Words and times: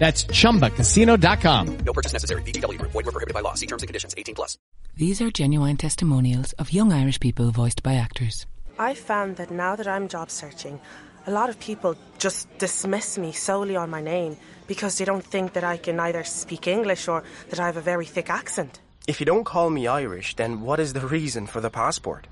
That's 0.00 0.24
chumbacasino.com. 0.24 1.76
No 1.84 1.92
purchase 1.92 2.14
necessary. 2.14 2.42
VGW 2.42 2.78
Group. 2.78 2.92
Void 2.92 3.04
were 3.04 3.12
prohibited 3.12 3.34
by 3.34 3.42
law. 3.42 3.54
See 3.54 3.66
terms 3.66 3.82
and 3.82 3.88
conditions. 3.88 4.14
18 4.16 4.34
plus. 4.34 4.56
These 4.96 5.20
are 5.20 5.30
genuine 5.30 5.76
testimonials 5.76 6.54
of 6.54 6.72
young 6.72 6.90
Irish 6.92 7.20
people 7.20 7.50
voiced 7.50 7.82
by 7.82 7.94
actors. 7.94 8.46
I 8.78 8.94
found 8.94 9.36
that 9.36 9.50
now 9.50 9.76
that 9.76 9.86
I'm 9.86 10.08
job 10.08 10.30
searching, 10.30 10.80
a 11.26 11.30
lot 11.30 11.50
of 11.50 11.60
people 11.60 11.96
just 12.18 12.48
dismiss 12.58 13.18
me 13.18 13.32
solely 13.32 13.76
on 13.76 13.90
my 13.90 14.00
name 14.00 14.38
because 14.66 14.96
they 14.96 15.04
don't 15.04 15.24
think 15.24 15.52
that 15.52 15.64
I 15.64 15.76
can 15.76 16.00
either 16.00 16.24
speak 16.24 16.66
English 16.66 17.06
or 17.06 17.22
that 17.50 17.60
I 17.60 17.66
have 17.66 17.76
a 17.76 17.82
very 17.82 18.06
thick 18.06 18.30
accent. 18.30 18.80
If 19.06 19.20
you 19.20 19.26
don't 19.26 19.44
call 19.44 19.68
me 19.68 19.86
Irish, 19.86 20.34
then 20.36 20.62
what 20.62 20.80
is 20.80 20.94
the 20.94 21.06
reason 21.06 21.46
for 21.46 21.60
the 21.60 21.70
passport? 21.70 22.26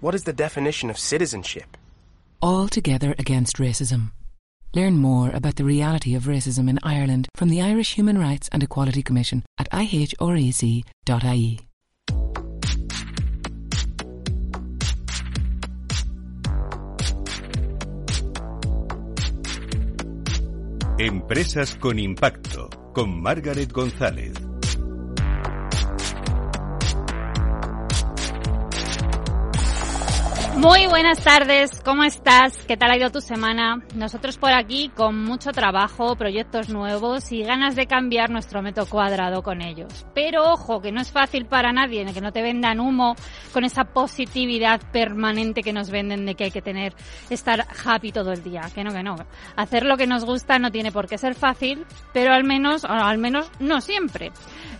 What 0.00 0.14
is 0.14 0.24
the 0.24 0.32
definition 0.32 0.88
of 0.88 0.98
citizenship? 0.98 1.76
All 2.40 2.68
together 2.68 3.14
against 3.18 3.58
racism. 3.58 4.12
Learn 4.74 4.96
more 4.96 5.30
about 5.30 5.56
the 5.56 5.64
reality 5.64 6.14
of 6.14 6.24
racism 6.24 6.66
in 6.68 6.78
Ireland 6.82 7.28
from 7.34 7.50
the 7.50 7.60
Irish 7.60 7.94
Human 7.94 8.16
Rights 8.16 8.48
and 8.52 8.62
Equality 8.62 9.02
Commission 9.02 9.44
at 9.58 9.70
ihrec.ie. 9.70 10.84
Empresas 20.98 21.74
con 21.76 21.98
impacto 21.98 22.68
con 22.94 23.20
Margaret 23.20 23.72
González. 23.72 24.51
Muy 30.56 30.86
buenas 30.86 31.24
tardes, 31.24 31.80
¿cómo 31.82 32.04
estás? 32.04 32.64
¿Qué 32.66 32.76
tal 32.76 32.90
ha 32.90 32.96
ido 32.98 33.10
tu 33.10 33.22
semana? 33.22 33.82
Nosotros 33.94 34.36
por 34.36 34.52
aquí 34.52 34.90
con 34.90 35.24
mucho 35.24 35.50
trabajo, 35.50 36.14
proyectos 36.14 36.68
nuevos 36.68 37.32
y 37.32 37.42
ganas 37.42 37.74
de 37.74 37.86
cambiar 37.86 38.28
nuestro 38.28 38.60
metro 38.60 38.84
cuadrado 38.84 39.42
con 39.42 39.62
ellos. 39.62 40.04
Pero 40.14 40.52
ojo, 40.52 40.82
que 40.82 40.92
no 40.92 41.00
es 41.00 41.10
fácil 41.10 41.46
para 41.46 41.72
nadie, 41.72 42.04
que 42.12 42.20
no 42.20 42.32
te 42.32 42.42
vendan 42.42 42.80
humo 42.80 43.16
con 43.52 43.64
esa 43.64 43.84
positividad 43.84 44.82
permanente 44.92 45.62
que 45.62 45.72
nos 45.72 45.90
venden 45.90 46.26
de 46.26 46.34
que 46.34 46.44
hay 46.44 46.50
que 46.50 46.62
tener, 46.62 46.94
estar 47.30 47.66
happy 47.84 48.12
todo 48.12 48.30
el 48.32 48.42
día. 48.42 48.60
Que 48.74 48.84
no, 48.84 48.92
que 48.92 49.02
no. 49.02 49.16
Hacer 49.56 49.86
lo 49.86 49.96
que 49.96 50.06
nos 50.06 50.26
gusta 50.26 50.58
no 50.58 50.70
tiene 50.70 50.92
por 50.92 51.08
qué 51.08 51.16
ser 51.16 51.34
fácil, 51.34 51.86
pero 52.12 52.34
al 52.34 52.44
menos, 52.44 52.84
o 52.84 52.92
al 52.92 53.16
menos 53.16 53.50
no 53.58 53.80
siempre. 53.80 54.32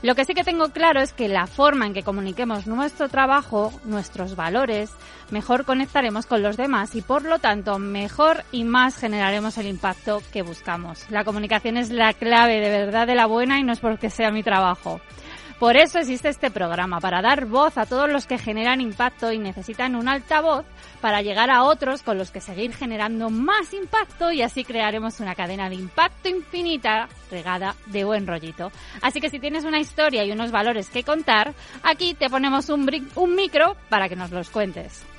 Lo 0.03 0.15
que 0.15 0.25
sí 0.25 0.35
que 0.35 0.45
tengo 0.45 0.69
claro 0.71 1.01
es 1.01 1.13
que 1.13 1.29
la 1.29 1.47
forma 1.47 1.87
en 1.87 1.95
que 1.95 2.03
comuniquemos 2.03 2.67
nuestro 2.67 3.09
trabajo, 3.09 3.73
nuestros 3.85 4.37
valores, 4.37 4.91
mejor 5.31 5.62
conectaremos 5.65 6.27
con 6.27 6.43
los 6.43 6.57
demás 6.57 6.95
y 6.95 7.03
por 7.03 7.25
lo 7.25 7.39
tanto 7.39 7.79
mejor 7.79 8.45
y 8.53 8.65
más 8.65 8.97
generaremos 8.97 9.59
el 9.59 9.67
impacto 9.67 10.23
que 10.33 10.43
buscamos. 10.43 11.11
La 11.11 11.25
comunicación 11.25 11.77
es 11.77 11.91
la 11.91 12.13
clave 12.13 12.61
de 12.61 12.71
verdad 12.71 13.07
de 13.07 13.15
la 13.15 13.27
buena 13.27 13.59
y 13.59 13.63
no 13.63 13.73
es 13.73 13.81
porque 13.81 14.11
sea 14.11 14.31
mi 14.31 14.43
trabajo. 14.43 15.01
Por 15.63 15.77
eso 15.77 16.01
existe 16.01 16.29
este 16.29 16.51
programa, 16.51 16.99
para 16.99 17.23
dar 17.23 17.47
voz 17.47 17.79
a 17.79 17.87
todos 17.87 18.11
los 18.11 18.27
que 18.27 18.37
generan 18.37 18.81
impacto 18.81 19.31
y 19.31 19.39
necesitan 19.39 19.95
un 19.95 20.09
altavoz 20.09 20.67
para 21.01 21.23
llegar 21.23 21.51
a 21.51 21.63
otros 21.63 22.03
con 22.03 22.19
los 22.19 22.33
que 22.33 22.41
seguir 22.41 22.75
generando 22.75 23.31
más 23.31 23.73
impacto 23.73 24.33
y 24.33 24.43
así 24.43 24.65
crearemos 24.65 25.21
una 25.21 25.37
cadena 25.37 25.69
de 25.69 25.77
impacto 25.77 26.29
infinita 26.29 27.09
regada 27.31 27.77
de 27.87 28.03
buen 28.03 28.27
rollito. 28.27 28.73
Así 29.03 29.21
que 29.21 29.31
si 29.31 29.39
tienes 29.39 29.65
una 29.65 29.79
historia 29.79 30.25
y 30.25 30.33
unos 30.33 30.51
valores 30.51 30.91
que 30.91 31.05
contar, 31.05 31.55
aquí 31.85 32.15
te 32.15 32.29
ponemos 32.29 32.69
un, 32.69 32.85
micro 33.37 33.77
para 33.89 34.09
que 34.09 34.17
nos 34.17 34.33
los 34.33 34.51
cuentes. 34.51 35.12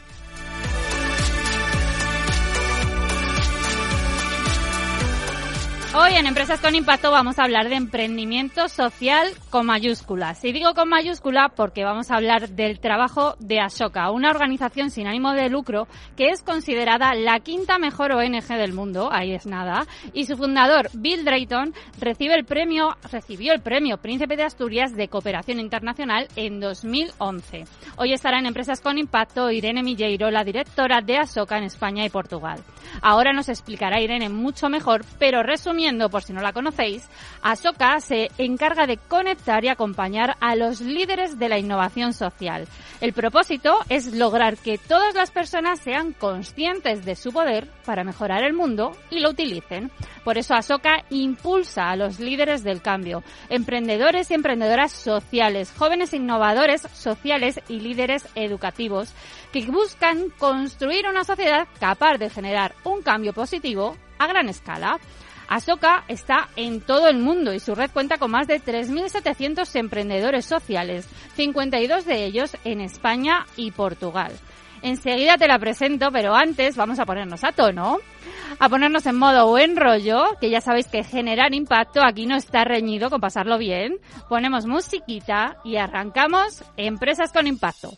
Hoy 5.96 6.16
en 6.16 6.26
Empresas 6.26 6.60
con 6.60 6.74
Impacto 6.74 7.12
vamos 7.12 7.38
a 7.38 7.44
hablar 7.44 7.70
de 7.70 7.76
emprendimiento 7.76 8.68
social 8.68 9.28
con 9.52 9.68
mayúsculas. 9.68 10.44
Y 10.44 10.52
digo 10.52 10.74
con 10.74 10.90
mayúscula 10.90 11.50
porque 11.56 11.84
vamos 11.84 12.10
a 12.10 12.16
hablar 12.16 12.50
del 12.50 12.80
trabajo 12.80 13.36
de 13.38 13.60
Ashoka, 13.60 14.10
una 14.10 14.32
organización 14.32 14.90
sin 14.90 15.06
ánimo 15.06 15.34
de 15.34 15.50
lucro 15.50 15.88
que 16.18 16.30
es 16.30 16.42
considerada 16.42 17.14
la 17.14 17.42
quinta 17.42 17.78
mejor 17.78 18.12
ONG 18.14 18.48
del 18.48 18.74
mundo, 18.74 19.10
ahí 19.12 19.34
es 19.34 19.46
nada, 19.46 19.86
y 20.14 20.26
su 20.26 20.36
fundador 20.36 20.90
Bill 20.94 21.26
Drayton 21.26 21.76
recibe 22.00 22.34
el 22.34 22.46
premio, 22.46 22.98
recibió 23.12 23.54
el 23.54 23.62
premio 23.62 23.98
Príncipe 23.98 24.36
de 24.36 24.46
Asturias 24.46 24.96
de 24.96 25.10
Cooperación 25.10 25.60
Internacional 25.60 26.28
en 26.36 26.60
2011. 26.60 27.66
Hoy 27.98 28.14
estará 28.14 28.40
en 28.40 28.48
Empresas 28.48 28.82
con 28.82 28.98
Impacto 28.98 29.52
Irene 29.52 29.84
Milleiro, 29.84 30.32
la 30.32 30.44
directora 30.44 31.02
de 31.02 31.20
Ashoka 31.20 31.60
en 31.60 31.66
España 31.66 32.04
y 32.04 32.10
Portugal. 32.10 32.64
Ahora 33.04 33.32
nos 33.32 33.48
explicará 33.48 34.02
Irene 34.02 34.30
mucho 34.30 34.70
mejor, 34.70 35.06
pero 35.20 35.44
resumiendo 35.44 35.83
por 36.10 36.24
si 36.24 36.32
no 36.32 36.42
la 36.42 36.54
conocéis, 36.54 37.10
Asoka 37.42 38.00
se 38.00 38.32
encarga 38.38 38.88
de 38.88 38.96
conectar 38.96 39.66
y 39.66 39.68
acompañar 39.68 40.38
a 40.40 40.56
los 40.56 40.80
líderes 40.80 41.38
de 41.38 41.50
la 41.50 41.60
innovación 41.60 42.14
social. 42.14 42.70
El 43.02 43.12
propósito 43.12 43.80
es 43.90 44.14
lograr 44.14 44.56
que 44.56 44.78
todas 44.78 45.14
las 45.14 45.32
personas 45.32 45.82
sean 45.82 46.14
conscientes 46.14 47.04
de 47.04 47.18
su 47.18 47.34
poder 47.34 47.68
para 47.86 48.06
mejorar 48.06 48.46
el 48.46 48.54
mundo 48.54 48.96
y 49.12 49.20
lo 49.20 49.32
utilicen. 49.32 49.92
Por 50.24 50.38
eso 50.38 50.54
Asoka 50.54 51.04
impulsa 51.10 51.90
a 51.90 51.98
los 51.98 52.18
líderes 52.22 52.64
del 52.64 52.82
cambio, 52.82 53.22
emprendedores 53.50 54.32
y 54.32 54.36
emprendedoras 54.36 54.94
sociales, 54.94 55.74
jóvenes 55.78 56.14
innovadores 56.14 56.88
sociales 56.94 57.60
y 57.68 57.82
líderes 57.82 58.26
educativos 58.36 59.14
que 59.52 59.66
buscan 59.66 60.30
construir 60.38 61.08
una 61.10 61.26
sociedad 61.26 61.68
capaz 61.78 62.18
de 62.20 62.30
generar 62.30 62.74
un 62.86 63.02
cambio 63.02 63.34
positivo 63.34 63.98
a 64.18 64.28
gran 64.28 64.48
escala. 64.48 65.00
Asoka 65.48 66.04
está 66.08 66.50
en 66.56 66.82
todo 66.82 67.08
el 67.08 67.18
mundo 67.18 67.54
y 67.54 67.60
su 67.60 67.76
red 67.76 67.92
cuenta 67.92 68.18
con 68.18 68.32
más 68.32 68.48
de 68.48 68.62
3.700 68.62 69.76
emprendedores 69.76 70.46
sociales, 70.46 71.08
52 71.36 72.06
de 72.06 72.26
ellos 72.26 72.58
en 72.64 72.82
España 72.82 73.46
y 73.56 73.72
Portugal. 73.72 74.32
Enseguida 74.82 75.38
te 75.38 75.48
la 75.48 75.60
presento, 75.60 76.12
pero 76.12 76.36
antes 76.36 76.76
vamos 76.76 77.00
a 77.00 77.06
ponernos 77.06 77.44
a 77.46 77.54
tono, 77.54 78.00
a 78.60 78.70
ponernos 78.70 79.06
en 79.06 79.18
modo 79.18 79.48
buen 79.48 79.78
rollo, 79.78 80.38
que 80.42 80.50
ya 80.50 80.60
sabéis 80.60 80.88
que 80.88 81.04
generar 81.04 81.54
impacto 81.54 82.02
aquí 82.04 82.26
no 82.26 82.36
está 82.36 82.66
reñido 82.66 83.10
con 83.10 83.22
pasarlo 83.22 83.58
bien. 83.58 84.00
Ponemos 84.28 84.66
musiquita 84.66 85.58
y 85.64 85.78
arrancamos 85.78 86.64
Empresas 86.76 87.32
con 87.32 87.48
Impacto. 87.48 87.92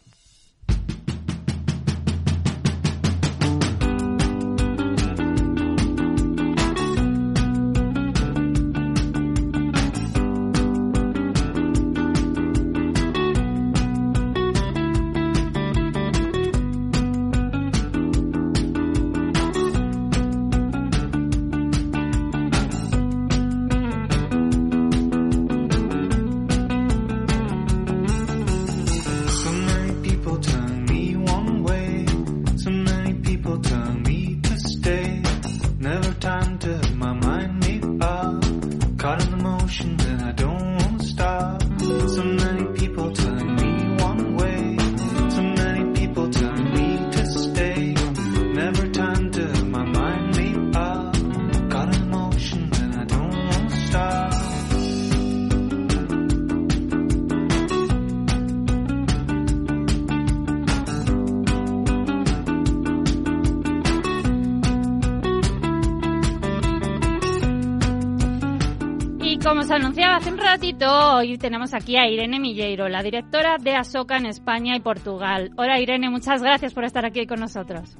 Ratito, 70.56 70.88
hoy 71.18 71.38
tenemos 71.38 71.74
aquí 71.74 71.98
a 71.98 72.08
Irene 72.08 72.40
Milleiro, 72.40 72.88
la 72.88 73.04
directora 73.04 73.58
de 73.62 73.76
Asoca 73.76 74.16
en 74.16 74.26
España 74.26 74.78
y 74.78 74.80
Portugal. 74.80 75.52
Hola 75.58 75.82
Irene, 75.82 76.10
muchas 76.10 76.42
gracias 76.42 76.74
por 76.74 76.86
estar 76.86 77.06
aquí 77.06 77.28
con 77.28 77.42
nosotros. 77.42 77.98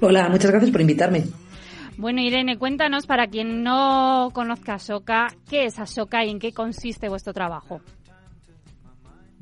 Hola, 0.00 0.30
muchas 0.30 0.50
gracias 0.50 0.70
por 0.70 0.80
invitarme. 0.80 1.24
Bueno, 1.98 2.22
Irene, 2.22 2.56
cuéntanos 2.56 3.06
para 3.06 3.26
quien 3.26 3.62
no 3.62 4.30
conozca 4.32 4.76
Asoca, 4.76 5.26
¿qué 5.46 5.66
es 5.66 5.78
Asoca 5.78 6.24
y 6.24 6.30
en 6.30 6.38
qué 6.38 6.54
consiste 6.54 7.10
vuestro 7.10 7.34
trabajo? 7.34 7.82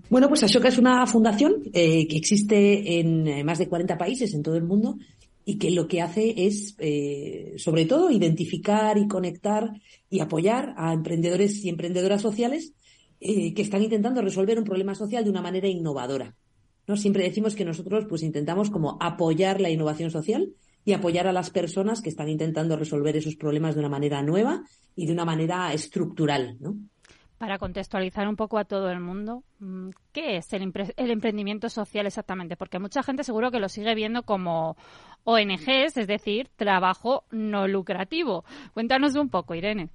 Bueno, 0.08 0.26
pues 0.26 0.42
Ashoka 0.42 0.66
es 0.66 0.78
una 0.78 1.06
fundación 1.06 1.62
eh, 1.72 2.08
que 2.08 2.16
existe 2.16 2.98
en 2.98 3.28
eh, 3.28 3.44
más 3.44 3.60
de 3.60 3.68
40 3.68 3.96
países 3.96 4.34
en 4.34 4.42
todo 4.42 4.56
el 4.56 4.64
mundo 4.64 4.96
y 5.50 5.58
que 5.58 5.72
lo 5.72 5.88
que 5.88 6.00
hace 6.00 6.46
es, 6.46 6.76
eh, 6.78 7.54
sobre 7.56 7.84
todo, 7.84 8.08
identificar 8.12 8.96
y 8.98 9.08
conectar 9.08 9.72
y 10.08 10.20
apoyar 10.20 10.74
a 10.76 10.92
emprendedores 10.92 11.64
y 11.64 11.68
emprendedoras 11.68 12.22
sociales 12.22 12.72
eh, 13.18 13.52
que 13.52 13.62
están 13.62 13.82
intentando 13.82 14.22
resolver 14.22 14.58
un 14.58 14.64
problema 14.64 14.94
social 14.94 15.24
de 15.24 15.30
una 15.30 15.42
manera 15.42 15.66
innovadora. 15.66 16.36
¿no? 16.86 16.96
Siempre 16.96 17.24
decimos 17.24 17.56
que 17.56 17.64
nosotros 17.64 18.06
pues 18.08 18.22
intentamos 18.22 18.70
como 18.70 18.96
apoyar 19.00 19.60
la 19.60 19.70
innovación 19.70 20.12
social 20.12 20.52
y 20.84 20.92
apoyar 20.92 21.26
a 21.26 21.32
las 21.32 21.50
personas 21.50 22.00
que 22.00 22.10
están 22.10 22.28
intentando 22.28 22.76
resolver 22.76 23.16
esos 23.16 23.34
problemas 23.34 23.74
de 23.74 23.80
una 23.80 23.88
manera 23.88 24.22
nueva 24.22 24.62
y 24.94 25.06
de 25.06 25.12
una 25.12 25.24
manera 25.24 25.72
estructural, 25.72 26.58
¿no? 26.60 26.76
Para 27.40 27.56
contextualizar 27.58 28.28
un 28.28 28.36
poco 28.36 28.58
a 28.58 28.66
todo 28.66 28.90
el 28.90 29.00
mundo, 29.00 29.44
mm, 29.60 29.88
¿qué 30.12 30.36
es 30.36 30.52
el, 30.52 30.70
el, 30.98 31.10
emprendimiento 31.10 31.70
social 31.70 32.04
exactamente? 32.04 32.54
Porque 32.54 32.78
mucha 32.78 33.02
gente 33.02 33.24
seguro 33.24 33.50
que 33.50 33.60
lo 33.60 33.70
sigue 33.70 33.94
viendo 33.94 34.24
como 34.24 34.76
ONGs, 35.24 35.96
es 35.96 36.06
decir, 36.06 36.50
trabajo 36.54 37.24
no 37.30 37.66
lucrativo. 37.66 38.44
Cuéntanos 38.74 39.14
un 39.14 39.30
poco, 39.30 39.54
Irene. 39.54 39.88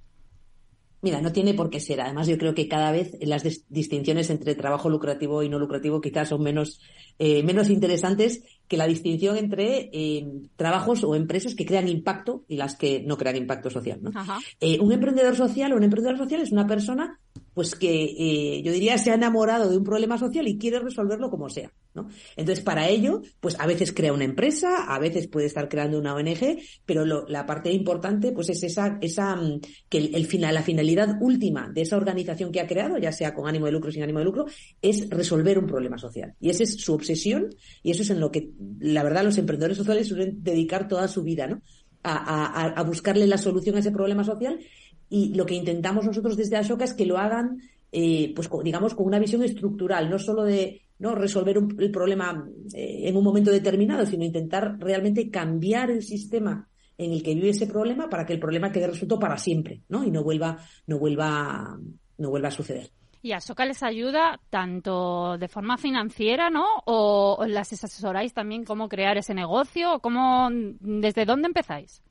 Mira, 1.02 1.20
no 1.20 1.30
tiene 1.30 1.54
por 1.54 1.70
qué 1.70 1.78
ser. 1.78 2.00
Además, 2.00 2.26
yo 2.26 2.36
creo 2.36 2.52
que 2.52 2.66
cada 2.66 2.90
vez 2.90 3.16
las 3.20 3.44
distinciones 3.68 4.28
entre 4.28 4.56
trabajo 4.56 4.90
lucrativo 4.90 5.44
y 5.44 5.48
no 5.48 5.60
lucrativo 5.60 6.00
quizás 6.00 6.30
son 6.30 6.42
menos, 6.42 6.80
eh, 7.20 7.44
menos 7.44 7.70
interesantes 7.70 8.42
que 8.66 8.76
la 8.76 8.88
distinción 8.88 9.36
entre 9.36 9.88
eh, 9.92 10.26
trabajos 10.56 11.04
o 11.04 11.14
empresas 11.14 11.54
que 11.54 11.64
crean 11.64 11.86
impacto 11.86 12.44
y 12.48 12.56
las 12.56 12.74
que 12.74 13.04
no 13.04 13.16
crean 13.16 13.36
impacto 13.36 13.70
social. 13.70 14.00
¿no? 14.02 14.10
Eh, 14.58 14.80
un 14.80 14.90
emprendedor 14.90 15.36
social 15.36 15.72
o 15.72 15.76
un 15.76 15.84
emprendedor 15.84 16.18
social 16.18 16.40
es 16.40 16.50
una 16.50 16.66
persona 16.66 17.20
pues 17.56 17.74
que 17.74 18.04
eh, 18.18 18.62
yo 18.62 18.70
diría 18.70 18.98
se 18.98 19.10
ha 19.10 19.14
enamorado 19.14 19.70
de 19.70 19.78
un 19.78 19.82
problema 19.82 20.18
social 20.18 20.46
y 20.46 20.58
quiere 20.58 20.78
resolverlo 20.78 21.30
como 21.30 21.48
sea, 21.48 21.72
¿no? 21.94 22.06
Entonces, 22.36 22.62
para 22.62 22.86
ello, 22.90 23.22
pues 23.40 23.58
a 23.58 23.66
veces 23.66 23.94
crea 23.94 24.12
una 24.12 24.24
empresa, 24.24 24.84
a 24.86 24.98
veces 24.98 25.26
puede 25.26 25.46
estar 25.46 25.66
creando 25.66 25.98
una 25.98 26.14
ONG, 26.14 26.58
pero 26.84 27.06
lo, 27.06 27.26
la 27.28 27.46
parte 27.46 27.72
importante, 27.72 28.32
pues 28.32 28.50
es 28.50 28.62
esa, 28.62 28.98
esa 29.00 29.36
mm, 29.36 29.60
que 29.88 29.96
el, 29.96 30.26
final, 30.26 30.52
la 30.52 30.60
finalidad 30.60 31.16
última 31.18 31.70
de 31.72 31.80
esa 31.80 31.96
organización 31.96 32.52
que 32.52 32.60
ha 32.60 32.66
creado, 32.66 32.98
ya 32.98 33.10
sea 33.10 33.32
con 33.32 33.48
ánimo 33.48 33.64
de 33.64 33.72
lucro 33.72 33.90
sin 33.90 34.02
ánimo 34.02 34.18
de 34.18 34.26
lucro, 34.26 34.44
es 34.82 35.08
resolver 35.08 35.58
un 35.58 35.66
problema 35.66 35.96
social. 35.96 36.34
Y 36.38 36.50
esa 36.50 36.62
es 36.62 36.74
su 36.76 36.92
obsesión 36.92 37.48
y 37.82 37.90
eso 37.90 38.02
es 38.02 38.10
en 38.10 38.20
lo 38.20 38.30
que, 38.30 38.50
la 38.80 39.02
verdad, 39.02 39.24
los 39.24 39.38
emprendedores 39.38 39.78
sociales 39.78 40.08
suelen 40.08 40.42
dedicar 40.42 40.88
toda 40.88 41.08
su 41.08 41.22
vida, 41.22 41.46
¿no? 41.46 41.62
A, 42.02 42.12
a, 42.14 42.66
a 42.66 42.82
buscarle 42.84 43.26
la 43.26 43.38
solución 43.38 43.76
a 43.76 43.78
ese 43.80 43.90
problema 43.90 44.22
social 44.22 44.60
y 45.08 45.34
lo 45.34 45.46
que 45.46 45.54
intentamos 45.54 46.04
nosotros 46.04 46.36
desde 46.36 46.56
Ashoka 46.56 46.84
es 46.84 46.94
que 46.94 47.06
lo 47.06 47.18
hagan, 47.18 47.60
eh, 47.92 48.32
pues 48.34 48.48
digamos, 48.62 48.94
con 48.94 49.06
una 49.06 49.18
visión 49.18 49.42
estructural, 49.42 50.10
no 50.10 50.18
solo 50.18 50.44
de 50.44 50.82
no 50.98 51.14
resolver 51.14 51.58
un, 51.58 51.76
el 51.78 51.90
problema 51.90 52.48
eh, 52.74 53.02
en 53.04 53.16
un 53.16 53.24
momento 53.24 53.50
determinado, 53.50 54.06
sino 54.06 54.24
intentar 54.24 54.78
realmente 54.78 55.30
cambiar 55.30 55.90
el 55.90 56.02
sistema 56.02 56.68
en 56.98 57.12
el 57.12 57.22
que 57.22 57.34
vive 57.34 57.50
ese 57.50 57.66
problema 57.66 58.08
para 58.08 58.24
que 58.24 58.32
el 58.32 58.40
problema 58.40 58.72
quede 58.72 58.88
resuelto 58.88 59.18
para 59.18 59.36
siempre, 59.36 59.82
¿no? 59.88 60.04
Y 60.04 60.10
no 60.10 60.24
vuelva, 60.24 60.58
no 60.86 60.98
vuelva, 60.98 61.78
no 62.18 62.30
vuelva 62.30 62.48
a 62.48 62.52
suceder. 62.52 62.90
Y 63.22 63.32
Ashoka 63.32 63.64
les 63.66 63.82
ayuda 63.82 64.40
tanto 64.50 65.36
de 65.36 65.48
forma 65.48 65.76
financiera, 65.76 66.48
¿no? 66.48 66.64
O 66.86 67.44
las 67.46 67.72
asesoráis 67.72 68.32
también 68.32 68.64
cómo 68.64 68.88
crear 68.88 69.18
ese 69.18 69.34
negocio, 69.34 69.98
cómo, 70.00 70.48
¿desde 70.50 71.24
dónde 71.24 71.48
empezáis? 71.48 72.02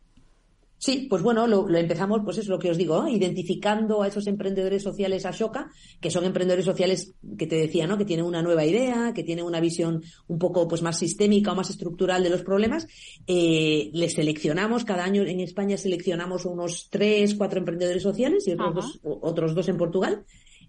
Sí, 0.85 1.07
pues 1.09 1.23
bueno, 1.23 1.47
lo, 1.47 1.67
lo, 1.67 1.79
empezamos, 1.79 2.21
pues 2.23 2.37
es 2.37 2.47
lo 2.47 2.59
que 2.59 2.69
os 2.69 2.77
digo, 2.77 3.07
identificando 3.07 4.03
a 4.03 4.07
esos 4.07 4.27
emprendedores 4.27 4.83
sociales 4.83 5.25
Ashoka, 5.25 5.71
que 5.99 6.11
son 6.11 6.25
emprendedores 6.25 6.63
sociales 6.63 7.15
que 7.39 7.47
te 7.47 7.55
decía, 7.55 7.87
¿no? 7.87 7.97
Que 7.97 8.05
tienen 8.05 8.23
una 8.23 8.43
nueva 8.43 8.65
idea, 8.65 9.11
que 9.11 9.23
tienen 9.23 9.45
una 9.45 9.59
visión 9.59 10.03
un 10.27 10.37
poco 10.37 10.67
pues 10.67 10.83
más 10.83 10.99
sistémica 10.99 11.53
o 11.53 11.55
más 11.55 11.71
estructural 11.71 12.21
de 12.21 12.29
los 12.29 12.43
problemas. 12.43 12.85
Eh, 13.25 13.89
les 13.93 14.13
seleccionamos, 14.13 14.85
cada 14.85 15.05
año 15.05 15.23
en 15.23 15.39
España 15.39 15.75
seleccionamos 15.75 16.45
unos 16.45 16.87
tres, 16.91 17.33
cuatro 17.33 17.57
emprendedores 17.57 18.03
sociales 18.03 18.47
y 18.47 18.51
otros, 18.51 18.75
dos, 18.75 18.99
otros 19.23 19.55
dos 19.55 19.67
en 19.67 19.77
Portugal 19.77 20.23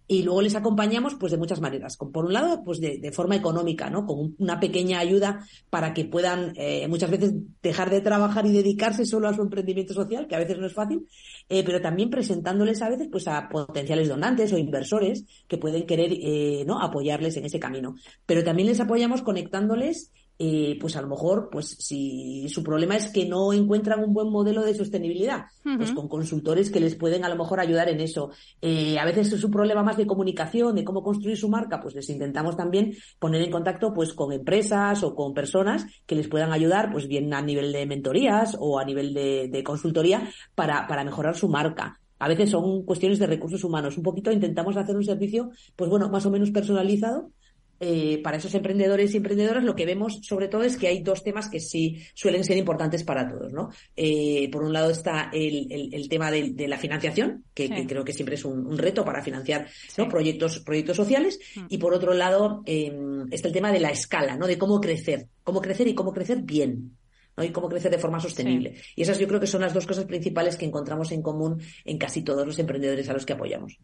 y 0.09 0.23
luego 0.23 0.43
les 0.43 0.55
acompañamos 0.55 1.15
pues 1.15 1.33
de 1.33 1.39
muchas 1.39 1.61
maneras. 1.61 1.97
Por 1.97 2.25
un 2.25 2.33
lado, 2.33 2.63
pues 2.65 2.81
de, 2.81 2.99
de 2.99 3.13
forma 3.13 3.37
económica, 3.37 3.91
¿no? 3.91 4.07
Con 4.07 4.37
una 4.39 4.61
pequeña 4.61 5.01
ayuda 5.01 5.45
para 5.71 5.93
que 5.95 6.05
puedan 6.05 6.53
eh, 6.57 6.87
muchas 6.89 7.11
veces 7.11 7.35
dejar 7.63 7.91
de 7.91 8.01
trabajar 8.01 8.47
y 8.47 8.53
dedicarse 8.53 9.05
solo 9.05 9.29
a 9.29 9.35
su 9.35 9.43
emprendimiento 9.43 9.95
social, 9.95 10.27
que 10.27 10.37
a 10.37 10.39
veces 10.39 10.59
no 10.59 10.67
es 10.67 10.75
fácil, 10.75 11.07
eh, 11.49 11.65
pero 11.65 11.81
también 11.81 12.11
presentándoles 12.11 12.83
a 12.83 12.89
veces 12.89 13.09
pues 13.11 13.27
a 13.29 13.49
potenciales 13.49 14.09
donantes 14.09 14.53
o 14.53 14.59
inversores 14.59 15.25
que 15.49 15.59
pueden 15.59 15.87
querer 15.87 16.13
eh, 16.13 16.65
¿no? 16.67 16.81
apoyarles 16.81 17.37
en 17.37 17.45
ese 17.45 17.59
camino. 17.59 17.97
Pero 18.27 18.45
también 18.45 18.69
les 18.69 18.81
apoyamos 18.81 19.23
conectándoles 19.23 20.13
eh, 20.39 20.77
pues 20.81 20.97
a 20.97 21.03
lo 21.03 21.09
mejor, 21.09 21.49
pues 21.51 21.67
si 21.79 22.49
su 22.49 22.63
problema 22.63 22.97
es 22.97 23.09
que 23.09 23.27
no 23.27 23.53
encuentran 23.53 24.05
un 24.05 24.13
buen 24.13 24.29
modelo 24.29 24.63
de 24.63 24.75
sostenibilidad, 24.75 25.47
uh 25.65 25.71
-huh. 25.71 25.77
pues 25.79 25.93
con 25.93 26.09
consultores 26.09 26.71
que 26.71 26.81
les 26.81 26.95
pueden 26.95 27.25
a 27.25 27.29
lo 27.29 27.37
mejor 27.37 27.59
ayudar 27.59 27.89
en 27.89 28.01
eso. 28.01 28.31
Eh, 28.61 28.99
a 28.99 29.05
veces 29.05 29.33
es 29.33 29.45
un 29.45 29.51
problema 29.51 29.83
más 29.83 29.97
de 29.97 30.07
comunicación, 30.07 30.75
de 30.75 30.85
cómo 30.85 31.03
construir 31.03 31.37
su 31.37 31.49
marca, 31.49 31.81
pues 31.81 31.95
les 31.95 32.09
intentamos 32.11 32.57
también 32.57 32.95
poner 33.19 33.43
en 33.43 33.51
contacto 33.51 33.93
pues 33.95 34.13
con 34.13 34.33
empresas 34.33 35.03
o 35.03 35.15
con 35.15 35.33
personas 35.33 35.87
que 36.07 36.17
les 36.17 36.29
puedan 36.29 36.53
ayudar, 36.53 36.93
pues 36.93 37.09
bien 37.09 37.33
a 37.33 37.41
nivel 37.41 37.73
de 37.73 37.87
mentorías 37.87 38.57
o 38.61 38.79
a 38.79 38.85
nivel 38.85 39.15
de, 39.15 39.49
de 39.49 39.63
consultoría 39.63 40.29
para, 40.55 40.87
para 40.87 41.05
mejorar 41.05 41.37
su 41.37 41.49
marca. 41.49 41.99
A 42.19 42.29
veces 42.29 42.51
son 42.51 42.85
cuestiones 42.85 43.19
de 43.19 43.27
recursos 43.27 43.63
humanos. 43.63 43.97
Un 43.99 44.03
poquito 44.03 44.33
intentamos 44.33 44.77
hacer 44.77 44.97
un 44.97 45.05
servicio, 45.05 45.51
pues 45.77 45.91
bueno, 45.91 46.09
más 46.09 46.25
o 46.25 46.31
menos 46.31 46.51
personalizado, 46.51 47.31
eh, 47.79 48.21
para 48.23 48.39
esos 48.39 48.55
emprendedores 48.55 49.13
y 49.13 49.19
emprendedoras 49.19 49.63
lo 49.63 49.77
que 49.77 49.85
vemos 49.85 50.21
sobre 50.23 50.49
todo 50.49 50.63
es 50.63 50.77
que 50.77 50.89
hay 50.89 51.03
dos 51.03 51.23
temas 51.23 51.49
que 51.49 51.61
sí 51.61 52.03
suelen 52.15 52.45
ser 52.45 52.57
importantes 52.57 53.05
para 53.05 53.29
todos, 53.29 53.53
¿no? 53.53 53.71
Eh, 53.95 54.49
por 54.51 54.63
un 54.63 54.73
lado 54.73 54.91
está 54.91 55.31
el, 55.33 55.67
el, 55.71 55.93
el 55.93 56.09
tema 56.09 56.31
de, 56.31 56.51
de, 56.51 56.69
la 56.69 56.79
financiación, 56.79 57.45
que, 57.53 57.69
sí. 57.69 57.75
que, 57.75 57.87
creo 57.87 58.05
que 58.05 58.13
siempre 58.13 58.37
es 58.37 58.45
un, 58.45 58.67
un 58.67 58.79
reto 58.79 59.05
para 59.05 59.23
financiar 59.23 59.69
sí. 59.69 59.95
¿no? 59.99 60.09
proyectos, 60.09 60.61
proyectos 60.61 60.97
sociales, 60.97 61.39
mm. 61.55 61.67
y 61.69 61.79
por 61.79 61.93
otro 61.93 62.15
lado 62.15 62.63
eh, 62.65 62.97
está 63.31 63.49
el 63.49 63.55
tema 63.55 63.73
de 63.73 63.81
la 63.81 63.91
escala, 63.91 64.37
¿no? 64.37 64.47
De 64.47 64.57
cómo 64.57 64.81
crecer, 64.81 65.27
cómo 65.45 65.61
crecer 65.61 65.87
y 65.89 65.95
cómo 65.95 66.13
crecer 66.13 66.43
bien. 66.43 66.97
¿no? 67.37 67.45
y 67.45 67.51
cómo 67.51 67.69
crecer 67.69 67.91
de 67.91 67.99
forma 67.99 68.19
sostenible. 68.19 68.77
Sí. 68.77 68.93
Y 68.97 69.03
esas 69.03 69.19
yo 69.19 69.29
creo 69.29 69.39
que 69.39 69.47
son 69.47 69.61
las 69.61 69.75
dos 69.75 69.87
cosas 69.87 70.07
principales 70.07 70.57
que 70.57 70.65
encontramos 70.65 71.13
en 71.13 71.21
común 71.21 71.61
en 71.85 71.99
casi 71.99 72.23
todos 72.23 72.47
los 72.47 72.59
emprendedores 72.59 73.11
a 73.11 73.13
los 73.13 73.27
que 73.27 73.35
apoyamos. 73.35 73.79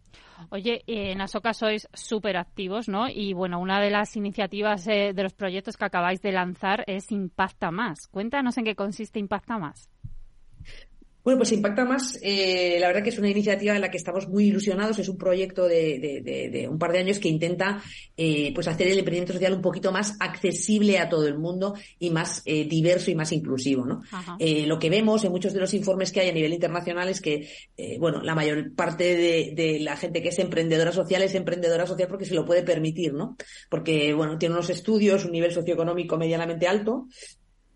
Oye, 0.51 0.83
en 0.87 1.21
Asoka 1.21 1.53
sois 1.55 1.89
súper 1.93 2.37
activos, 2.37 2.89
¿no? 2.89 3.09
Y 3.09 3.33
bueno, 3.33 3.61
una 3.61 3.81
de 3.81 3.91
las 3.91 4.17
iniciativas 4.17 4.87
eh, 4.87 5.13
de 5.15 5.23
los 5.23 5.35
proyectos 5.35 5.77
que 5.77 5.85
acabáis 5.85 6.21
de 6.23 6.33
lanzar 6.33 6.85
es 6.87 7.11
Impacta 7.13 7.71
Más. 7.71 8.09
Cuéntanos 8.11 8.57
en 8.59 8.65
qué 8.65 8.75
consiste 8.75 9.19
Impacta 9.19 9.59
Más. 9.59 9.89
Bueno, 11.25 11.39
pues 11.39 11.53
Impacta 11.53 11.85
Más, 11.85 12.19
eh, 12.23 12.79
la 12.81 12.89
verdad 12.89 13.03
que 13.03 13.11
es 13.11 13.19
una 13.19 13.29
iniciativa 13.29 13.75
en 13.75 13.81
la 13.81 13.91
que 13.91 13.97
estamos 13.97 14.29
muy 14.29 14.47
ilusionados. 14.47 14.99
Es 14.99 15.09
un 15.09 15.17
proyecto 15.17 15.67
de, 15.67 15.99
de, 15.99 16.21
de, 16.21 16.51
de 16.51 16.69
un 16.69 16.79
par 16.79 16.93
de 16.93 16.99
años 16.99 17.19
que 17.19 17.29
intenta 17.29 17.83
eh, 18.17 18.53
pues 18.55 18.69
hacer 18.69 18.89
el 18.89 18.99
emprendimiento 18.99 19.33
social 19.33 19.53
un 19.53 19.63
poquito 19.63 19.93
más 19.93 20.17
accesible 20.21 20.99
a 20.99 21.09
todo 21.09 21.27
el 21.27 21.39
mundo 21.39 21.75
y 21.99 22.11
más 22.11 22.43
eh, 22.45 22.65
diverso 22.65 23.11
y 23.11 23.15
más 23.15 23.33
inclusivo. 23.33 23.85
¿no? 23.85 24.03
Eh, 24.39 24.67
lo 24.67 24.79
que 24.79 24.91
vemos 24.91 25.25
en 25.25 25.31
muchos 25.31 25.53
de 25.53 25.61
los 25.61 25.75
informes 25.75 26.13
que 26.13 26.21
hay 26.21 26.29
a 26.29 26.33
nivel 26.33 26.53
internacional 26.53 27.09
es 27.09 27.21
que, 27.21 27.49
eh, 27.77 27.99
bueno, 27.99 28.23
la 28.23 28.35
mayor 28.35 28.75
parte 28.75 29.17
de, 29.17 29.79
la 29.81 29.97
gente 29.97 30.23
que 30.23 30.29
es 30.29 30.39
emprendedora 30.39 30.93
social 30.93 31.23
es 31.23 31.35
emprendedora 31.35 31.87
social 31.87 32.09
porque 32.09 32.25
se 32.25 32.35
lo 32.35 32.45
puede 32.45 32.63
permitir, 32.63 33.15
¿no? 33.15 33.37
Porque, 33.71 34.13
bueno, 34.13 34.39
tiene 34.39 34.55
unos 34.55 34.71
estudios, 34.71 35.25
un 35.25 35.33
nivel 35.33 35.53
socioeconómico 35.53 36.17
medianamente 36.17 36.67
alto 36.67 37.07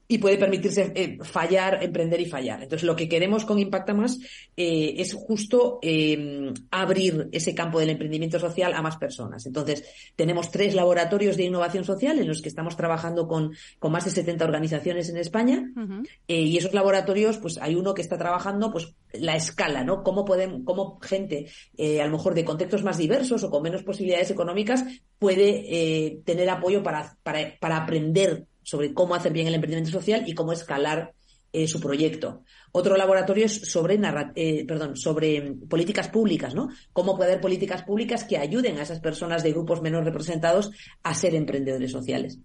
y 0.09 0.19
puede 0.19 0.39
permitirse 0.39 0.93
eh, 0.95 1.19
fallar, 1.23 1.83
emprender 1.83 2.21
y 2.21 2.27
fallar. 2.27 2.63
Entonces, 2.63 2.87
lo 2.87 2.95
que 2.95 3.09
queremos 3.09 3.45
con 3.45 3.59
Impacta 3.59 3.93
Más 3.95 4.19
eh, 4.57 4.95
es 4.99 5.15
justo 5.15 5.79
eh, 5.83 6.53
abrir 6.71 7.29
ese 7.33 7.55
campo 7.55 7.81
del 7.81 7.91
emprendimiento 7.91 8.39
social 8.39 8.73
a 8.75 8.83
más 8.83 8.97
personas. 8.97 9.47
Entonces, 9.47 9.85
tenemos 10.15 10.51
tres 10.51 10.75
laboratorios 10.75 11.37
de 11.37 11.45
innovación 11.45 11.85
social 11.85 12.19
en 12.19 12.29
los 12.29 12.41
que 12.41 12.49
estamos 12.49 12.77
trabajando 12.77 13.27
con, 13.27 13.53
con 13.79 13.93
más 13.93 14.05
de 14.05 14.13
70 14.13 14.45
organizaciones 14.45 15.09
en 15.09 15.17
España. 15.17 15.65
Uh 15.77 15.81
-huh. 15.81 16.09
y 16.27 16.57
esos 16.57 16.73
laboratorios, 16.73 17.39
pues 17.39 17.59
hay 17.59 17.75
uno 17.75 17.95
que 17.95 18.03
está 18.03 18.17
trabajando 18.17 18.71
pues 18.71 18.95
la 19.13 19.35
escala, 19.35 19.83
¿no? 19.83 20.03
Cómo 20.03 20.25
podemos, 20.25 20.61
cómo 20.65 20.99
gente, 21.01 21.47
a 21.79 22.05
lo 22.05 22.13
mejor 22.13 22.35
de 22.35 22.45
contextos 22.45 22.85
más 22.85 22.99
diversos 22.99 23.43
o 23.43 23.51
con 23.51 23.63
menos 23.63 23.83
posibilidades 23.83 24.31
económicas, 24.31 24.85
puede 25.19 26.21
tener 26.25 26.51
apoyo 26.51 26.83
para, 26.83 27.17
para, 27.23 27.57
para 27.59 27.79
aprender 27.79 28.47
sobre 28.67 28.93
cómo 28.93 29.15
hacer 29.15 29.33
bien 29.33 29.47
el 29.47 29.55
emprendimiento 29.55 29.93
social 29.93 30.25
y 30.27 30.35
cómo 30.35 30.53
escalar 30.53 31.15
eh, 31.53 31.69
su 31.69 31.79
proyecto. 31.81 32.43
Otro 32.73 32.97
laboratorio 32.97 33.47
es 33.47 33.71
sobre, 33.71 33.97
eh, 34.35 34.65
perdón, 34.67 34.97
sobre 34.97 35.53
políticas 35.71 36.09
públicas, 36.09 36.53
¿no? 36.53 36.69
Cómo 36.93 37.17
puede 37.17 37.31
haber 37.31 37.41
políticas 37.41 37.85
públicas 37.85 38.25
que 38.25 38.39
ayuden 38.39 38.79
a 38.79 38.83
esas 38.83 38.99
personas 38.99 39.45
de 39.45 39.53
grupos 39.53 39.83
menos 39.83 40.05
representados 40.05 40.73
a 41.05 41.15
ser 41.15 41.37
emprendedores 41.37 41.93
sociales. 41.93 42.41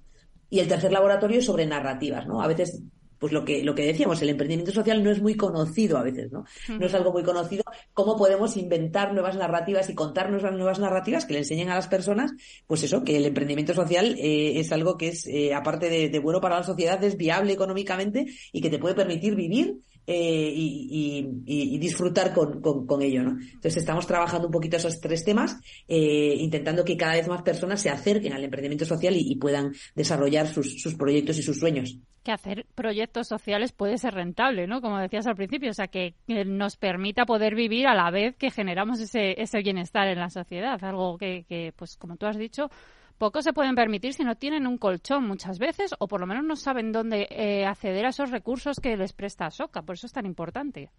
Y 0.52 0.60
el 0.60 0.68
tercer 0.68 0.92
laboratorio 0.92 1.40
es 1.40 1.46
sobre 1.46 1.66
narrativas, 1.66 2.28
¿no? 2.28 2.40
A 2.40 2.48
veces 2.48 2.84
pues 3.22 3.34
lo 3.34 3.46
que, 3.46 3.64
lo 3.64 3.76
que 3.76 3.86
decíamos, 3.86 4.20
el 4.24 4.30
emprendimiento 4.30 4.72
social 4.72 5.04
no 5.04 5.12
es 5.12 5.22
muy 5.22 5.36
conocido 5.36 6.00
a 6.00 6.02
veces, 6.02 6.32
¿no? 6.32 6.44
No 6.68 6.88
es 6.88 6.94
algo 6.96 7.14
muy 7.14 7.22
conocido. 7.22 7.64
¿Cómo 7.94 8.18
podemos 8.18 8.58
inventar 8.58 9.14
nuevas 9.14 9.38
narrativas 9.38 9.88
y 9.92 9.94
contar 9.94 10.32
nuevas 10.32 10.52
nuevas 10.54 10.80
narrativas 10.80 11.26
que 11.26 11.34
le 11.34 11.40
enseñen 11.40 11.70
a 11.70 11.76
las 11.76 11.88
personas? 11.88 12.32
Pues 12.66 12.82
eso, 12.82 13.04
que 13.04 13.18
el 13.18 13.26
emprendimiento 13.28 13.76
social 13.76 14.16
eh, 14.18 14.60
es 14.60 14.72
algo 14.72 14.98
que 14.98 15.10
es, 15.10 15.28
eh, 15.28 15.54
aparte 15.54 16.10
de, 16.10 16.18
bueno 16.18 16.42
para 16.42 16.58
la 16.58 16.64
sociedad, 16.64 17.02
es 17.04 17.16
viable 17.16 17.54
económicamente 17.54 18.26
y 18.52 18.60
que 18.60 18.72
te 18.72 18.80
puede 18.80 18.96
permitir 18.96 19.36
vivir 19.36 19.78
eh, 20.08 20.52
y, 20.56 21.78
disfrutar 21.78 22.34
con, 22.34 22.60
con, 22.60 23.02
ello, 23.04 23.22
¿no? 23.22 23.38
Entonces 23.40 23.78
estamos 23.78 24.08
trabajando 24.08 24.48
un 24.48 24.52
poquito 24.52 24.78
esos 24.78 25.00
tres 25.00 25.24
temas, 25.24 25.58
intentando 25.88 26.84
que 26.84 26.98
cada 26.98 27.14
vez 27.14 27.28
más 27.28 27.44
personas 27.44 27.80
se 27.82 27.92
acerquen 27.92 28.34
al 28.34 28.44
emprendimiento 28.44 28.86
social 28.86 29.16
y, 29.16 29.36
puedan 29.36 29.74
desarrollar 29.94 30.48
sus, 30.48 30.82
sus 30.82 30.96
proyectos 30.96 31.38
y 31.38 31.44
sus 31.44 31.60
sueños 31.60 32.00
que 32.24 32.32
hacer 32.32 32.66
proyectos 32.76 33.28
sociales 33.28 33.72
puede 33.72 33.98
ser 33.98 34.14
rentable, 34.14 34.68
¿no? 34.68 34.82
Como 34.82 35.00
decías 35.00 35.28
al 35.28 35.36
principio, 35.36 35.72
o 35.72 35.74
sea, 35.74 35.88
que, 35.88 36.16
nos 36.28 36.78
permita 36.78 37.26
poder 37.26 37.56
vivir 37.56 37.88
a 37.88 37.96
la 37.96 38.12
vez 38.12 38.36
que 38.36 38.52
generamos 38.52 39.00
ese, 39.00 39.42
ese 39.42 39.60
bienestar 39.60 40.08
en 40.08 40.20
la 40.20 40.30
sociedad, 40.30 40.84
algo 40.84 41.18
que, 41.18 41.46
que, 41.48 41.74
pues 41.76 41.98
como 41.98 42.18
tú 42.18 42.26
has 42.26 42.38
dicho, 42.38 42.70
pocos 43.18 43.44
se 43.44 43.54
pueden 43.54 43.76
permitir 43.76 44.14
si 44.14 44.24
no 44.24 44.36
tienen 44.36 44.66
un 44.66 44.78
colchón 44.78 45.28
muchas 45.28 45.60
veces 45.60 45.94
o 46.00 46.08
por 46.08 46.22
lo 46.22 46.28
menos 46.28 46.44
no 46.44 46.56
saben 46.56 46.92
dónde 46.92 47.28
eh, 47.30 47.66
acceder 47.66 48.06
a 48.06 48.10
esos 48.10 48.32
recursos 48.32 48.80
que 48.80 48.98
les 48.98 49.14
presta 49.14 49.50
Soca, 49.52 49.82
por 49.84 49.96
eso 49.96 50.08
es 50.08 50.14
tan 50.14 50.26
importante. 50.26 50.90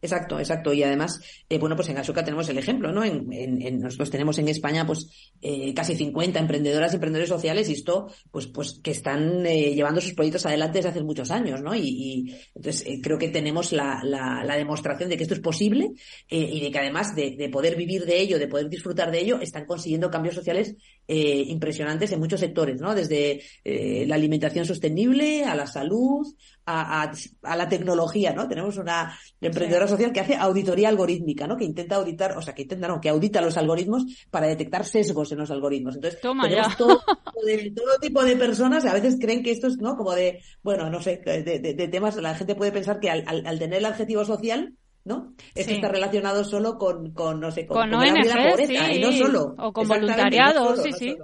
Exacto, 0.00 0.38
exacto. 0.38 0.72
Y 0.72 0.82
además, 0.82 1.20
eh, 1.48 1.58
bueno, 1.58 1.74
pues 1.74 1.88
en 1.88 1.98
Asuka 1.98 2.24
tenemos 2.24 2.48
el 2.48 2.58
ejemplo, 2.58 2.92
¿no? 2.92 3.02
En, 3.02 3.32
en, 3.32 3.80
nosotros 3.80 4.10
tenemos 4.10 4.38
en 4.38 4.48
España, 4.48 4.86
pues, 4.86 5.08
eh, 5.42 5.74
casi 5.74 5.96
50 5.96 6.38
emprendedoras 6.38 6.92
y 6.92 6.96
emprendedores 6.96 7.28
sociales 7.28 7.68
y 7.68 7.72
esto, 7.72 8.06
pues, 8.30 8.46
pues, 8.46 8.80
que 8.82 8.92
están 8.92 9.44
eh, 9.44 9.74
llevando 9.74 10.00
sus 10.00 10.14
proyectos 10.14 10.46
adelante 10.46 10.78
desde 10.78 10.90
hace 10.90 11.02
muchos 11.02 11.30
años, 11.32 11.60
¿no? 11.62 11.74
Y, 11.74 11.80
y 11.82 12.36
entonces 12.54 12.84
creo 13.02 13.18
que 13.18 13.28
tenemos 13.28 13.72
la, 13.72 14.00
la, 14.04 14.44
la, 14.44 14.56
demostración 14.56 15.08
de 15.08 15.16
que 15.16 15.22
esto 15.24 15.34
es 15.34 15.40
posible 15.40 15.90
y 16.28 16.60
de 16.60 16.70
que 16.70 16.78
además 16.78 17.14
de, 17.14 17.36
de, 17.36 17.48
poder 17.48 17.76
vivir 17.76 18.04
de 18.04 18.20
ello, 18.20 18.38
de 18.38 18.48
poder 18.48 18.68
disfrutar 18.68 19.10
de 19.10 19.20
ello, 19.20 19.40
están 19.40 19.66
consiguiendo 19.66 20.10
cambios 20.10 20.34
sociales 20.34 20.76
impresionantes 21.06 22.12
en 22.12 22.18
muchos 22.18 22.40
sectores, 22.40 22.80
¿no? 22.80 22.94
Desde 22.94 23.40
la 23.64 24.16
alimentación 24.16 24.66
sostenible 24.66 25.44
a 25.44 25.54
la 25.54 25.66
salud, 25.66 26.26
a, 26.66 27.10
a, 27.42 27.56
la 27.56 27.68
tecnología, 27.68 28.34
¿no? 28.34 28.46
Tenemos 28.46 28.76
una 28.76 29.18
emprendedora 29.40 29.87
social 29.88 30.12
que 30.12 30.20
hace 30.20 30.36
auditoría 30.36 30.88
algorítmica, 30.88 31.46
¿no? 31.46 31.56
Que 31.56 31.64
intenta 31.64 31.96
auditar, 31.96 32.36
o 32.36 32.42
sea, 32.42 32.54
que 32.54 32.62
intenta, 32.62 32.88
no, 32.88 33.00
que 33.00 33.08
audita 33.08 33.40
los 33.40 33.56
algoritmos 33.56 34.04
para 34.30 34.46
detectar 34.46 34.84
sesgos 34.84 35.32
en 35.32 35.38
los 35.38 35.50
algoritmos. 35.50 35.96
Entonces, 35.96 36.20
tenemos 36.20 36.76
todo, 36.76 37.02
de, 37.44 37.72
todo, 37.74 37.98
tipo 38.00 38.22
de 38.24 38.36
personas, 38.36 38.84
a 38.84 38.94
veces 38.94 39.16
creen 39.20 39.42
que 39.42 39.50
esto 39.50 39.66
es, 39.66 39.78
¿no? 39.78 39.96
Como 39.96 40.14
de, 40.14 40.42
bueno, 40.62 40.90
no 40.90 41.00
sé, 41.00 41.16
de, 41.24 41.58
de, 41.58 41.88
temas, 41.88 42.16
la 42.16 42.34
gente 42.34 42.54
puede 42.54 42.72
pensar 42.72 43.00
que 43.00 43.10
al, 43.10 43.24
al, 43.26 43.58
tener 43.58 43.78
el 43.78 43.86
adjetivo 43.86 44.24
social, 44.24 44.74
¿no? 45.04 45.34
Esto 45.54 45.72
está 45.72 45.88
relacionado 45.88 46.44
solo 46.44 46.76
con, 46.76 47.12
con 47.12 47.40
no 47.40 47.50
sé, 47.50 47.66
con, 47.66 47.90
con, 47.90 47.90
la 47.90 48.50
pobreza, 48.50 48.92
y 48.92 49.00
no 49.00 49.12
solo. 49.12 49.54
O 49.58 49.72
con 49.72 49.88
voluntariado, 49.88 50.76
sí, 50.76 50.92
sí. 50.92 51.16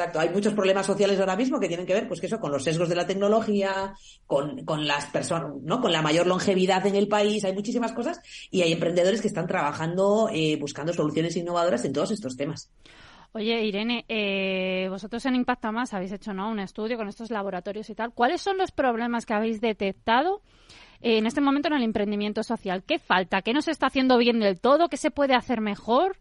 Exacto, 0.00 0.18
hay 0.18 0.30
muchos 0.30 0.54
problemas 0.54 0.86
sociales 0.86 1.20
ahora 1.20 1.36
mismo 1.36 1.60
que 1.60 1.68
tienen 1.68 1.84
que 1.84 1.92
ver, 1.92 2.08
pues 2.08 2.20
que 2.20 2.26
eso, 2.26 2.40
con 2.40 2.50
los 2.50 2.64
sesgos 2.64 2.88
de 2.88 2.94
la 2.94 3.06
tecnología, 3.06 3.92
con, 4.26 4.64
con 4.64 4.86
las 4.86 5.04
personas, 5.10 5.52
¿no? 5.60 5.82
Con 5.82 5.92
la 5.92 6.00
mayor 6.00 6.26
longevidad 6.26 6.86
en 6.86 6.94
el 6.94 7.06
país, 7.06 7.44
hay 7.44 7.52
muchísimas 7.52 7.92
cosas 7.92 8.18
y 8.50 8.62
hay 8.62 8.72
emprendedores 8.72 9.20
que 9.20 9.28
están 9.28 9.46
trabajando, 9.46 10.30
eh, 10.32 10.56
buscando 10.58 10.94
soluciones 10.94 11.36
innovadoras 11.36 11.84
en 11.84 11.92
todos 11.92 12.12
estos 12.12 12.34
temas. 12.34 12.70
Oye, 13.32 13.62
Irene, 13.62 14.06
eh, 14.08 14.86
vosotros 14.88 15.26
en 15.26 15.34
Impacta 15.34 15.70
Más 15.70 15.92
habéis 15.92 16.12
hecho 16.12 16.32
¿no? 16.32 16.48
un 16.50 16.60
estudio 16.60 16.96
con 16.96 17.06
estos 17.06 17.30
laboratorios 17.30 17.90
y 17.90 17.94
tal. 17.94 18.14
¿Cuáles 18.14 18.40
son 18.40 18.56
los 18.56 18.70
problemas 18.70 19.26
que 19.26 19.34
habéis 19.34 19.60
detectado 19.60 20.40
en 21.02 21.26
este 21.26 21.42
momento 21.42 21.68
en 21.68 21.74
el 21.74 21.82
emprendimiento 21.82 22.42
social? 22.42 22.84
¿Qué 22.84 22.98
falta? 22.98 23.42
¿Qué 23.42 23.52
no 23.52 23.60
se 23.60 23.70
está 23.70 23.88
haciendo 23.88 24.16
bien 24.16 24.40
del 24.40 24.58
todo? 24.60 24.88
¿Qué 24.88 24.96
se 24.96 25.10
puede 25.10 25.34
hacer 25.34 25.60
mejor? 25.60 26.16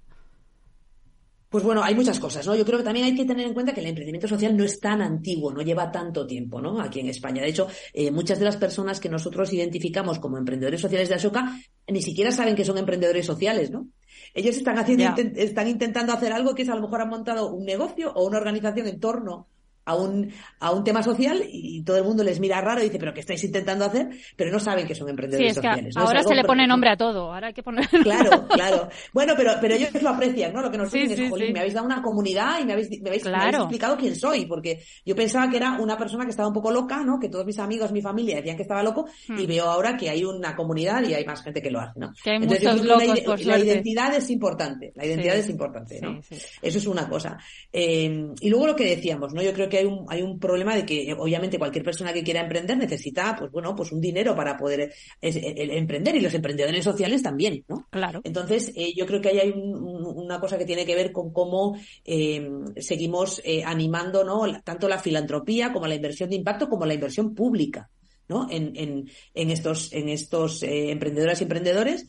Pues 1.49 1.63
bueno, 1.63 1.83
hay 1.83 1.95
muchas 1.95 2.19
cosas, 2.19 2.45
¿no? 2.45 2.55
Yo 2.55 2.63
creo 2.63 2.77
que 2.77 2.83
también 2.83 3.07
hay 3.07 3.15
que 3.15 3.25
tener 3.25 3.47
en 3.47 3.55
cuenta 3.55 3.73
que 3.73 3.81
el 3.81 3.87
emprendimiento 3.87 4.27
social 4.27 4.55
no 4.55 4.63
es 4.63 4.79
tan 4.79 5.01
antiguo, 5.01 5.51
no 5.51 5.63
lleva 5.63 5.91
tanto 5.91 6.27
tiempo, 6.27 6.61
¿no? 6.61 6.79
Aquí 6.79 6.99
en 6.99 7.09
España. 7.09 7.41
De 7.41 7.49
hecho, 7.49 7.67
eh, 7.91 8.11
muchas 8.11 8.37
de 8.37 8.45
las 8.45 8.57
personas 8.57 8.99
que 8.99 9.09
nosotros 9.09 9.51
identificamos 9.51 10.19
como 10.19 10.37
emprendedores 10.37 10.79
sociales 10.79 11.09
de 11.09 11.15
Ashoka 11.15 11.59
ni 11.87 12.03
siquiera 12.03 12.31
saben 12.31 12.55
que 12.55 12.63
son 12.63 12.77
emprendedores 12.77 13.25
sociales, 13.25 13.71
¿no? 13.71 13.87
Ellos 14.35 14.57
están 14.57 14.77
haciendo, 14.77 15.15
están 15.37 15.67
intentando 15.67 16.13
hacer 16.13 16.33
algo 16.33 16.53
que 16.53 16.61
es 16.61 16.69
a 16.69 16.75
lo 16.75 16.81
mejor 16.81 17.01
han 17.01 17.09
montado 17.09 17.51
un 17.51 17.65
negocio 17.65 18.11
o 18.13 18.27
una 18.27 18.37
organización 18.37 18.87
en 18.87 18.99
torno 18.99 19.47
a 19.85 19.95
un, 19.95 20.31
a 20.59 20.71
un 20.71 20.83
tema 20.83 21.01
social 21.01 21.43
y 21.51 21.83
todo 21.83 21.97
el 21.97 22.03
mundo 22.03 22.23
les 22.23 22.39
mira 22.39 22.61
raro 22.61 22.81
y 22.81 22.85
dice, 22.85 22.99
pero 22.99 23.13
¿qué 23.13 23.21
estáis 23.21 23.43
intentando 23.43 23.85
hacer? 23.85 24.09
Pero 24.35 24.51
no 24.51 24.59
saben 24.59 24.85
que 24.85 24.95
son 24.95 25.09
emprendedores 25.09 25.47
sí, 25.47 25.49
es 25.49 25.55
sociales. 25.55 25.97
Ahora 25.97 26.23
se 26.23 26.35
le 26.35 26.43
pone 26.43 26.67
nombre 26.67 26.91
a 26.91 26.97
todo, 26.97 27.33
ahora 27.33 27.47
hay 27.47 27.53
que 27.53 27.63
poner... 27.63 27.87
Claro, 28.09 28.47
claro. 28.47 28.89
Bueno, 29.13 29.33
pero, 29.35 29.53
pero 29.61 29.75
ellos 29.75 29.89
lo 30.01 30.09
aprecian, 30.09 30.53
¿no? 30.53 30.61
Lo 30.61 30.71
que 30.71 30.77
nos 30.77 30.91
dicen 30.91 31.23
es, 31.23 31.29
Jolín, 31.29 31.53
me 31.53 31.59
habéis 31.59 31.73
dado 31.73 31.85
una 31.85 32.01
comunidad 32.01 32.59
y 32.59 32.65
me 32.65 32.73
habéis, 32.73 32.89
me 33.01 33.09
habéis, 33.09 33.25
explicado 33.25 33.97
quién 33.97 34.15
soy, 34.15 34.45
porque 34.45 34.83
yo 35.05 35.15
pensaba 35.15 35.49
que 35.49 35.57
era 35.57 35.73
una 35.79 35.97
persona 35.97 36.23
que 36.23 36.31
estaba 36.31 36.47
un 36.47 36.53
poco 36.53 36.71
loca, 36.71 37.03
¿no? 37.03 37.19
Que 37.19 37.29
todos 37.29 37.45
mis 37.45 37.59
amigos, 37.59 37.91
mi 37.91 38.01
familia 38.01 38.37
decían 38.37 38.55
que 38.55 38.63
estaba 38.63 38.83
loco 38.83 39.07
y 39.27 39.33
hmm. 39.33 39.47
veo 39.47 39.65
ahora 39.65 39.97
que 39.97 40.09
hay 40.09 40.23
una 40.23 40.55
comunidad 40.55 41.03
y 41.03 41.13
hay 41.13 41.25
más 41.25 41.43
gente 41.43 41.61
que 41.61 41.71
lo 41.71 41.79
hace, 41.79 41.99
¿no? 41.99 42.13
Que 42.23 42.31
hay 42.31 42.37
Entonces, 42.37 42.83
locos, 42.83 43.45
la, 43.45 43.59
identidad 43.59 44.13
es 44.15 44.29
importante, 44.29 44.91
la 44.95 45.05
identidad 45.05 45.35
es 45.35 45.49
importante, 45.49 45.99
¿no? 46.01 46.19
Eso 46.61 46.77
es 46.77 46.87
una 46.87 47.07
cosa. 47.07 47.37
Eh, 47.71 48.27
y 48.39 48.49
luego 48.49 48.67
lo 48.67 48.75
que 48.75 48.85
decíamos, 48.85 49.33
¿no? 49.33 49.41
Yo 49.41 49.53
creo 49.53 49.69
que 49.69 49.78
hay 49.79 49.85
un, 49.85 50.05
hay 50.09 50.21
un 50.21 50.39
problema 50.39 50.75
de 50.75 50.85
que 50.85 51.13
obviamente 51.17 51.57
cualquier 51.57 51.83
persona 51.83 52.13
que 52.13 52.23
quiera 52.23 52.41
emprender 52.41 52.77
necesita, 52.77 53.35
pues 53.37 53.51
bueno, 53.51 53.75
pues 53.75 53.91
un 53.91 54.01
dinero 54.01 54.35
para 54.35 54.57
poder 54.57 54.93
emprender 55.21 56.15
y 56.15 56.21
los 56.21 56.33
emprendedores 56.33 56.83
sociales 56.83 57.23
también, 57.23 57.63
¿no? 57.67 57.87
Claro. 57.89 58.21
Entonces, 58.23 58.71
eh, 58.75 58.93
yo 58.95 59.05
creo 59.05 59.21
que 59.21 59.29
ahí 59.29 59.39
hay 59.39 59.51
una 59.51 60.39
cosa 60.39 60.57
que 60.57 60.65
tiene 60.65 60.85
que 60.85 60.95
ver 60.95 61.11
con 61.11 61.31
cómo 61.31 61.77
eh, 62.05 62.49
seguimos 62.77 63.41
eh, 63.43 63.63
animando, 63.63 64.23
¿no? 64.23 64.61
Tanto 64.63 64.87
la 64.87 64.99
filantropía 64.99 65.71
como 65.73 65.87
la 65.87 65.95
inversión 65.95 66.29
de 66.29 66.35
impacto 66.35 66.69
como 66.69 66.85
la 66.85 66.93
inversión 66.93 67.33
pública. 67.33 67.89
¿no? 68.27 68.47
En, 68.47 68.73
en, 68.75 69.09
en 69.33 69.49
estos, 69.49 69.91
en 69.91 70.07
estos 70.07 70.61
emprendedoras 70.61 71.41
y 71.41 71.45
emprendedores, 71.45 72.05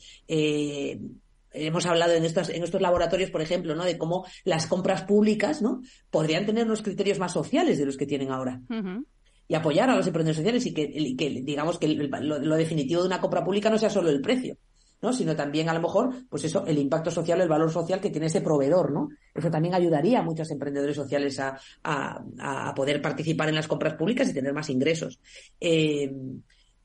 hemos 1.52 1.86
hablado 1.86 2.14
en 2.14 2.24
estos, 2.24 2.48
en 2.48 2.62
estos 2.62 2.80
laboratorios, 2.80 3.30
por 3.30 3.42
ejemplo, 3.42 3.74
¿no? 3.74 3.84
De 3.84 3.98
cómo 3.98 4.26
las 4.44 4.66
compras 4.66 5.02
públicas, 5.02 5.62
¿no? 5.62 5.82
Podrían 6.10 6.46
tener 6.46 6.66
unos 6.66 6.82
criterios 6.82 7.18
más 7.18 7.32
sociales 7.32 7.78
de 7.78 7.86
los 7.86 7.96
que 7.96 8.06
tienen 8.06 8.30
ahora. 8.30 8.60
Y 9.48 9.54
apoyar 9.54 9.90
a 9.90 9.96
los 9.96 10.06
emprendedores 10.06 10.36
sociales 10.36 10.66
y 10.66 10.72
que, 10.74 11.16
que 11.16 11.42
digamos, 11.42 11.78
que 11.78 11.88
lo, 11.88 12.56
definitivo 12.56 13.02
de 13.02 13.08
una 13.08 13.20
compra 13.20 13.44
pública 13.44 13.68
no 13.68 13.78
sea 13.78 13.90
solo 13.90 14.08
el 14.10 14.20
precio, 14.20 14.56
¿no? 15.02 15.12
Sino 15.12 15.34
también, 15.34 15.68
a 15.68 15.74
lo 15.74 15.80
mejor, 15.80 16.14
pues 16.28 16.44
eso, 16.44 16.64
el 16.66 16.78
impacto 16.78 17.10
social, 17.10 17.40
el 17.40 17.48
valor 17.48 17.70
social 17.70 18.00
que 18.00 18.10
tiene 18.10 18.28
ese 18.28 18.42
proveedor, 18.42 18.92
¿no? 18.92 19.08
Eso 19.34 19.50
también 19.50 19.74
ayudaría 19.74 20.20
a 20.20 20.22
muchos 20.22 20.50
emprendedores 20.52 20.94
sociales 20.94 21.40
a, 21.40 21.58
a, 21.82 22.68
a 22.68 22.74
poder 22.74 23.02
participar 23.02 23.48
en 23.48 23.56
las 23.56 23.66
compras 23.66 23.94
públicas 23.94 24.28
y 24.28 24.34
tener 24.34 24.52
más 24.52 24.70
ingresos. 24.70 25.18
Eh, 25.58 26.12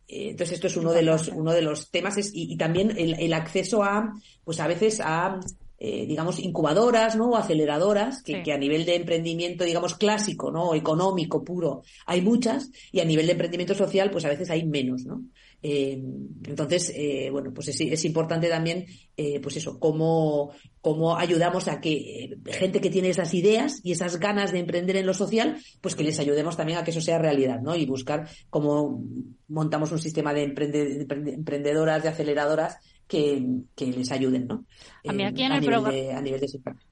entonces 0.08 0.56
esto 0.56 0.68
es 0.68 0.78
uno 0.78 0.92
de 0.92 1.02
los 1.02 1.30
uno 1.30 1.52
de 1.52 1.62
los 1.62 1.90
temas 1.90 2.16
y, 2.34 2.56
también 2.58 2.94
el, 2.98 3.34
acceso 3.34 3.84
a 3.84 4.14
pues 4.44 4.60
a 4.60 4.68
veces 4.68 5.02
a 5.04 5.40
eh, 5.80 6.06
digamos 6.06 6.40
incubadoras 6.40 7.16
no 7.16 7.32
o 7.32 7.38
aceleradoras 7.38 8.24
que, 8.24 8.44
que, 8.44 8.54
a 8.54 8.58
nivel 8.58 8.86
de 8.86 8.96
emprendimiento 8.96 9.64
digamos 9.64 9.96
clásico 9.96 10.52
no 10.52 10.74
económico 10.76 11.44
puro 11.44 11.84
hay 12.06 12.22
muchas 12.22 12.70
y 12.92 13.00
a 13.00 13.06
nivel 13.06 13.26
de 13.26 13.34
emprendimiento 13.34 13.74
social 13.74 14.12
pues 14.12 14.26
a 14.26 14.30
veces 14.30 14.50
hay 14.50 14.66
menos 14.66 15.06
no 15.06 15.24
eh, 15.68 16.00
entonces, 16.44 16.94
eh, 16.96 17.30
bueno, 17.32 17.52
pues 17.52 17.70
es, 17.70 18.06
importante 18.06 18.50
también, 18.50 18.86
eh, 19.18 19.40
pues 19.42 19.58
eso, 19.58 19.80
cómo, 19.80 20.52
cómo 20.80 21.18
ayudamos 21.18 21.68
a 21.68 21.82
que 21.82 22.38
gente 22.46 22.80
que 22.80 22.92
tiene 22.92 23.10
esas 23.10 23.34
ideas 23.34 23.82
y 23.84 23.92
esas 23.92 24.20
ganas 24.20 24.52
de 24.52 24.60
emprender 24.60 24.96
en 24.98 25.08
lo 25.08 25.16
social, 25.16 25.58
pues 25.82 25.96
que 25.96 26.04
les 26.04 26.20
ayudemos 26.20 26.56
también 26.56 26.78
a 26.78 26.84
que 26.84 26.92
eso 26.92 27.02
sea 27.02 27.18
realidad, 27.18 27.62
¿no? 27.62 27.76
Y 27.76 27.88
buscar 27.88 28.30
cómo 28.52 29.02
montamos 29.48 29.92
un 29.92 29.98
sistema 29.98 30.36
de 30.36 30.44
emprendedoras, 30.44 32.04
de 32.04 32.10
aceleradoras 32.10 32.78
que, 33.08 33.42
les 33.78 34.12
ayuden, 34.12 34.48
¿no? 34.48 34.66
A 35.08 35.14
mí 35.14 35.24
aquí 35.24 35.44
en 35.44 35.52
el 35.52 35.64
programa 35.64 35.90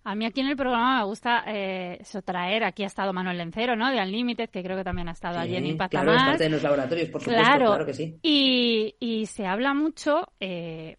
a 0.04 0.16
mí 0.16 0.26
aquí 0.26 0.42
en 0.42 0.48
el 0.48 0.56
programa 0.56 1.00
me 1.00 1.06
gusta 1.06 1.44
eh, 1.48 2.04
traer, 2.24 2.64
aquí 2.64 2.84
ha 2.84 2.88
estado 2.88 3.14
Manuel 3.14 3.38
Lencero, 3.38 3.76
¿no? 3.76 3.90
De 3.90 4.00
Unlimited, 4.02 4.50
que 4.50 4.64
creo 4.64 4.78
que 4.78 4.84
también 4.84 5.10
ha 5.10 5.14
estado 5.14 5.40
allí 5.40 5.56
en 5.56 5.66
Impact 5.66 5.92
Claro, 5.92 6.14
es 6.14 6.22
parte 6.22 6.44
de 6.44 6.50
los 6.50 6.64
laboratorios, 6.64 7.10
por 7.10 7.22
supuesto, 7.22 7.44
claro, 7.44 7.86
que 7.86 7.94
sí. 7.94 8.18
Y, 8.22 8.96
y 9.00 9.26
se 9.26 9.46
habla 9.46 9.74
mucho, 9.74 10.28
eh, 10.40 10.98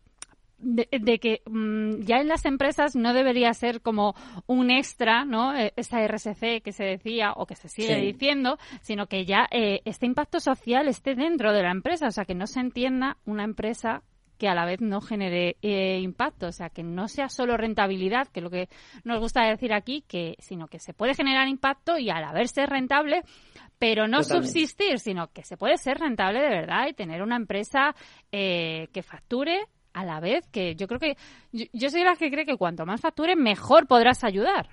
de, 0.65 1.19
que 1.19 1.43
mm, 1.47 2.01
ya 2.01 2.21
en 2.21 2.29
las 2.29 2.45
empresas 2.45 2.97
no 2.97 3.13
debería 3.13 3.53
ser 3.55 3.83
como 3.83 4.15
un 4.47 4.71
extra, 4.71 5.25
¿no? 5.25 5.55
E, 5.55 5.73
esa 5.77 6.07
RSC 6.07 6.63
que 6.63 6.73
se 6.73 6.85
decía 6.85 7.33
o 7.33 7.47
que 7.47 7.55
se 7.55 7.69
sigue 7.69 7.97
diciendo, 7.97 8.59
sino 8.81 9.07
que 9.07 9.27
ya 9.27 9.47
eh, 9.51 9.81
este 9.85 10.07
impacto 10.07 10.41
social 10.41 10.89
esté 10.89 11.15
dentro 11.15 11.53
de 11.53 11.63
la 11.63 11.71
empresa, 11.71 12.09
o 12.09 12.11
sea, 12.11 12.25
que 12.25 12.35
no 12.35 12.47
se 12.47 12.61
entienda 12.61 13.19
una 13.27 13.45
empresa 13.45 14.03
que 14.45 14.49
a 14.51 14.55
la 14.55 14.67
vez 14.67 14.83
no 14.83 15.01
genere 15.01 15.57
eh, 15.63 16.01
impacto, 16.03 16.49
o 16.49 16.53
sea, 16.53 16.69
que 16.69 16.83
no 16.83 17.09
sea 17.09 17.31
solo 17.31 17.57
rentabilidad, 17.57 18.29
que 18.29 18.41
es 18.41 18.45
lo 18.45 18.51
que 18.51 18.69
nos 19.03 19.19
gusta 19.19 19.43
decir 19.43 19.73
aquí, 19.73 20.05
que 20.07 20.37
sino 20.39 20.67
que 20.67 20.79
se 20.79 20.93
puede 20.93 21.15
generar 21.15 21.49
impacto 21.49 21.97
y 21.97 22.11
a 22.11 22.21
la 22.21 22.31
vez 22.31 22.51
ser 22.51 22.69
rentable, 22.69 23.23
pero 23.79 24.07
no 24.07 24.23
subsistir, 24.23 24.99
sino 24.99 25.29
que 25.29 25.45
se 25.45 25.57
puede 25.57 25.79
ser 25.79 25.97
rentable 25.97 26.43
de 26.43 26.51
verdad 26.51 26.89
y 26.89 26.93
tener 26.93 27.23
una 27.23 27.37
empresa 27.37 27.95
eh, 28.33 28.89
que 28.93 29.03
facture 29.03 29.63
a 29.95 30.05
la 30.05 30.21
vez 30.21 30.47
que 30.49 30.77
yo 30.77 30.87
creo 30.89 31.01
que 31.01 31.17
yo, 31.51 31.89
soy 31.89 32.05
la 32.05 32.15
que 32.17 32.31
cree 32.31 32.45
que 32.45 32.59
cuanto 32.59 32.85
más 32.85 33.01
facture 33.01 33.37
mejor 33.37 33.87
podrás 33.87 34.25
ayudar. 34.25 34.69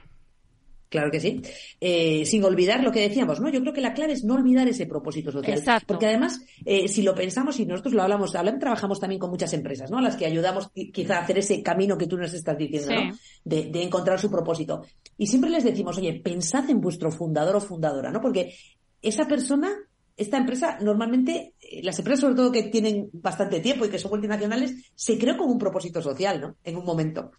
Claro 0.91 1.09
que 1.09 1.21
sí. 1.21 1.41
Eh, 1.79 2.25
sin 2.25 2.43
olvidar 2.43 2.83
lo 2.83 2.91
que 2.91 2.99
decíamos, 2.99 3.39
¿no? 3.39 3.47
Yo 3.47 3.61
creo 3.61 3.71
que 3.71 3.79
la 3.79 3.93
clave 3.93 4.11
es 4.11 4.25
no 4.25 4.35
olvidar 4.35 4.67
ese 4.67 4.85
propósito 4.85 5.31
social. 5.31 5.57
Exacto. 5.57 5.87
Porque 5.87 6.05
además, 6.05 6.41
eh, 6.65 6.89
si 6.89 7.01
lo 7.01 7.15
pensamos 7.15 7.57
y 7.61 7.65
nosotros 7.65 7.93
lo 7.93 8.03
hablamos, 8.03 8.35
hablamos, 8.35 8.59
trabajamos 8.59 8.99
también 8.99 9.17
con 9.17 9.29
muchas 9.29 9.53
empresas, 9.53 9.89
¿no? 9.89 10.01
Las 10.01 10.17
que 10.17 10.25
ayudamos 10.25 10.69
quizá 10.91 11.19
a 11.19 11.21
hacer 11.21 11.37
ese 11.37 11.63
camino 11.63 11.97
que 11.97 12.07
tú 12.07 12.17
nos 12.17 12.33
estás 12.33 12.57
diciendo, 12.57 12.93
¿no? 12.93 13.17
De, 13.45 13.69
de, 13.71 13.83
encontrar 13.83 14.19
su 14.19 14.29
propósito. 14.29 14.83
Y 15.17 15.27
siempre 15.27 15.49
les 15.49 15.63
decimos, 15.63 15.97
oye, 15.97 16.19
pensad 16.21 16.69
en 16.69 16.81
vuestro 16.81 17.09
fundador 17.09 17.55
o 17.55 17.61
fundadora, 17.61 18.11
¿no? 18.11 18.19
Porque 18.19 18.53
esa 19.01 19.23
persona 19.29 19.73
esta 20.21 20.37
empresa 20.37 20.77
normalmente, 20.81 21.53
eh, 21.61 21.81
las 21.83 21.97
empresas 21.99 22.21
sobre 22.21 22.35
todo 22.35 22.51
que 22.51 22.63
tienen 22.63 23.09
bastante 23.13 23.59
tiempo 23.59 23.85
y 23.85 23.89
que 23.89 23.99
son 23.99 24.11
multinacionales, 24.11 24.75
se 24.95 25.17
creó 25.17 25.37
con 25.37 25.49
un 25.49 25.57
propósito 25.57 26.01
social, 26.01 26.39
¿no? 26.39 26.55
En 26.63 26.77
un 26.77 26.85
momento. 26.85 27.31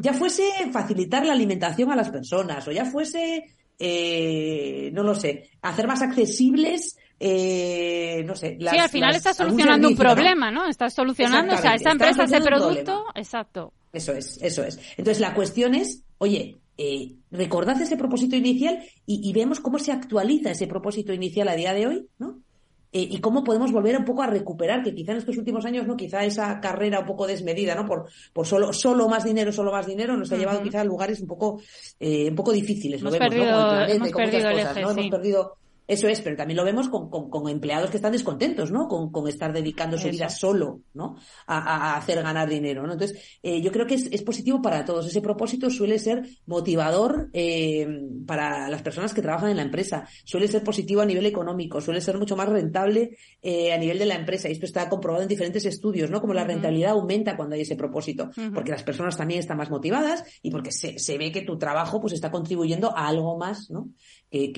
Ya 0.00 0.12
fuese 0.12 0.42
facilitar 0.72 1.24
la 1.24 1.32
alimentación 1.32 1.90
a 1.92 1.96
las 1.96 2.10
personas 2.10 2.66
o 2.66 2.72
ya 2.72 2.84
fuese, 2.84 3.44
eh, 3.78 4.90
no 4.92 5.02
lo 5.02 5.14
sé, 5.14 5.50
hacer 5.62 5.86
más 5.86 6.02
accesibles 6.02 6.96
eh, 7.22 8.22
no 8.24 8.34
sé. 8.34 8.56
sí, 8.58 8.78
al 8.78 8.88
final 8.88 9.14
estás 9.14 9.36
solucionando 9.36 9.88
un 9.88 9.96
problema, 9.96 10.50
¿no? 10.50 10.66
Estás 10.66 10.94
solucionando, 10.94 11.54
o 11.54 11.58
sea, 11.58 11.74
esa 11.74 11.90
empresa, 11.90 12.24
ese 12.24 12.40
producto, 12.40 13.04
exacto. 13.14 13.74
Eso 13.92 14.12
es, 14.12 14.38
eso 14.40 14.64
es. 14.64 14.80
Entonces 14.96 15.20
la 15.20 15.34
cuestión 15.34 15.74
es, 15.74 16.02
oye, 16.16 16.58
eh, 16.82 17.12
recordad 17.30 17.78
ese 17.78 17.98
propósito 17.98 18.36
inicial 18.36 18.82
y, 19.04 19.30
vemos 19.34 19.60
cómo 19.60 19.78
se 19.78 19.92
actualiza 19.92 20.52
ese 20.52 20.66
propósito 20.66 21.12
inicial 21.12 21.48
a 21.48 21.54
día 21.54 21.74
de 21.74 21.86
hoy, 21.86 22.08
¿no? 22.18 22.38
Eh, 22.90 23.06
y 23.10 23.20
cómo 23.20 23.44
podemos 23.44 23.70
volver 23.70 23.98
un 23.98 24.06
poco 24.06 24.22
a 24.22 24.26
recuperar, 24.26 24.82
que 24.82 24.94
quizá 24.94 25.12
en 25.12 25.18
estos 25.18 25.36
últimos 25.36 25.66
años, 25.66 25.86
¿no? 25.86 25.94
Quizá 25.94 26.24
esa 26.24 26.58
carrera 26.58 27.00
un 27.00 27.06
poco 27.06 27.26
desmedida, 27.26 27.74
¿no? 27.74 27.84
Por, 27.84 28.06
por 28.32 28.46
solo, 28.46 28.72
solo 28.72 29.10
más 29.10 29.24
dinero, 29.24 29.52
solo 29.52 29.72
más 29.72 29.86
dinero, 29.86 30.16
nos 30.16 30.32
ha 30.32 30.38
llevado 30.38 30.62
quizá 30.62 30.80
a 30.80 30.84
lugares 30.84 31.20
un 31.20 31.26
poco, 31.26 31.60
eh, 32.00 32.30
un 32.30 32.34
poco 32.34 32.50
difíciles, 32.50 33.02
hemos 33.02 33.18
perdido, 33.18 33.86
hemos 33.86 34.10
perdido 34.10 34.48
el 34.48 34.58
eje, 34.60 34.80
Hemos 34.80 35.08
perdido 35.10 35.56
eso 35.90 36.06
es, 36.06 36.20
pero 36.20 36.36
también 36.36 36.56
lo 36.56 36.64
vemos 36.64 36.88
con, 36.88 37.10
con, 37.10 37.48
empleados 37.48 37.90
que 37.90 37.96
están 37.96 38.12
descontentos, 38.12 38.70
¿no? 38.70 38.86
Con, 38.86 39.10
con 39.10 39.26
estar 39.26 39.52
dedicando 39.52 39.98
su 39.98 40.08
vida 40.08 40.28
solo, 40.28 40.82
¿no? 40.94 41.16
A, 41.48 41.58
a, 41.58 41.96
hacer 41.96 42.22
ganar 42.22 42.48
dinero, 42.48 42.86
¿no? 42.86 42.92
Entonces, 42.92 43.40
eh, 43.42 43.60
yo 43.60 43.72
creo 43.72 43.88
que 43.88 43.96
es, 43.96 44.06
es, 44.12 44.22
positivo 44.22 44.62
para 44.62 44.84
todos. 44.84 45.08
Ese 45.08 45.20
propósito 45.20 45.68
suele 45.68 45.98
ser 45.98 46.22
motivador 46.46 47.28
eh, 47.32 47.88
para 48.24 48.68
las 48.68 48.82
personas 48.82 49.12
que 49.12 49.20
trabajan 49.20 49.50
en 49.50 49.56
la 49.56 49.64
empresa. 49.64 50.06
Suele 50.22 50.46
ser 50.46 50.62
positivo 50.62 51.00
a 51.00 51.06
nivel 51.06 51.26
económico, 51.26 51.80
suele 51.80 52.00
ser 52.00 52.18
mucho 52.18 52.36
más 52.36 52.48
rentable 52.48 53.16
eh, 53.42 53.72
a 53.72 53.76
nivel 53.76 53.98
de 53.98 54.06
la 54.06 54.14
empresa. 54.14 54.48
Y 54.48 54.52
esto 54.52 54.66
está 54.66 54.88
comprobado 54.88 55.24
en 55.24 55.28
diferentes 55.28 55.64
estudios, 55.64 56.08
¿no? 56.08 56.20
Como 56.20 56.34
la 56.34 56.44
rentabilidad 56.44 56.92
aumenta 56.92 57.36
cuando 57.36 57.56
hay 57.56 57.62
ese 57.62 57.74
propósito, 57.74 58.30
porque 58.54 58.70
las 58.70 58.84
personas 58.84 59.16
también 59.16 59.40
están 59.40 59.56
más 59.56 59.70
motivadas 59.70 60.22
y 60.40 60.52
porque 60.52 60.70
se, 60.70 61.00
se 61.00 61.18
ve 61.18 61.32
que 61.32 61.42
tu 61.42 61.58
trabajo 61.58 62.00
pues 62.00 62.12
está 62.12 62.30
contribuyendo 62.30 62.96
a 62.96 63.08
algo 63.08 63.36
más, 63.36 63.70
¿no? 63.70 63.88
Que, 64.30 64.52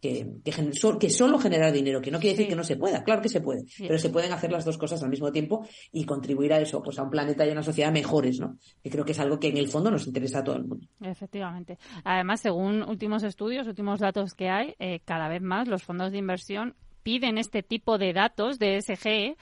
que, 0.00 0.26
que, 0.44 1.10
solo 1.10 1.38
generar 1.38 1.72
dinero, 1.72 2.00
que 2.00 2.10
no 2.10 2.18
quiere 2.18 2.36
decir 2.36 2.48
que 2.48 2.56
no 2.56 2.64
se 2.64 2.76
pueda, 2.76 3.02
claro 3.02 3.22
que 3.22 3.28
se 3.28 3.40
puede, 3.40 3.64
pero 3.78 3.98
se 3.98 4.10
pueden 4.10 4.32
hacer 4.32 4.50
las 4.50 4.64
dos 4.64 4.78
cosas 4.78 5.02
al 5.02 5.10
mismo 5.10 5.30
tiempo 5.32 5.66
y 5.92 6.04
contribuir 6.04 6.52
a 6.52 6.60
eso, 6.60 6.82
pues 6.82 6.98
a 6.98 7.02
un 7.02 7.10
planeta 7.10 7.46
y 7.46 7.50
a 7.50 7.52
una 7.52 7.62
sociedad 7.62 7.92
mejores, 7.92 8.38
¿no? 8.38 8.58
Que 8.82 8.90
creo 8.90 9.04
que 9.04 9.12
es 9.12 9.18
algo 9.18 9.38
que 9.38 9.48
en 9.48 9.56
el 9.56 9.68
fondo 9.68 9.90
nos 9.90 10.06
interesa 10.06 10.40
a 10.40 10.44
todo 10.44 10.56
el 10.56 10.64
mundo. 10.64 10.86
Efectivamente. 11.00 11.78
Además, 12.04 12.40
según 12.40 12.82
últimos 12.82 13.22
estudios, 13.22 13.66
últimos 13.66 14.00
datos 14.00 14.34
que 14.34 14.48
hay, 14.48 14.74
eh, 14.78 15.00
cada 15.04 15.28
vez 15.28 15.42
más 15.42 15.68
los 15.68 15.82
fondos 15.82 16.12
de 16.12 16.18
inversión 16.18 16.74
piden 17.02 17.38
este 17.38 17.62
tipo 17.62 17.98
de 17.98 18.12
datos 18.12 18.58
de 18.58 18.80
SGE 18.82 19.36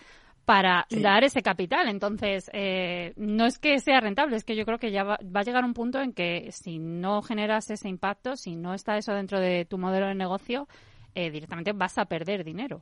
para 0.47 0.87
dar 0.89 1.25
ese 1.25 1.43
capital. 1.43 1.89
Entonces, 1.89 2.49
eh, 2.55 3.13
no 3.17 3.45
es 3.45 3.59
que 3.59 3.79
sea 3.81 4.01
rentable, 4.01 4.37
es 4.37 4.45
que 4.45 4.57
yo 4.57 4.65
creo 4.65 4.79
que 4.79 4.93
ya 4.93 5.03
va, 5.03 5.19
va, 5.25 5.41
a 5.41 5.43
llegar 5.43 5.65
un 5.65 5.75
punto 5.75 6.01
en 6.01 6.13
que 6.13 6.51
si 6.53 6.79
no 6.79 7.21
generas 7.21 7.69
ese 7.69 7.89
impacto, 7.89 8.37
si 8.37 8.55
no 8.55 8.73
está 8.73 8.97
eso 8.97 9.13
dentro 9.13 9.41
de 9.41 9.65
tu 9.65 9.77
modelo 9.77 10.07
de 10.07 10.15
negocio, 10.15 10.69
eh, 11.15 11.31
directamente 11.31 11.73
vas 11.73 11.99
a 11.99 12.05
perder 12.05 12.45
dinero. 12.45 12.81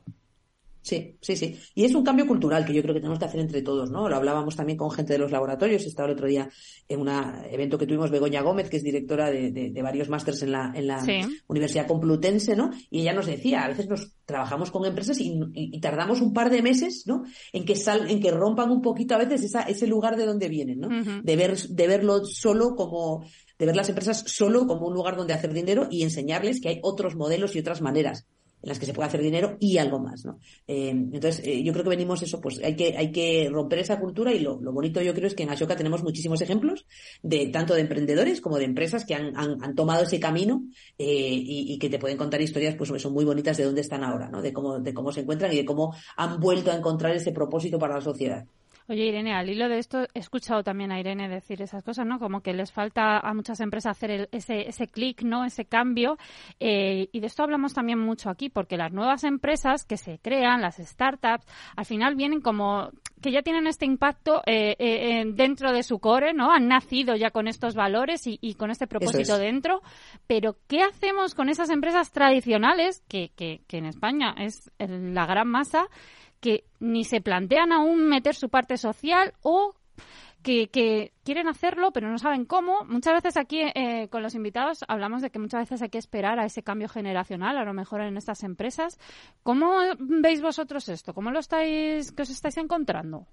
Sí, 0.85 1.17
sí, 1.19 1.35
sí. 1.35 1.59
Y 1.73 1.83
es 1.83 1.95
un 1.95 2.03
cambio 2.03 2.27
cultural 2.27 2.63
que 2.63 2.71
yo 2.71 2.83
creo 2.83 2.93
que 2.93 2.99
tenemos 2.99 3.17
que 3.17 3.25
hacer 3.25 3.39
entre 3.39 3.63
todos, 3.63 3.89
¿no? 3.89 4.07
Lo 4.07 4.17
hablábamos 4.17 4.55
también 4.55 4.77
con 4.77 4.91
gente 4.91 5.13
de 5.13 5.19
los 5.19 5.31
laboratorios. 5.31 5.83
Estaba 5.83 6.07
el 6.07 6.13
otro 6.13 6.27
día 6.27 6.47
en 6.87 6.99
un 6.99 7.09
evento 7.49 7.79
que 7.79 7.87
tuvimos 7.87 8.11
Begoña 8.11 8.43
Gómez, 8.43 8.69
que 8.69 8.77
es 8.77 8.83
directora 8.83 9.31
de, 9.31 9.49
de, 9.49 9.81
varios 9.81 10.09
másters 10.09 10.43
en 10.43 10.51
la, 10.51 10.71
en 10.75 10.85
la 10.85 11.03
Universidad 11.47 11.87
Complutense, 11.87 12.55
¿no? 12.55 12.69
Y 12.91 13.01
ella 13.01 13.13
nos 13.13 13.25
decía, 13.25 13.63
a 13.63 13.69
veces 13.69 13.87
nos 13.87 14.13
trabajamos 14.25 14.69
con 14.69 14.85
empresas 14.85 15.19
y, 15.19 15.33
y, 15.55 15.79
tardamos 15.79 16.21
un 16.21 16.33
par 16.33 16.51
de 16.51 16.61
meses, 16.61 17.05
¿no? 17.07 17.23
En 17.51 17.65
que 17.65 17.75
sal, 17.75 18.07
en 18.07 18.21
que 18.21 18.29
rompan 18.29 18.69
un 18.69 18.83
poquito 18.83 19.15
a 19.15 19.17
veces 19.17 19.43
esa, 19.43 19.63
ese 19.63 19.87
lugar 19.87 20.15
de 20.17 20.27
donde 20.27 20.49
vienen, 20.49 20.81
¿no? 20.81 20.89
de, 21.23 21.35
ver, 21.35 21.57
de 21.57 21.87
verlo 21.87 22.25
solo 22.25 22.75
como, 22.75 23.25
de 23.57 23.65
ver 23.65 23.75
las 23.75 23.89
empresas 23.89 24.23
solo 24.27 24.67
como 24.67 24.85
un 24.85 24.93
lugar 24.93 25.15
donde 25.15 25.33
hacer 25.33 25.51
dinero 25.51 25.87
y 25.89 26.03
enseñarles 26.03 26.61
que 26.61 26.69
hay 26.69 26.79
otros 26.83 27.15
modelos 27.15 27.55
y 27.55 27.59
otras 27.59 27.81
maneras 27.81 28.27
en 28.65 28.69
las 28.69 28.79
que 28.79 28.87
se 28.87 28.93
puede 28.93 29.07
hacer 29.07 29.21
dinero 29.21 29.57
y 29.59 29.77
algo 29.77 29.99
más, 29.99 30.25
¿no? 30.25 30.39
Eh, 30.67 30.89
entonces, 30.89 31.39
eh, 31.45 31.61
yo 31.63 31.71
creo 31.71 31.83
que 31.83 31.91
venimos 31.91 32.23
eso, 32.23 32.41
pues 32.41 32.59
hay 32.63 32.75
que, 32.75 32.97
hay 32.97 33.11
que 33.11 33.47
romper 33.51 33.79
esa 33.79 33.99
cultura 33.99 34.33
y 34.33 34.39
lo, 34.39 34.57
bonito 34.57 35.01
yo 35.03 35.13
creo 35.13 35.27
es 35.27 35.35
que 35.35 35.43
en 35.43 35.51
Ashoka 35.51 35.75
tenemos 35.75 36.01
muchísimos 36.01 36.41
ejemplos 36.41 36.87
de 37.21 37.47
tanto 37.47 37.75
de 37.75 37.81
emprendedores 37.81 38.41
como 38.41 38.57
de 38.57 38.65
empresas 38.65 39.05
que 39.05 39.13
han, 39.13 39.37
han, 39.37 39.75
tomado 39.75 40.03
ese 40.03 40.19
camino 40.19 40.63
eh, 40.97 41.05
y, 41.05 41.73
y, 41.73 41.77
que 41.77 41.89
te 41.89 41.99
pueden 41.99 42.17
contar 42.17 42.41
historias, 42.41 42.75
pues 42.75 42.91
son 42.99 43.13
muy 43.13 43.23
bonitas 43.23 43.55
de 43.57 43.65
dónde 43.65 43.81
están 43.81 44.03
ahora, 44.03 44.29
¿no? 44.29 44.41
De 44.41 44.51
cómo, 44.51 44.79
de 44.79 44.93
cómo 44.93 45.11
se 45.11 45.21
encuentran 45.21 45.53
y 45.53 45.57
de 45.57 45.65
cómo 45.65 45.93
han 46.17 46.39
vuelto 46.39 46.71
a 46.71 46.75
encontrar 46.75 47.15
ese 47.15 47.31
propósito 47.31 47.77
para 47.77 47.95
la 47.95 48.01
sociedad. 48.01 48.45
Oye, 48.87 49.05
Irene, 49.05 49.33
al 49.33 49.49
hilo 49.49 49.67
de 49.67 49.79
esto 49.79 50.03
he 50.13 50.19
escuchado 50.19 50.63
también 50.63 50.91
a 50.91 50.99
Irene 50.99 51.27
decir 51.27 51.59
esas 51.59 51.83
cosas, 51.83 52.05
¿no? 52.05 52.19
Como 52.19 52.41
que 52.41 52.53
les 52.53 52.71
falta 52.71 53.17
a 53.17 53.33
muchas 53.33 53.59
empresas 53.59 53.97
hacer 53.97 54.29
ese, 54.31 54.69
ese 54.69 54.87
clic, 54.87 55.23
¿no? 55.23 55.43
Ese 55.43 55.65
cambio. 55.65 56.19
Eh, 56.59 57.09
y 57.11 57.19
de 57.19 57.25
esto 57.25 57.41
hablamos 57.41 57.73
también 57.73 57.97
mucho 57.97 58.29
aquí, 58.29 58.49
porque 58.49 58.77
las 58.77 58.91
nuevas 58.91 59.23
empresas 59.23 59.85
que 59.85 59.97
se 59.97 60.19
crean, 60.19 60.61
las 60.61 60.77
startups, 60.77 61.47
al 61.75 61.85
final 61.85 62.15
vienen 62.15 62.41
como 62.41 62.91
que 63.21 63.31
ya 63.31 63.41
tienen 63.41 63.65
este 63.65 63.85
impacto 63.85 64.43
eh, 64.45 64.75
eh, 64.77 65.23
dentro 65.33 65.71
de 65.71 65.81
su 65.81 65.97
core, 65.97 66.35
¿no? 66.35 66.51
Han 66.51 66.67
nacido 66.67 67.15
ya 67.15 67.31
con 67.31 67.47
estos 67.47 67.73
valores 67.73 68.21
y, 68.27 68.53
con 68.53 68.69
este 68.69 68.85
propósito 68.85 69.39
dentro. 69.39 69.81
Pero, 70.27 70.57
¿qué 70.67 70.83
hacemos 70.83 71.33
con 71.33 71.49
esas 71.49 71.71
empresas 71.71 72.11
tradicionales, 72.11 73.03
que, 73.07 73.31
que, 73.35 73.61
que 73.67 73.79
en 73.79 73.85
España 73.85 74.35
es 74.37 74.69
la 74.77 75.25
gran 75.25 75.47
masa, 75.47 75.87
que 76.45 76.63
ni 76.79 77.03
se 77.03 77.21
plantean 77.21 77.71
aún 77.71 78.07
meter 78.07 78.35
su 78.35 78.49
parte 78.49 78.77
social 78.77 79.33
o 79.41 79.73
que, 80.43 81.11
quieren 81.23 81.47
hacerlo 81.47 81.91
pero 81.91 82.07
no 82.07 82.19
saben 82.19 82.45
cómo. 82.45 82.85
Muchas 82.85 83.15
veces 83.15 83.35
aquí 83.35 83.61
eh, 83.73 84.09
con 84.11 84.21
los 84.21 84.35
invitados 84.35 84.85
hablamos 84.87 85.23
de 85.23 85.31
que 85.31 85.39
muchas 85.39 85.61
veces 85.61 85.81
hay 85.81 85.89
que 85.89 85.97
esperar 85.97 86.39
a 86.39 86.45
ese 86.45 86.61
cambio 86.61 86.87
generacional, 86.87 87.57
a 87.57 87.65
lo 87.65 87.73
mejor 87.73 88.01
en 88.01 88.15
estas 88.15 88.43
empresas. 88.43 88.99
¿Cómo 89.41 89.71
veis 89.97 90.43
vosotros 90.43 90.87
esto? 90.87 91.15
¿Cómo 91.15 91.31
lo 91.31 91.39
estáis, 91.39 92.11
que 92.11 92.21
os 92.21 92.29
estáis 92.29 92.57
encontrando? 92.57 93.25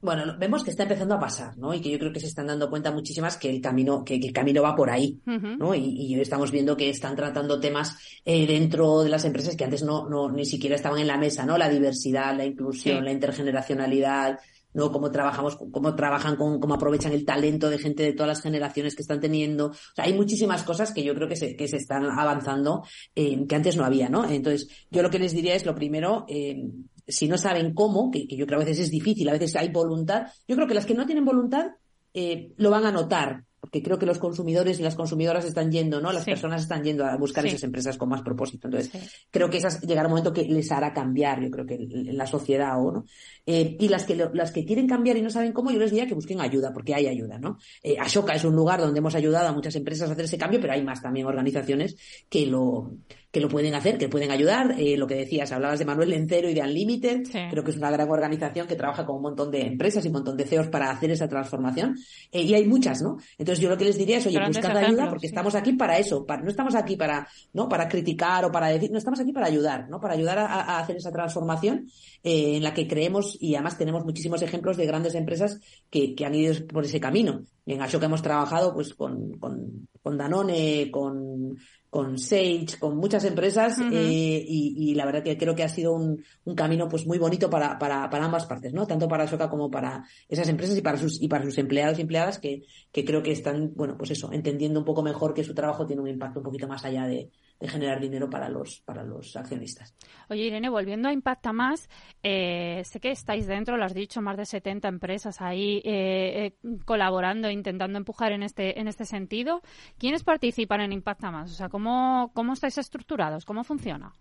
Bueno, 0.00 0.36
vemos 0.38 0.62
que 0.62 0.70
está 0.70 0.84
empezando 0.84 1.14
a 1.14 1.20
pasar, 1.20 1.58
¿no? 1.58 1.74
Y 1.74 1.80
que 1.80 1.90
yo 1.90 1.98
creo 1.98 2.12
que 2.12 2.20
se 2.20 2.26
están 2.26 2.46
dando 2.46 2.70
cuenta 2.70 2.92
muchísimas 2.92 3.36
que 3.36 3.50
el 3.50 3.60
camino, 3.60 4.04
que, 4.04 4.14
el 4.14 4.32
camino 4.32 4.62
va 4.62 4.76
por 4.76 4.90
ahí, 4.90 5.20
¿no? 5.26 5.74
Y, 5.74 5.80
y, 5.80 6.20
estamos 6.20 6.52
viendo 6.52 6.76
que 6.76 6.88
están 6.88 7.16
tratando 7.16 7.58
temas 7.58 7.96
eh, 8.24 8.46
dentro 8.46 9.02
de 9.02 9.08
las 9.08 9.24
empresas 9.24 9.56
que 9.56 9.64
antes 9.64 9.82
no, 9.82 10.08
no, 10.08 10.30
ni 10.30 10.44
siquiera 10.44 10.76
estaban 10.76 11.00
en 11.00 11.08
la 11.08 11.18
mesa, 11.18 11.44
¿no? 11.44 11.58
La 11.58 11.68
diversidad, 11.68 12.36
la 12.36 12.44
inclusión, 12.44 13.04
la 13.04 13.10
intergeneracionalidad, 13.10 14.38
¿no? 14.72 14.92
Cómo 14.92 15.10
trabajamos, 15.10 15.56
cómo 15.56 15.94
trabajan 15.96 16.36
con, 16.36 16.60
cómo 16.60 16.74
aprovechan 16.74 17.12
el 17.12 17.24
talento 17.24 17.68
de 17.68 17.78
gente 17.78 18.04
de 18.04 18.12
todas 18.12 18.28
las 18.28 18.42
generaciones 18.42 18.94
que 18.94 19.02
están 19.02 19.20
teniendo. 19.20 19.66
O 19.66 19.94
sea, 19.94 20.04
hay 20.04 20.14
muchísimas 20.14 20.62
cosas 20.62 20.92
que 20.92 21.02
yo 21.02 21.14
creo 21.14 21.28
que 21.28 21.36
se, 21.36 21.56
que 21.56 21.66
se 21.66 21.76
están 21.76 22.04
avanzando, 22.04 22.84
eh, 23.14 23.46
que 23.48 23.54
antes 23.56 23.76
no 23.76 23.84
había, 23.84 24.08
¿no? 24.08 24.28
Entonces, 24.28 24.68
yo 24.90 25.02
lo 25.02 25.10
que 25.10 25.18
les 25.18 25.32
diría 25.32 25.54
es 25.54 25.66
lo 25.66 25.74
primero, 25.74 26.24
eh, 26.28 26.68
si 27.08 27.26
no 27.28 27.38
saben 27.38 27.74
cómo, 27.74 28.10
que, 28.10 28.26
yo 28.26 28.46
creo 28.46 28.58
que 28.58 28.64
a 28.64 28.66
veces 28.66 28.84
es 28.84 28.90
difícil, 28.90 29.28
a 29.28 29.32
veces 29.32 29.56
hay 29.56 29.70
voluntad, 29.70 30.26
yo 30.46 30.54
creo 30.56 30.68
que 30.68 30.74
las 30.74 30.86
que 30.86 30.94
no 30.94 31.06
tienen 31.06 31.24
voluntad 31.24 31.72
eh, 32.14 32.52
lo 32.56 32.70
van 32.70 32.84
a 32.86 32.92
notar 32.92 33.44
porque 33.60 33.82
creo 33.82 33.98
que 33.98 34.06
los 34.06 34.18
consumidores 34.20 34.78
y 34.78 34.82
las 34.84 34.94
consumidoras 34.94 35.44
están 35.44 35.72
yendo, 35.72 36.00
¿no? 36.00 36.12
Las 36.12 36.22
Sí. 36.24 36.30
personas 36.30 36.62
están 36.62 36.84
yendo 36.84 37.04
a 37.04 37.16
buscar 37.16 37.42
Sí. 37.42 37.50
esas 37.50 37.64
empresas 37.64 37.98
con 37.98 38.08
más 38.08 38.22
propósito. 38.22 38.68
Entonces, 38.68 38.90
Sí. 38.92 38.98
creo 39.32 39.50
que 39.50 39.56
esas 39.58 39.80
llegará 39.80 40.06
un 40.06 40.12
momento 40.12 40.32
que 40.32 40.44
les 40.44 40.70
hará 40.70 40.92
cambiar, 40.92 41.42
yo 41.42 41.50
creo 41.50 41.66
que 41.66 41.76
la 42.12 42.26
sociedad 42.26 42.80
o 42.80 42.92
no. 42.92 43.04
Eh, 43.46 43.76
y 43.80 43.88
las 43.88 44.04
que 44.04 44.14
las 44.14 44.52
que 44.52 44.64
quieren 44.64 44.86
cambiar 44.86 45.16
y 45.16 45.22
no 45.22 45.30
saben 45.30 45.52
cómo, 45.52 45.72
yo 45.72 45.80
les 45.80 45.90
diría 45.90 46.06
que 46.06 46.14
busquen 46.14 46.40
ayuda, 46.40 46.72
porque 46.72 46.94
hay 46.94 47.08
ayuda, 47.08 47.38
¿no? 47.38 47.58
Eh, 47.82 47.96
Ashoka 47.98 48.32
es 48.34 48.44
un 48.44 48.54
lugar 48.54 48.80
donde 48.80 49.00
hemos 49.00 49.16
ayudado 49.16 49.48
a 49.48 49.52
muchas 49.52 49.74
empresas 49.74 50.08
a 50.08 50.12
hacer 50.12 50.26
ese 50.26 50.38
cambio, 50.38 50.60
pero 50.60 50.74
hay 50.74 50.84
más 50.84 51.02
también 51.02 51.26
organizaciones 51.26 51.96
que 52.28 52.46
lo 52.46 52.92
que 53.38 53.42
lo 53.42 53.48
pueden 53.48 53.74
hacer, 53.74 53.98
que 53.98 54.08
pueden 54.08 54.30
ayudar. 54.32 54.74
Eh, 54.78 54.96
lo 54.96 55.06
que 55.06 55.14
decías, 55.14 55.52
hablabas 55.52 55.78
de 55.78 55.84
Manuel 55.84 56.10
Lencero 56.10 56.48
y 56.50 56.54
de 56.54 56.60
Unlimited, 56.62 57.24
Sí. 57.24 57.38
creo 57.50 57.62
que 57.62 57.70
es 57.70 57.76
una 57.76 57.90
gran 57.90 58.10
organización 58.10 58.66
que 58.66 58.74
trabaja 58.74 59.06
con 59.06 59.16
un 59.16 59.22
montón 59.22 59.50
de 59.50 59.60
empresas 59.62 60.04
y 60.04 60.08
un 60.08 60.14
montón 60.14 60.36
de 60.36 60.44
CEOs 60.44 60.68
para 60.68 60.90
hacer 60.90 61.10
esa 61.12 61.28
transformación. 61.28 61.96
Eh, 62.32 62.42
y 62.42 62.54
hay 62.54 62.66
muchas, 62.66 63.00
¿no? 63.00 63.18
Entonces 63.38 63.62
yo 63.62 63.68
lo 63.68 63.76
que 63.78 63.84
les 63.84 63.96
diría 63.96 64.18
es, 64.18 64.26
oye, 64.26 64.36
Grandes 64.36 64.56
buscad 64.62 64.76
ayuda 64.76 65.08
porque 65.08 65.28
sí. 65.28 65.32
estamos 65.32 65.54
aquí 65.54 65.72
para 65.74 65.98
eso, 65.98 66.26
para- 66.26 66.42
no 66.42 66.50
estamos 66.50 66.74
aquí 66.74 66.96
para, 66.96 67.28
¿no? 67.52 67.68
Para 67.68 67.88
criticar 67.88 68.44
o 68.44 68.50
para 68.50 68.68
decir, 68.68 68.90
no 68.90 68.98
estamos 68.98 69.20
aquí 69.20 69.32
para 69.32 69.46
ayudar, 69.46 69.88
¿no? 69.88 70.00
Para 70.00 70.14
ayudar 70.14 70.38
a, 70.38 70.46
a 70.46 70.78
hacer 70.80 70.96
esa 70.96 71.12
transformación 71.12 71.86
eh, 72.24 72.56
en 72.56 72.62
la 72.64 72.74
que 72.74 72.88
creemos 72.88 73.36
y 73.40 73.54
además 73.54 73.78
tenemos 73.78 74.04
muchísimos 74.04 74.42
ejemplos 74.42 74.76
de 74.76 74.86
grandes 74.86 75.14
empresas 75.14 75.60
que, 75.90 76.14
que 76.16 76.24
han 76.26 76.34
ido 76.34 76.54
por 76.66 76.84
ese 76.84 76.98
camino. 76.98 77.42
En 77.66 77.82
Ashoka 77.82 78.06
hemos 78.06 78.22
trabajado 78.22 78.72
pues 78.74 78.94
con, 78.94 79.38
con, 79.38 79.88
con 80.02 80.16
Danone, 80.16 80.90
con, 80.90 81.56
con 81.90 82.18
Sage, 82.18 82.78
con 82.78 82.96
muchas 82.98 83.24
empresas 83.24 83.78
eh, 83.78 84.44
y, 84.46 84.90
y 84.90 84.94
la 84.94 85.06
verdad 85.06 85.22
que 85.22 85.38
creo 85.38 85.54
que 85.54 85.62
ha 85.62 85.68
sido 85.68 85.94
un, 85.94 86.22
un 86.44 86.54
camino 86.54 86.88
pues 86.88 87.06
muy 87.06 87.18
bonito 87.18 87.48
para, 87.48 87.78
para, 87.78 88.10
para 88.10 88.26
ambas 88.26 88.44
partes, 88.44 88.74
¿no? 88.74 88.86
Tanto 88.86 89.08
para 89.08 89.24
Ashoka 89.24 89.48
como 89.48 89.70
para 89.70 90.04
esas 90.28 90.48
empresas 90.48 90.76
y 90.76 90.82
para 90.82 90.98
sus, 90.98 91.20
y 91.22 91.28
para 91.28 91.44
sus 91.44 91.56
empleados 91.56 91.98
y 91.98 92.02
empleadas 92.02 92.38
que, 92.38 92.62
que 92.92 93.04
creo 93.04 93.22
que 93.22 93.32
están, 93.32 93.72
bueno, 93.74 93.96
pues 93.96 94.10
eso, 94.10 94.30
entendiendo 94.32 94.80
un 94.80 94.84
poco 94.84 95.02
mejor 95.02 95.32
que 95.32 95.44
su 95.44 95.54
trabajo 95.54 95.86
tiene 95.86 96.02
un 96.02 96.08
impacto 96.08 96.40
un 96.40 96.44
poquito 96.44 96.68
más 96.68 96.84
allá 96.84 97.06
de, 97.06 97.30
de 97.60 97.68
generar 97.68 98.00
dinero 98.00 98.30
para 98.30 98.48
los, 98.48 98.80
para 98.80 99.02
los 99.04 99.34
accionistas. 99.36 99.94
Oye, 100.28 100.42
Irene, 100.42 100.68
volviendo 100.68 101.08
a 101.08 101.12
Impacta 101.12 101.52
Más, 101.52 101.88
eh, 102.22 102.82
sé 102.84 103.00
que 103.00 103.10
estáis 103.10 103.46
dentro, 103.46 103.76
lo 103.76 103.84
has 103.84 103.94
dicho, 103.94 104.20
más 104.22 104.36
de 104.36 104.46
70 104.46 104.88
empresas 104.88 105.40
ahí 105.40 105.82
eh, 105.84 106.52
eh, 106.64 106.78
colaborando, 106.84 107.50
intentando 107.50 107.98
empujar 107.98 108.32
en 108.32 108.42
este, 108.42 108.80
en 108.80 108.86
este 108.86 109.04
sentido. 109.04 109.62
¿Quiénes 109.98 110.22
participan 110.22 110.80
en 110.80 110.92
Impacta 110.92 111.30
Más? 111.30 111.50
O 111.50 111.54
sea, 111.54 111.68
¿cómo, 111.68 112.30
cómo 112.34 112.52
estáis 112.52 112.78
estructurados? 112.78 113.44
¿Cómo 113.44 113.64
funciona? 113.64 114.12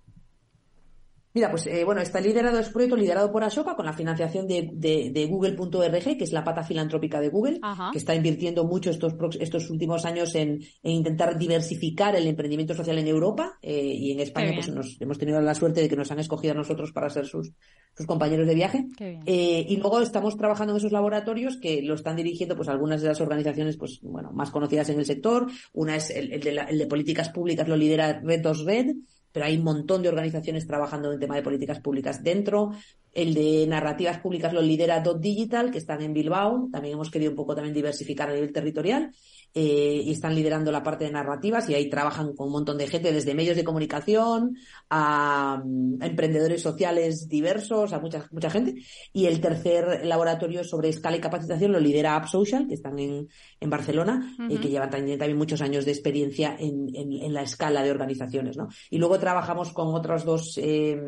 Mira, 1.37 1.51
pues 1.51 1.67
eh, 1.67 1.83
bueno, 1.83 2.01
está 2.01 2.19
liderado, 2.19 2.57
es 2.57 2.65
un 2.67 2.73
proyecto 2.73 2.95
liderado 2.97 3.31
por 3.31 3.43
Ashoka 3.43 3.75
con 3.75 3.85
la 3.85 3.93
financiación 3.93 4.47
de, 4.47 4.71
de, 4.73 5.11
de 5.13 5.25
Google.org, 5.27 6.17
que 6.17 6.23
es 6.23 6.31
la 6.31 6.43
pata 6.43 6.63
filantrópica 6.63 7.21
de 7.21 7.29
Google, 7.29 7.59
Ajá. 7.61 7.91
que 7.91 7.99
está 7.99 8.15
invirtiendo 8.15 8.63
mucho 8.65 8.89
estos, 8.89 9.13
estos 9.39 9.69
últimos 9.69 10.03
años 10.05 10.33
en, 10.33 10.61
en 10.81 10.91
intentar 10.91 11.37
diversificar 11.37 12.15
el 12.15 12.25
emprendimiento 12.25 12.73
social 12.73 12.97
en 12.97 13.05
Europa 13.05 13.59
eh, 13.61 13.83
y 13.85 14.13
en 14.13 14.19
España 14.21 14.49
pues 14.55 14.69
nos, 14.69 14.99
hemos 14.99 15.19
tenido 15.19 15.39
la 15.39 15.53
suerte 15.53 15.81
de 15.81 15.89
que 15.89 15.95
nos 15.95 16.09
han 16.11 16.17
escogido 16.19 16.53
a 16.53 16.57
nosotros 16.57 16.91
para 16.91 17.07
ser 17.11 17.27
sus, 17.27 17.51
sus 17.95 18.07
compañeros 18.07 18.47
de 18.47 18.55
viaje. 18.55 18.87
Eh, 19.27 19.63
y 19.69 19.77
luego 19.77 20.01
estamos 20.01 20.37
trabajando 20.37 20.73
en 20.73 20.77
esos 20.77 20.91
laboratorios 20.91 21.57
que 21.57 21.83
lo 21.83 21.93
están 21.93 22.15
dirigiendo 22.15 22.55
pues 22.55 22.67
algunas 22.67 23.03
de 23.03 23.09
las 23.09 23.21
organizaciones 23.21 23.77
pues 23.77 23.99
bueno 24.01 24.31
más 24.31 24.49
conocidas 24.49 24.89
en 24.89 24.97
el 24.97 25.05
sector. 25.05 25.45
Una 25.73 25.97
es 25.97 26.09
el, 26.09 26.33
el 26.33 26.41
de, 26.41 26.51
la- 26.51 26.63
el 26.63 26.79
de 26.79 26.87
políticas 26.87 27.29
públicas, 27.29 27.67
lo 27.67 27.75
lidera 27.77 28.21
2 28.23 28.65
Red, 28.65 28.95
pero 29.37 29.45
hay 29.45 29.57
un 29.57 29.65
montón 29.65 30.01
de 30.01 30.09
organizaciones 30.09 30.65
trabajando 30.65 31.09
en 31.09 31.13
el 31.13 31.19
tema 31.19 31.35
de 31.35 31.43
políticas 31.43 31.79
públicas 31.79 32.23
dentro. 32.23 32.71
El 33.13 33.35
de 33.35 33.67
narrativas 33.67 34.17
públicas 34.17 34.51
lo 34.51 34.63
lidera 34.63 34.99
Dot 35.01 35.19
Digital, 35.19 35.69
que 35.69 35.77
están 35.77 36.01
en 36.01 36.11
Bilbao. 36.11 36.69
También 36.71 36.95
hemos 36.95 37.11
querido 37.11 37.29
un 37.29 37.37
poco 37.37 37.53
también 37.53 37.75
diversificar 37.75 38.31
a 38.31 38.33
nivel 38.33 38.51
territorial. 38.51 39.13
Eh, 39.59 40.01
y 40.05 40.11
están 40.11 40.35
liderando 40.35 40.71
la 40.71 40.83
parte 40.83 41.05
de 41.05 41.11
narrativas 41.11 41.67
y 41.67 41.73
ahí 41.73 41.89
trabajan 41.89 42.35
con 42.35 42.45
un 42.47 42.53
montón 42.53 42.77
de 42.77 42.87
gente, 42.87 43.11
desde 43.11 43.33
medios 43.33 43.55
de 43.57 43.63
comunicación 43.63 44.55
a, 44.89 45.61
mm, 45.65 46.01
a 46.01 46.05
emprendedores 46.05 46.61
sociales 46.61 47.27
diversos, 47.27 47.91
a 47.93 47.99
mucha, 47.99 48.27
mucha 48.31 48.51
gente. 48.51 48.75
Y 49.13 49.25
el 49.25 49.41
tercer 49.41 50.05
laboratorio 50.05 50.63
sobre 50.63 50.89
escala 50.89 51.17
y 51.17 51.21
capacitación 51.21 51.71
lo 51.71 51.79
lidera 51.79 52.15
App 52.15 52.27
Social, 52.27 52.67
que 52.67 52.75
están 52.75 52.99
en, 52.99 53.27
en 53.59 53.69
Barcelona, 53.69 54.35
y 54.47 54.53
Ujú. 54.53 54.61
que 54.61 54.69
llevan 54.69 54.91
también, 54.91 55.17
también 55.17 55.37
muchos 55.39 55.61
años 55.61 55.85
de 55.85 55.91
experiencia 55.91 56.55
en, 56.59 56.89
en- 56.95 57.13
en 57.13 57.33
la 57.33 57.41
escala 57.41 57.81
de 57.83 57.89
organizaciones. 57.91 58.57
¿no? 58.57 58.67
Y 58.91 58.99
luego 58.99 59.17
trabajamos 59.17 59.73
con 59.73 59.87
otros 59.95 60.23
dos 60.23 60.57
eh, 60.61 61.01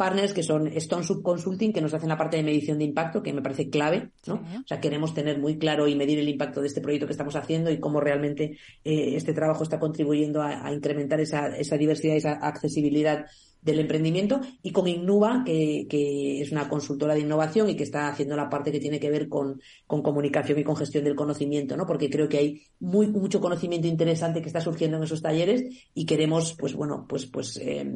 partners 0.00 0.32
que 0.32 0.42
son 0.42 0.66
Stone 0.68 1.04
Sub 1.04 1.22
Consulting, 1.22 1.74
que 1.74 1.82
nos 1.82 1.92
hacen 1.92 2.08
la 2.08 2.16
parte 2.16 2.38
de 2.38 2.42
medición 2.42 2.78
de 2.78 2.84
impacto, 2.84 3.22
que 3.22 3.34
me 3.34 3.42
parece 3.42 3.68
clave. 3.68 4.12
¿no? 4.26 4.38
Sí. 4.38 4.56
O 4.56 4.66
sea, 4.66 4.80
queremos 4.80 5.12
tener 5.12 5.38
muy 5.38 5.58
claro 5.58 5.88
y 5.88 5.94
medir 5.94 6.18
el 6.18 6.30
impacto 6.30 6.62
de 6.62 6.68
este 6.68 6.80
proyecto 6.80 7.04
que 7.04 7.12
estamos 7.12 7.36
haciendo 7.36 7.70
y 7.70 7.78
cómo 7.78 8.00
realmente 8.00 8.56
eh, 8.82 9.14
este 9.14 9.34
trabajo 9.34 9.62
está 9.62 9.78
contribuyendo 9.78 10.40
a, 10.40 10.66
a 10.66 10.72
incrementar 10.72 11.20
esa, 11.20 11.48
esa 11.48 11.76
diversidad 11.76 12.14
y 12.14 12.16
esa 12.16 12.32
accesibilidad 12.32 13.26
del 13.62 13.80
emprendimiento 13.80 14.40
y 14.62 14.72
con 14.72 14.88
Innuba, 14.88 15.42
que, 15.44 15.86
que 15.88 16.40
es 16.40 16.50
una 16.52 16.68
consultora 16.68 17.14
de 17.14 17.20
innovación 17.20 17.68
y 17.68 17.76
que 17.76 17.82
está 17.82 18.08
haciendo 18.08 18.36
la 18.36 18.48
parte 18.48 18.72
que 18.72 18.80
tiene 18.80 19.00
que 19.00 19.10
ver 19.10 19.28
con, 19.28 19.60
con 19.86 20.02
comunicación 20.02 20.58
y 20.58 20.64
con 20.64 20.76
gestión 20.76 21.04
del 21.04 21.14
conocimiento, 21.14 21.76
¿no? 21.76 21.86
Porque 21.86 22.08
creo 22.08 22.28
que 22.28 22.38
hay 22.38 22.62
muy, 22.78 23.06
mucho 23.08 23.40
conocimiento 23.40 23.86
interesante 23.86 24.40
que 24.40 24.48
está 24.48 24.60
surgiendo 24.60 24.96
en 24.96 25.04
esos 25.04 25.22
talleres 25.22 25.64
y 25.94 26.06
queremos, 26.06 26.56
pues 26.58 26.74
bueno, 26.74 27.06
pues, 27.08 27.26
pues 27.26 27.56
eh, 27.58 27.86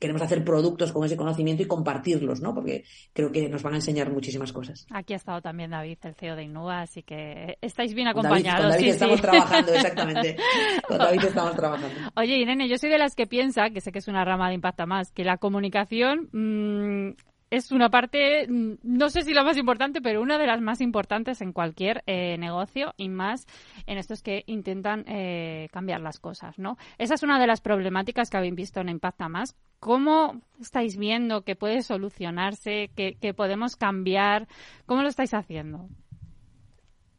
queremos 0.00 0.22
hacer 0.22 0.44
productos 0.44 0.92
con 0.92 1.04
ese 1.04 1.16
conocimiento 1.16 1.62
y 1.62 1.66
compartirlos, 1.66 2.40
¿no? 2.40 2.54
Porque 2.54 2.84
creo 3.12 3.30
que 3.30 3.48
nos 3.48 3.62
van 3.62 3.74
a 3.74 3.76
enseñar 3.76 4.12
muchísimas 4.12 4.52
cosas. 4.52 4.86
Aquí 4.90 5.12
ha 5.12 5.16
estado 5.16 5.40
también 5.40 5.70
David, 5.70 5.98
el 6.02 6.14
CEO 6.14 6.36
de 6.36 6.44
Innova, 6.44 6.82
así 6.82 7.02
que 7.02 7.58
estáis 7.60 7.94
bien 7.94 8.12
Con 8.12 8.22
David, 8.22 8.46
acompañados. 8.46 8.62
con 8.62 8.70
David 8.70 8.84
sí, 8.84 8.90
estamos 8.90 9.16
sí. 9.16 9.22
trabajando, 9.22 9.72
exactamente. 9.72 10.36
Con 10.88 10.98
David 10.98 11.24
estamos 11.24 11.56
trabajando. 11.56 12.10
Oye, 12.16 12.38
Irene, 12.38 12.68
yo 12.68 12.78
soy 12.78 12.90
de 12.90 12.98
las 12.98 13.14
que 13.14 13.26
piensa, 13.26 13.70
que 13.70 13.80
sé 13.80 13.92
que 13.92 13.98
es 13.98 14.08
una 14.08 14.24
rama 14.24 14.48
de 14.48 14.54
Impacta 14.54 14.86
Más, 14.86 14.95
que 15.14 15.24
la 15.24 15.38
comunicación 15.38 16.28
mm, 16.32 17.16
es 17.50 17.70
una 17.70 17.90
parte, 17.90 18.46
mm, 18.48 18.78
no 18.82 19.08
sé 19.08 19.22
si 19.22 19.32
la 19.32 19.44
más 19.44 19.56
importante, 19.56 20.00
pero 20.00 20.20
una 20.20 20.38
de 20.38 20.46
las 20.46 20.60
más 20.60 20.80
importantes 20.80 21.40
en 21.40 21.52
cualquier 21.52 22.02
eh, 22.06 22.36
negocio 22.38 22.94
y 22.96 23.08
más 23.08 23.46
en 23.86 23.98
estos 23.98 24.22
que 24.22 24.44
intentan 24.46 25.04
eh, 25.06 25.68
cambiar 25.72 26.00
las 26.00 26.18
cosas, 26.18 26.58
¿no? 26.58 26.76
Esa 26.98 27.14
es 27.14 27.22
una 27.22 27.38
de 27.38 27.46
las 27.46 27.60
problemáticas 27.60 28.30
que 28.30 28.36
habéis 28.36 28.54
visto 28.54 28.80
en 28.80 28.88
Impacta 28.88 29.28
Más. 29.28 29.56
¿Cómo 29.78 30.40
estáis 30.60 30.96
viendo 30.96 31.42
que 31.42 31.54
puede 31.54 31.82
solucionarse, 31.82 32.90
que, 32.96 33.14
que 33.20 33.34
podemos 33.34 33.76
cambiar? 33.76 34.48
¿Cómo 34.86 35.02
lo 35.02 35.08
estáis 35.08 35.34
haciendo? 35.34 35.88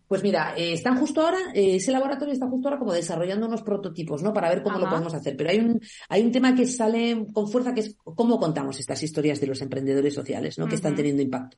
Pues 0.08 0.24
mira, 0.24 0.54
eh, 0.56 0.74
están 0.74 0.98
justo 0.98 1.22
ahora, 1.22 1.40
eh, 1.54 1.76
ese 1.76 1.92
laboratorio 1.92 2.34
está 2.34 2.48
justo 2.48 2.68
ahora 2.68 2.80
como 2.80 2.94
desarrollando 2.94 3.46
unos 3.46 3.62
prototipos, 3.62 4.24
¿no? 4.24 4.34
Para 4.34 4.50
ver 4.50 4.64
cómo 4.64 4.80
lo 4.80 4.90
podemos 4.90 5.14
hacer. 5.14 5.36
Pero 5.36 5.50
hay 5.50 5.60
un, 5.60 5.82
hay 6.08 6.24
un 6.24 6.32
tema 6.32 6.56
que 6.56 6.66
sale 6.66 7.26
con 7.34 7.50
fuerza 7.50 7.74
que 7.74 7.82
es 7.82 7.96
cómo 8.04 8.40
contamos 8.40 8.80
estas 8.80 9.04
historias 9.04 9.42
de 9.42 9.48
los 9.48 9.62
emprendedores 9.62 10.14
sociales, 10.14 10.58
¿no? 10.58 10.68
Que 10.68 10.76
están 10.76 10.96
teniendo 10.96 11.22
impacto. 11.22 11.58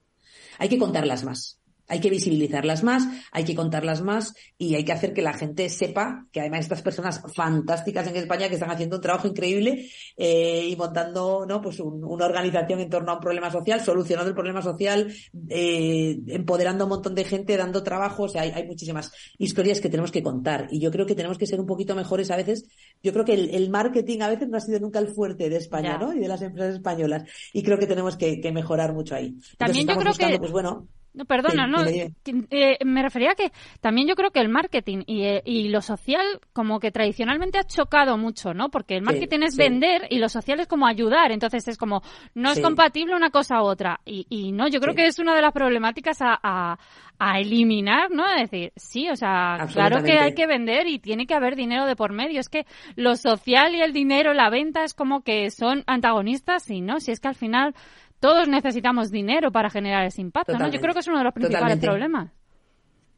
Hay 0.58 0.68
que 0.68 0.80
contarlas 0.80 1.24
más. 1.24 1.60
Hay 1.89 1.99
que 1.99 2.10
visibilizarlas 2.10 2.84
más, 2.84 3.04
hay 3.32 3.43
que 3.43 3.56
contarlas 3.56 4.02
más 4.02 4.34
y 4.58 4.75
hay 4.75 4.86
que 4.86 4.91
hacer 4.93 5.13
que 5.13 5.21
la 5.21 5.34
gente 5.34 5.67
sepa 5.69 6.28
que 6.32 6.39
además 6.39 6.62
estas 6.62 6.82
personas 6.82 7.21
fantásticas 7.36 8.08
en 8.08 8.15
España 8.15 8.47
que 8.47 8.54
están 8.54 8.71
haciendo 8.71 8.95
un 8.97 9.02
trabajo 9.02 9.28
increíble 9.28 9.89
eh, 10.15 10.67
y 10.69 10.75
montando 10.75 11.45
no 11.47 11.62
pues 11.62 11.80
un- 11.80 12.04
una 12.06 12.25
organización 12.25 12.80
en 12.80 12.89
torno 12.89 13.12
a 13.12 13.15
un 13.15 13.19
problema 13.21 13.52
social, 13.52 13.82
solucionando 13.82 14.30
el 14.30 14.36
problema 14.36 14.62
social, 14.62 15.12
eh, 15.49 16.19
empoderando 16.28 16.84
a 16.84 16.88
un 16.88 16.89
montón 16.91 17.15
de 17.15 17.23
gente, 17.23 17.58
dando 17.58 17.84
trabajo, 17.84 18.23
o 18.23 18.30
sea, 18.30 18.43
hay, 18.43 18.52
hay 18.52 18.67
muchísimas 18.67 19.12
historias 19.38 19.82
que 19.82 19.89
tenemos 19.89 20.12
que 20.12 20.21
contar 20.23 20.67
y 20.71 20.80
yo 20.80 20.91
creo 20.91 21.06
que 21.06 21.15
tenemos 21.15 21.38
que 21.38 21.47
ser 21.47 21.60
un 21.60 21.65
poquito 21.65 21.95
mejores 21.95 22.30
a 22.32 22.36
veces. 22.36 22.65
Yo 23.02 23.12
creo 23.13 23.25
que 23.25 23.34
el, 23.34 23.49
el 23.56 23.69
marketing 23.69 24.19
a 24.21 24.30
veces 24.30 24.47
no 24.47 24.58
ha 24.58 24.62
sido 24.62 24.80
nunca 24.80 24.99
el 24.99 25.08
fuerte 25.08 25.49
de 25.49 25.58
España, 25.58 25.97
Ya. 25.99 26.06
¿no? 26.06 26.13
Y 26.13 26.19
de 26.19 26.28
las 26.28 26.41
empresas 26.41 26.75
españolas 26.75 27.23
y 27.54 27.63
creo 27.63 27.80
que 27.80 27.88
tenemos 27.88 28.15
que, 28.15 28.39
que 28.39 28.52
mejorar 28.52 28.93
mucho 28.93 29.15
ahí. 29.15 29.28
Entonces, 29.28 29.58
También 29.58 29.88
yo 29.88 29.95
creo 29.97 30.08
buscando, 30.12 30.34
que- 30.34 30.39
pues 30.39 30.52
bueno, 30.52 30.88
No, 31.13 31.26
perdona, 31.26 31.65
Sí, 31.65 31.72
no. 31.72 31.86
que- 32.24 32.45
eh, 32.52 32.78
me 32.86 33.02
refería 33.02 33.32
a 33.32 33.36
que 33.36 33.52
también 33.82 34.08
yo 34.08 34.15
creo 34.15 34.32
que 34.32 34.39
el 34.39 34.50
marketing 34.50 35.04
y, 35.08 35.24
eh, 35.24 35.41
y 35.45 35.69
lo 35.69 35.82
social 35.82 36.24
como 36.54 36.80
que 36.80 36.91
tradicionalmente 36.91 37.58
ha 37.58 37.63
chocado 37.63 38.17
mucho, 38.17 38.54
¿no? 38.54 38.69
Porque 38.69 38.95
el 38.95 39.02
Sí, 39.02 39.06
marketing 39.06 39.39
es 39.43 39.56
sí. 39.56 39.58
vender 39.62 40.08
y 40.10 40.19
lo 40.19 40.30
social 40.30 40.60
es 40.60 40.67
como 40.67 40.86
ayudar. 40.88 41.32
Entonces 41.32 41.67
es 41.67 41.78
como, 41.78 42.02
no 42.36 42.52
es 42.52 42.60
compatible 42.60 43.15
una 43.15 43.32
cosa 43.32 43.62
u 43.62 43.65
otra. 43.65 44.00
Y, 44.06 44.28
y 44.30 44.52
no, 44.52 44.67
yo 44.67 44.80
creo 44.80 44.93
que 44.93 45.06
es 45.08 45.17
una 45.19 45.34
de 45.36 45.41
las 45.41 45.52
problemáticas 45.52 46.22
a, 46.22 46.39
a, 46.41 46.78
a 47.17 47.39
eliminar, 47.39 48.12
¿no? 48.12 48.26
Es 48.30 48.50
decir, 48.52 48.72
sí, 48.76 49.10
o 49.10 49.15
sea, 49.15 49.67
claro 49.74 50.04
que 50.04 50.19
hay 50.19 50.34
que 50.36 50.45
vender 50.48 50.88
y 50.88 51.00
tiene 51.00 51.26
que 51.26 51.34
haber 51.34 51.56
dinero 51.56 51.86
de 51.86 51.95
por 51.95 52.13
medio. 52.13 52.39
Es 52.39 52.50
que 52.50 52.65
lo 52.95 53.15
social 53.15 53.74
y 53.74 53.82
el 53.82 53.93
dinero, 53.93 54.34
la 54.34 54.50
venta 54.50 54.84
es 54.84 54.93
como 54.93 55.22
que 55.24 55.50
son 55.52 55.84
antagonistas 55.88 56.69
y 56.69 56.82
no, 56.82 57.00
si 57.00 57.12
es 57.12 57.19
que 57.19 57.28
al 57.28 57.36
final 57.36 57.74
todos 58.20 58.48
necesitamos 58.48 59.12
dinero 59.12 59.52
para 59.52 59.70
generar 59.70 60.06
ese 60.06 60.22
impacto, 60.22 60.58
¿no? 60.58 60.70
Yo 60.70 60.80
creo 60.80 60.94
que 60.94 61.00
es 61.00 61.08
uno 61.08 61.20
de 61.20 61.24
los 61.24 61.34
principales 61.34 61.80
Totalmente. 61.80 61.88
problemas. 61.88 62.40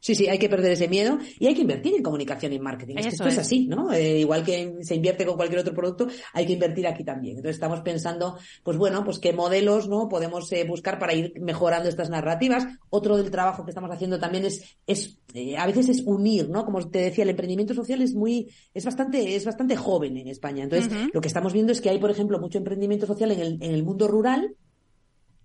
Sí, 0.02 0.16
sí, 0.16 0.26
hay 0.26 0.36
que 0.36 0.48
perder 0.48 0.72
ese 0.72 0.88
miedo 0.88 1.16
y 1.38 1.46
hay 1.46 1.54
que 1.54 1.60
invertir 1.60 1.94
en 1.94 2.02
comunicación 2.02 2.52
y 2.52 2.56
en 2.56 2.62
marketing. 2.62 2.96
Es 2.96 3.06
que 3.06 3.12
esto 3.12 3.28
es, 3.28 3.34
es. 3.34 3.38
así, 3.38 3.68
¿no? 3.68 3.92
Eh, 3.92 4.18
igual 4.18 4.42
que 4.42 4.78
se 4.80 4.96
invierte 4.96 5.24
con 5.24 5.36
cualquier 5.36 5.60
otro 5.60 5.72
producto, 5.72 6.08
hay 6.32 6.44
que 6.44 6.54
invertir 6.54 6.88
aquí 6.88 7.04
también. 7.04 7.36
Entonces 7.36 7.54
estamos 7.54 7.82
pensando, 7.82 8.36
pues 8.64 8.76
bueno, 8.76 9.04
pues 9.04 9.20
qué 9.20 9.32
modelos, 9.32 9.88
¿no? 9.88 10.08
Podemos 10.08 10.50
eh, 10.52 10.64
buscar 10.64 10.98
para 10.98 11.14
ir 11.14 11.34
mejorando 11.40 11.88
estas 11.88 12.10
narrativas. 12.10 12.66
Otro 12.90 13.16
del 13.16 13.30
trabajo 13.30 13.64
que 13.64 13.70
estamos 13.70 13.92
haciendo 13.92 14.18
también 14.18 14.44
es, 14.44 14.76
es 14.88 15.20
eh, 15.34 15.56
a 15.56 15.66
veces 15.68 15.88
es 15.88 16.02
unir, 16.04 16.50
¿no? 16.50 16.64
Como 16.64 16.80
te 16.90 16.98
decía, 16.98 17.22
el 17.22 17.30
emprendimiento 17.30 17.72
social 17.72 18.02
es 18.02 18.12
muy, 18.12 18.48
es 18.74 18.84
bastante, 18.84 19.36
es 19.36 19.44
bastante 19.44 19.76
joven 19.76 20.16
en 20.16 20.26
España. 20.26 20.64
Entonces, 20.64 20.92
lo 21.12 21.20
que 21.20 21.28
estamos 21.28 21.52
viendo 21.52 21.70
es 21.70 21.80
que 21.80 21.90
hay, 21.90 21.98
por 21.98 22.10
ejemplo, 22.10 22.40
mucho 22.40 22.58
emprendimiento 22.58 23.06
social 23.06 23.30
en 23.30 23.38
el, 23.38 23.52
en 23.62 23.72
el 23.72 23.84
mundo 23.84 24.08
rural 24.08 24.56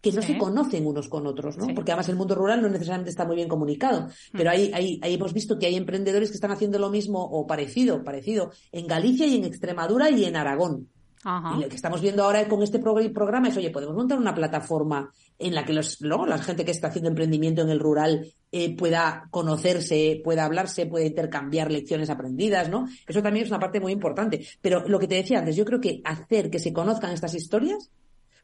que 0.02 0.12
no 0.12 0.22
Sí. 0.22 0.34
se 0.34 0.38
conocen 0.38 0.86
unos 0.86 1.10
con 1.10 1.26
otros, 1.28 1.58
¿no? 1.58 1.66
Sí. 1.66 1.74
Porque 1.74 1.92
además 1.92 2.10
el 2.10 2.16
mundo 2.16 2.36
rural 2.36 2.62
no 2.62 2.70
necesariamente 2.70 3.10
está 3.10 3.26
muy 3.26 3.36
bien 3.36 3.48
comunicado. 3.50 4.08
Pero 4.32 4.50
ahí, 4.50 4.72
ahí, 4.74 5.00
ahí 5.02 5.14
hemos 5.16 5.34
visto 5.34 5.58
que 5.58 5.66
hay 5.68 5.76
emprendedores 5.76 6.30
que 6.30 6.36
están 6.36 6.52
haciendo 6.52 6.80
lo 6.80 6.90
mismo 6.90 7.24
o 7.24 7.48
parecido, 7.48 8.04
parecido 8.04 8.52
en 8.72 8.88
Galicia 8.88 9.26
y 9.28 9.36
en 9.38 9.46
Extremadura 9.46 10.10
y 10.10 10.26
en 10.26 10.36
Aragón. 10.36 10.90
Ajá. 11.24 11.58
Y 11.58 11.62
lo 11.64 11.68
que 11.68 11.76
estamos 11.76 12.00
viendo 12.00 12.24
ahora 12.24 12.48
con 12.48 12.62
este 12.62 12.80
progr- 12.80 13.12
programa 13.12 13.50
es, 13.50 13.58
oye, 13.58 13.72
podemos 13.72 13.96
montar 13.96 14.18
una 14.20 14.36
plataforma 14.36 15.12
en 15.40 15.56
la 15.56 15.66
que 15.66 15.74
los, 15.74 16.00
luego 16.00 16.26
la 16.28 16.38
gente 16.38 16.64
que 16.64 16.72
está 16.72 16.88
haciendo 16.88 17.10
emprendimiento 17.10 17.64
en 17.64 17.70
el 17.70 17.80
rural 17.80 18.32
eh, 18.52 18.78
pueda 18.78 19.28
conocerse, 19.32 20.22
pueda 20.24 20.46
hablarse, 20.46 20.86
pueda 20.86 21.06
intercambiar 21.06 21.72
lecciones 21.72 22.10
aprendidas, 22.12 22.70
¿no? 22.70 22.88
Eso 23.08 23.22
también 23.22 23.46
es 23.46 23.52
una 23.52 23.60
parte 23.60 23.80
muy 23.80 23.92
importante. 23.92 24.46
Pero 24.62 24.88
lo 24.88 25.00
que 25.00 25.08
te 25.08 25.16
decía 25.16 25.40
antes, 25.40 25.56
yo 25.56 25.66
creo 25.66 25.82
que 25.82 26.02
hacer 26.06 26.50
que 26.52 26.60
se 26.60 26.72
conozcan 26.72 27.12
estas 27.12 27.34
historias, 27.34 27.90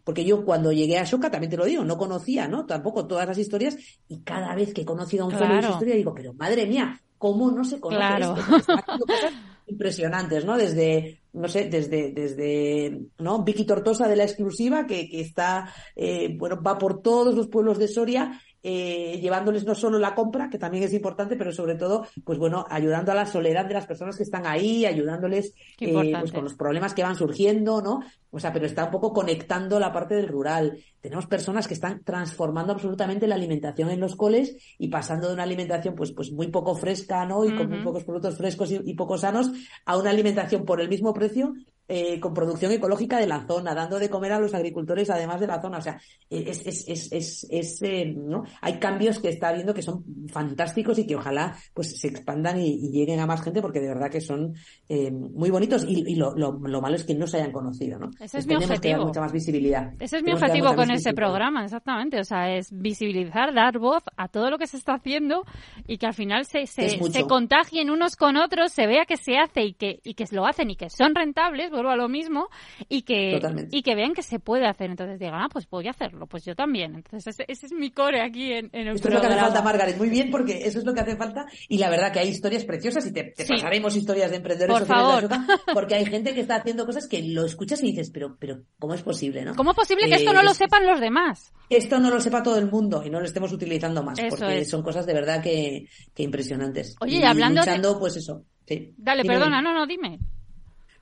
porque 0.03 0.25
yo 0.25 0.43
cuando 0.45 0.71
llegué 0.71 0.97
a 0.97 1.03
Shoka, 1.05 1.31
también 1.31 1.49
te 1.51 1.57
lo 1.57 1.65
digo, 1.65 1.83
no 1.83 1.97
conocía, 1.97 2.47
¿no? 2.47 2.65
Tampoco 2.65 3.07
todas 3.07 3.27
las 3.27 3.37
historias, 3.37 3.77
y 4.07 4.19
cada 4.21 4.53
vez 4.55 4.73
que 4.73 4.81
he 4.81 4.85
conocido 4.85 5.23
a 5.23 5.27
un 5.27 5.31
foro 5.33 5.43
de 5.45 5.49
Claro. 5.51 5.65
esa 5.67 5.73
historia 5.73 5.95
digo, 5.95 6.13
pero 6.13 6.33
madre 6.33 6.65
mía, 6.67 6.99
¿cómo 7.17 7.51
no 7.51 7.63
se 7.63 7.79
conoce 7.79 7.97
Claro. 8.05 8.35
esto? 8.37 8.55
Haciendo 8.55 9.05
cosas 9.05 9.33
impresionantes, 9.67 10.45
¿no? 10.45 10.57
Desde, 10.57 11.21
no 11.33 11.47
sé, 11.47 11.65
desde, 11.69 12.11
desde, 12.11 13.01
¿no? 13.19 13.43
Vicky 13.43 13.65
Tortosa 13.65 14.07
de 14.07 14.15
la 14.17 14.23
exclusiva, 14.25 14.85
que, 14.85 15.09
que 15.09 15.21
está, 15.21 15.73
eh, 15.95 16.35
bueno, 16.37 16.61
va 16.61 16.77
por 16.77 17.01
todos 17.01 17.33
los 17.33 17.47
pueblos 17.47 17.77
de 17.79 17.87
Soria, 17.87 18.41
eh, 18.63 19.19
llevándoles 19.21 19.65
no 19.65 19.76
solo 19.76 19.99
la 19.99 20.15
compra, 20.15 20.49
que 20.49 20.58
también 20.58 20.86
es 20.86 20.93
importante, 20.93 21.36
pero 21.36 21.52
sobre 21.52 21.76
todo, 21.76 22.08
pues 22.23 22.39
bueno, 22.39 22.65
ayudando 22.69 23.12
a 23.12 23.15
la 23.15 23.26
soledad 23.26 23.65
de 23.65 23.73
las 23.73 23.86
personas 23.86 24.15
que 24.15 24.23
están 24.23 24.47
ahí, 24.47 24.86
ayudándoles 24.86 25.54
eh, 25.80 26.13
pues 26.17 26.32
con 26.32 26.45
los 26.45 26.56
problemas 26.56 26.93
que 26.93 27.04
van 27.04 27.17
surgiendo, 27.17 27.82
¿no? 27.82 27.99
O 28.32 28.39
sea, 28.39 28.54
pero 28.54 28.65
está 28.65 28.86
un 28.86 28.91
poco 28.91 29.13
conectando 29.13 29.80
la 29.80 29.91
parte 29.91 30.15
del 30.15 30.30
rural. 30.30 30.80
Tenemos 31.02 31.28
personas 31.28 31.67
que 31.67 31.73
están 31.73 32.04
transformando 32.04 32.73
absolutamente 32.73 33.28
la 33.28 33.36
alimentación 33.36 33.91
en 33.91 33.99
los 33.99 34.15
coles 34.15 34.56
y 34.80 34.88
pasando 34.88 35.28
de 35.28 35.34
una 35.34 35.43
alimentación 35.43 35.93
pues, 35.93 36.13
pues 36.13 36.32
muy 36.32 36.47
poco 36.47 36.73
fresca, 36.73 37.26
¿no? 37.26 37.45
Y 37.45 37.56
con 37.56 37.69
muy 37.69 37.84
pocos 37.84 38.06
productos 38.06 38.38
frescos 38.38 38.71
y, 38.71 38.80
y 38.84 38.95
poco 38.95 39.17
sanos 39.17 39.52
a 39.86 39.97
una 39.97 40.10
alimentación 40.10 40.65
por 40.65 40.80
el 40.82 40.89
mismo 40.89 41.13
precio 41.13 41.54
eh, 41.87 42.19
con 42.19 42.33
producción 42.33 42.71
ecológica 42.71 43.19
de 43.19 43.27
la 43.27 43.45
zona, 43.45 43.75
dando 43.75 43.99
de 43.99 44.09
comer 44.09 44.33
a 44.33 44.39
los 44.39 44.53
agricultores 44.53 45.09
además 45.09 45.39
de 45.39 45.47
la 45.47 45.61
zona. 45.61 45.77
O 45.77 45.81
sea, 45.81 45.99
es, 46.29 46.65
es, 46.65 46.87
es, 46.87 47.11
es, 47.11 47.47
es, 47.49 47.81
eh, 47.81 48.05
¿no? 48.15 48.43
Hay 48.61 48.79
cambios 48.79 49.19
que 49.19 49.29
está 49.29 49.51
viendo 49.51 49.73
que 49.73 49.81
son 49.81 50.03
fantásticos 50.31 50.99
y 50.99 51.07
que 51.07 51.15
ojalá 51.15 51.55
pues 51.73 51.99
se 51.99 52.07
expandan 52.07 52.59
y, 52.59 52.69
y 52.69 52.91
lleguen 52.91 53.19
a 53.19 53.25
más 53.25 53.41
gente 53.43 53.61
porque 53.61 53.79
de 53.79 53.89
verdad 53.89 54.09
que 54.09 54.21
son 54.21 54.53
eh, 54.89 55.11
muy 55.11 55.49
bonitos 55.49 55.85
y, 55.87 56.03
y 56.11 56.15
lo, 56.15 56.33
lo, 56.35 56.53
lo 56.59 56.81
malo 56.81 56.95
es 56.95 57.03
que 57.03 57.15
no 57.15 57.27
se 57.27 57.37
hayan 57.37 57.51
conocido, 57.51 57.99
¿no? 57.99 58.11
Ese 58.19 58.39
es 58.39 58.47
mi 58.47 58.55
tenemos 58.55 58.79
que 58.79 58.89
dar 58.89 58.99
objetivo. 58.99 59.05
mucha 59.07 59.21
más 59.21 59.31
visibilidad. 59.31 59.93
Ese 59.99 60.17
es 60.17 60.23
mi 60.23 60.31
Tenemos 60.31 60.41
objetivo 60.41 60.75
con 60.75 60.91
ese 60.91 61.13
programa, 61.13 61.63
exactamente. 61.63 62.19
O 62.19 62.23
sea, 62.23 62.55
es 62.55 62.69
visibilizar, 62.71 63.53
dar 63.53 63.77
voz 63.79 64.03
a 64.17 64.27
todo 64.27 64.49
lo 64.49 64.57
que 64.57 64.67
se 64.67 64.77
está 64.77 64.93
haciendo 64.95 65.43
y 65.87 65.97
que 65.97 66.05
al 66.05 66.13
final 66.13 66.45
se, 66.45 66.65
se, 66.67 66.89
se 66.89 67.23
contagien 67.25 67.89
unos 67.89 68.15
con 68.15 68.37
otros, 68.37 68.71
se 68.71 68.87
vea 68.87 69.05
que 69.05 69.17
se 69.17 69.37
hace 69.37 69.63
y 69.63 69.73
que, 69.73 69.99
y 70.03 70.13
que 70.13 70.25
lo 70.31 70.45
hacen 70.45 70.69
y 70.71 70.75
que 70.75 70.89
son 70.89 71.13
rentables, 71.15 71.71
vuelvo 71.73 71.89
a 71.89 71.95
lo 71.97 72.07
mismo, 72.07 72.47
y 72.88 73.01
que, 73.01 73.31
Totalmente. 73.33 73.75
y 73.77 73.81
que 73.83 73.95
vean 73.95 74.13
que 74.13 74.21
se 74.23 74.39
puede 74.39 74.65
hacer. 74.67 74.89
Entonces 74.89 75.19
digan, 75.19 75.36
ah, 75.36 75.47
pues 75.51 75.69
voy 75.69 75.88
a 75.88 75.91
hacerlo, 75.91 76.25
pues 76.27 76.45
yo 76.45 76.55
también. 76.55 76.95
Entonces 76.95 77.27
ese, 77.27 77.45
ese 77.47 77.65
es 77.65 77.71
mi 77.73 77.91
core 77.91 78.21
aquí 78.21 78.53
en, 78.53 78.69
en 78.71 78.88
el 78.88 78.95
Esto 78.95 79.09
es 79.09 79.13
lo 79.15 79.21
que 79.21 79.27
hace 79.27 79.39
falta, 79.39 79.62
Margaret. 79.62 79.97
Muy 79.97 80.09
bien, 80.09 80.31
porque 80.31 80.65
eso 80.65 80.79
es 80.79 80.86
lo 80.86 80.93
que 80.93 81.01
hace 81.01 81.15
falta. 81.17 81.45
Y 81.67 81.77
la 81.77 81.89
verdad 81.89 82.12
que 82.13 82.19
hay 82.19 82.29
historias 82.29 82.63
preciosas 82.65 83.05
y 83.07 83.12
te, 83.12 83.23
te 83.36 83.43
Sí. 83.45 83.53
pasaremos 83.53 83.95
historias 83.95 84.31
de 84.31 84.38
emprendedores 84.38 84.88
Por 84.88 84.88
sociales 84.88 85.21
de 85.23 85.27
favor. 85.29 85.45
Ashoka, 85.51 85.63
porque 85.73 85.95
hay 85.95 86.05
gente 86.05 86.33
que 86.33 86.41
está 86.41 86.55
haciendo 86.55 86.86
cosas 86.86 87.07
que 87.07 87.21
lo 87.23 87.45
escuchas 87.45 87.81
y 87.83 87.88
dices, 87.88 88.09
pero, 88.12 88.38
pero, 88.39 88.62
¿cómo 88.79 88.93
es 88.93 89.01
posible, 89.01 89.43
no? 89.43 89.55
¿Cómo 89.55 89.71
es 89.71 89.75
posible 89.75 90.05
que 90.07 90.13
Eh, 90.13 90.17
esto 90.19 90.33
no 90.33 90.43
lo 90.43 90.51
es- 90.51 90.57
sepan 90.57 90.86
los 90.86 90.99
demás? 90.99 91.51
Esto 91.69 91.99
no 91.99 92.09
lo 92.12 92.19
sepa 92.21 92.43
todo 92.43 92.57
el 92.57 92.69
mundo 92.69 93.03
y 93.05 93.09
no 93.09 93.19
lo 93.19 93.25
estemos 93.25 93.51
utilizando 93.51 94.03
más, 94.03 94.19
Eso 94.19 94.29
porque 94.38 94.59
es. 94.59 94.69
son 94.69 94.83
cosas 94.83 95.05
de 95.05 95.13
verdad 95.13 95.41
que, 95.41 95.88
que 96.13 96.23
impresionantes. 96.23 96.95
Oye, 97.01 97.17
y 97.17 97.23
hablando 97.23 97.62
de- 97.63 97.73
pues 97.99 98.15
eso. 98.17 98.45
Sí. 98.67 98.93
Dale, 98.97 99.23
Dime, 99.23 99.33
perdona, 99.33 99.57
dime. 99.59 99.69
no, 99.73 99.79
no, 99.79 99.86
dime. 99.88 100.19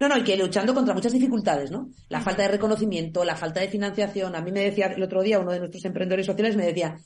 No, 0.01 0.07
no, 0.07 0.17
y 0.17 0.23
que 0.23 0.35
luchando 0.35 0.73
contra 0.73 0.95
muchas 0.95 1.13
dificultades, 1.13 1.69
¿no? 1.69 1.91
La 2.09 2.21
falta 2.21 2.41
de 2.41 2.47
reconocimiento, 2.47 3.23
la 3.23 3.35
falta 3.35 3.59
de 3.59 3.67
financiación. 3.67 4.35
A 4.35 4.41
mí 4.41 4.51
me 4.51 4.61
decía 4.61 4.87
el 4.87 5.03
otro 5.03 5.21
día 5.21 5.39
uno 5.39 5.51
de 5.51 5.59
nuestros 5.59 5.85
emprendedores 5.85 6.25
sociales, 6.25 6.55
me 6.55 6.65
decía, 6.65 6.97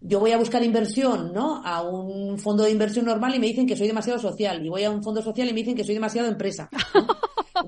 yo 0.00 0.20
voy 0.20 0.30
a 0.30 0.38
buscar 0.38 0.62
inversión, 0.62 1.32
¿no? 1.32 1.60
A 1.64 1.82
un 1.82 2.38
fondo 2.38 2.62
de 2.62 2.70
inversión 2.70 3.06
normal 3.06 3.34
y 3.34 3.40
me 3.40 3.48
dicen 3.48 3.66
que 3.66 3.76
soy 3.76 3.88
demasiado 3.88 4.20
social. 4.20 4.64
Y 4.64 4.68
voy 4.68 4.84
a 4.84 4.90
un 4.92 5.02
fondo 5.02 5.20
social 5.20 5.48
y 5.48 5.52
me 5.52 5.62
dicen 5.62 5.74
que 5.74 5.82
soy 5.82 5.94
demasiado 5.94 6.28
empresa. 6.28 6.70
¿no? 6.94 7.08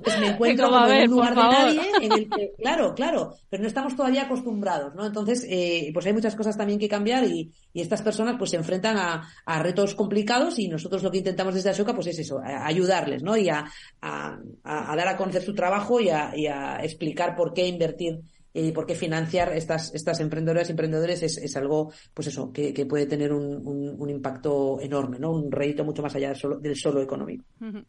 Entonces 0.04 0.20
me 0.20 0.26
encuentro 0.34 0.66
Como, 0.66 0.76
a 0.76 0.82
como 0.82 0.92
en 0.94 1.02
un 1.04 1.10
lugar 1.16 1.34
de 1.34 1.40
nadie 1.42 1.80
en 2.02 2.12
el 2.12 2.28
que, 2.28 2.52
claro, 2.58 2.94
claro, 2.94 3.34
pero 3.48 3.62
no 3.62 3.68
estamos 3.68 3.96
todavía 3.96 4.22
acostumbrados, 4.24 4.94
¿no? 4.94 5.06
Entonces, 5.06 5.46
eh, 5.48 5.90
pues 5.94 6.04
hay 6.06 6.12
muchas 6.12 6.36
cosas 6.36 6.56
también 6.56 6.78
que 6.78 6.88
cambiar 6.88 7.24
y, 7.24 7.50
y 7.72 7.80
estas 7.80 8.02
personas 8.02 8.36
pues 8.38 8.50
se 8.50 8.56
enfrentan 8.56 8.96
a, 8.98 9.28
a 9.46 9.62
retos 9.62 9.94
complicados 9.94 10.58
y 10.58 10.68
nosotros 10.68 11.02
lo 11.02 11.10
que 11.10 11.18
intentamos 11.18 11.54
desde 11.54 11.70
Ashoka 11.70 11.94
pues 11.94 12.08
es 12.08 12.18
eso, 12.18 12.38
a- 12.38 12.66
ayudarles, 12.66 13.22
¿no? 13.22 13.36
Y 13.36 13.48
a, 13.48 13.64
a- 14.02 14.38
a- 14.64 14.92
a 14.92 14.96
dar 14.96 15.08
a 15.08 15.16
conocer 15.16 15.42
su 15.42 15.54
trabajo 15.54 16.00
y 16.00 16.10
a, 16.10 16.32
y 16.36 16.46
a 16.46 16.76
explicar 16.82 17.34
por 17.36 17.52
qué 17.54 17.66
invertir 17.66 18.20
y 18.56 18.70
por 18.70 18.86
qué 18.86 18.94
financiar 18.94 19.52
estas, 19.52 19.92
estas 19.94 20.20
emprendedoras 20.20 20.68
y 20.68 20.72
emprendedores 20.72 21.24
es, 21.24 21.38
es 21.38 21.56
algo, 21.56 21.92
pues 22.14 22.28
eso, 22.28 22.52
que, 22.52 22.72
que 22.72 22.86
puede 22.86 23.06
tener 23.06 23.32
un, 23.32 23.66
un- 23.66 24.08
impacto 24.08 24.80
enorme, 24.80 25.18
¿no? 25.18 25.32
Un 25.32 25.50
rédito 25.50 25.84
mucho 25.84 26.02
más 26.02 26.14
allá 26.14 26.28
del 26.28 26.36
solo, 26.36 26.58
del 26.60 26.76
solo 26.76 27.02
económico. 27.02 27.44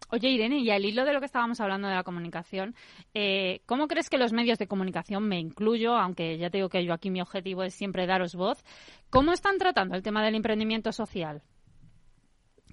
Oye, 0.10 0.30
Irene, 0.30 0.60
y 0.60 0.72
al 0.72 0.84
hilo 0.84 1.06
de 1.06 1.14
lo 1.14 1.20
que 1.20 1.28
estábamos 1.28 1.62
hablando 1.62 1.88
de 1.88 1.94
la 1.94 2.04
comunicación, 2.04 2.74
eh, 3.14 3.62
¿cómo 3.68 3.88
crees 3.88 4.10
que 4.10 4.18
los 4.18 4.34
medios 4.34 4.58
de 4.58 4.68
comunicación, 4.68 5.28
me 5.28 5.40
incluyo, 5.40 5.94
aunque 5.96 6.38
ya 6.40 6.50
te 6.50 6.58
digo 6.58 6.70
que 6.70 6.84
yo 6.84 6.94
aquí 6.94 7.12
mi 7.12 7.22
objetivo 7.22 7.62
es 7.62 7.76
siempre 7.76 8.08
daros 8.08 8.34
voz, 8.34 8.64
¿cómo 9.12 9.34
están 9.34 9.60
tratando 9.60 9.96
el 9.96 10.02
tema 10.02 10.26
del 10.26 10.34
emprendimiento 10.34 10.92
social? 10.92 11.44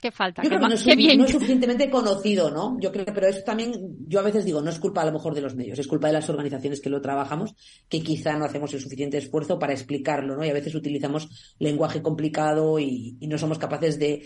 ¿Qué 0.01 0.11
falta? 0.11 0.43
Yo 0.43 0.49
¿Qué, 0.49 0.57
creo 0.57 0.61
que 0.61 0.69
no 0.69 0.75
es, 0.75 0.83
qué 0.83 0.97
bien. 0.97 1.19
no 1.19 1.25
es 1.25 1.31
suficientemente 1.31 1.89
conocido, 1.89 2.51
¿no? 2.51 2.77
Yo 2.81 2.91
creo, 2.91 3.05
pero 3.15 3.29
eso 3.29 3.43
también, 3.45 3.73
yo 4.09 4.19
a 4.19 4.23
veces 4.23 4.45
digo, 4.45 4.61
no 4.61 4.71
es 4.71 4.81
culpa 4.81 5.03
a 5.03 5.05
lo 5.05 5.13
mejor 5.13 5.33
de 5.35 5.41
los 5.41 5.55
medios, 5.55 5.79
es 5.79 5.87
culpa 5.87 6.09
de 6.09 6.15
las 6.15 6.29
organizaciones 6.29 6.81
que 6.81 6.91
lo 6.91 7.01
trabajamos, 7.01 7.55
que 7.89 8.03
quizá 8.03 8.37
no 8.37 8.45
hacemos 8.45 8.75
el 8.75 8.81
suficiente 8.81 9.19
esfuerzo 9.19 9.61
para 9.61 9.73
explicarlo, 9.73 10.37
¿no? 10.37 10.45
Y 10.45 10.51
a 10.51 10.55
veces 10.55 10.75
utilizamos 10.75 11.55
lenguaje 11.61 12.03
complicado 12.03 12.81
y, 12.81 13.17
y 13.21 13.29
no 13.29 13.39
somos 13.39 13.59
capaces 13.59 13.99
de, 13.99 14.23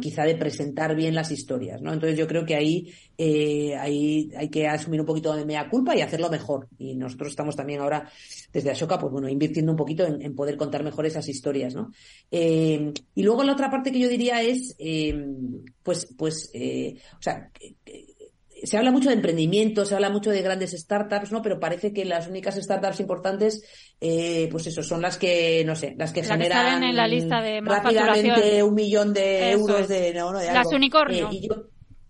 quizá 0.00 0.24
de 0.24 0.34
presentar 0.34 0.94
bien 0.94 1.14
las 1.14 1.30
historias, 1.30 1.80
¿no? 1.80 1.92
Entonces 1.92 2.18
yo 2.18 2.26
creo 2.26 2.44
que 2.44 2.56
ahí, 2.56 2.92
eh, 3.16 3.74
ahí 3.76 4.30
hay 4.36 4.50
que 4.50 4.68
asumir 4.68 5.00
un 5.00 5.06
poquito 5.06 5.34
de 5.34 5.46
mea 5.46 5.70
culpa 5.70 5.96
y 5.96 6.02
hacerlo 6.02 6.28
mejor. 6.28 6.68
Y 6.76 6.96
nosotros 6.96 7.30
estamos 7.30 7.56
también 7.56 7.80
ahora, 7.80 8.10
desde 8.52 8.70
Ashoka, 8.70 8.98
pues 8.98 9.10
bueno, 9.10 9.28
invirtiendo 9.28 9.72
un 9.72 9.78
poquito 9.78 10.04
en, 10.04 10.20
en 10.20 10.34
poder 10.34 10.58
contar 10.58 10.84
mejor 10.84 11.06
esas 11.06 11.26
historias, 11.28 11.74
¿no? 11.74 11.90
Eh, 12.30 12.92
y 13.14 13.22
luego 13.22 13.42
la 13.42 13.52
otra 13.52 13.70
parte 13.70 13.90
que 13.90 14.00
yo 14.00 14.08
diría 14.08 14.42
es, 14.42 14.74
eh, 14.78 15.03
pues, 15.82 16.06
pues, 16.16 16.50
eh, 16.54 16.94
o 17.18 17.22
sea, 17.22 17.50
que- 17.52 17.74
que- 17.84 18.14
se 18.62 18.78
habla 18.78 18.90
mucho 18.92 19.10
de 19.10 19.16
emprendimiento, 19.16 19.84
se 19.84 19.94
habla 19.94 20.08
mucho 20.08 20.30
de 20.30 20.40
grandes 20.40 20.70
startups, 20.72 21.30
¿no? 21.32 21.42
Pero 21.42 21.60
parece 21.60 21.92
que 21.92 22.06
las 22.06 22.28
únicas 22.28 22.54
startups 22.56 22.98
importantes, 23.00 23.62
eh, 24.00 24.48
pues 24.50 24.66
eso, 24.68 24.82
son 24.82 25.02
las 25.02 25.18
que, 25.18 25.62
no 25.66 25.76
sé, 25.76 25.94
las 25.98 26.12
que 26.12 26.22
generan 26.22 26.82
en 26.82 26.96
la 26.96 27.06
lista 27.06 27.42
de 27.42 27.60
más 27.60 27.82
rápidamente 27.82 28.62
un 28.62 28.74
millón 28.74 29.12
de 29.12 29.50
Eso 29.50 29.58
euros 29.58 29.80
es. 29.82 29.88
de, 29.88 30.14
no, 30.14 30.32
no, 30.32 30.38
de 30.38 30.46
Las 30.46 30.56
algo. 30.66 30.70
unicornio. 30.76 31.26
Eh, 31.30 31.34
y 31.34 31.48
yo- 31.48 31.66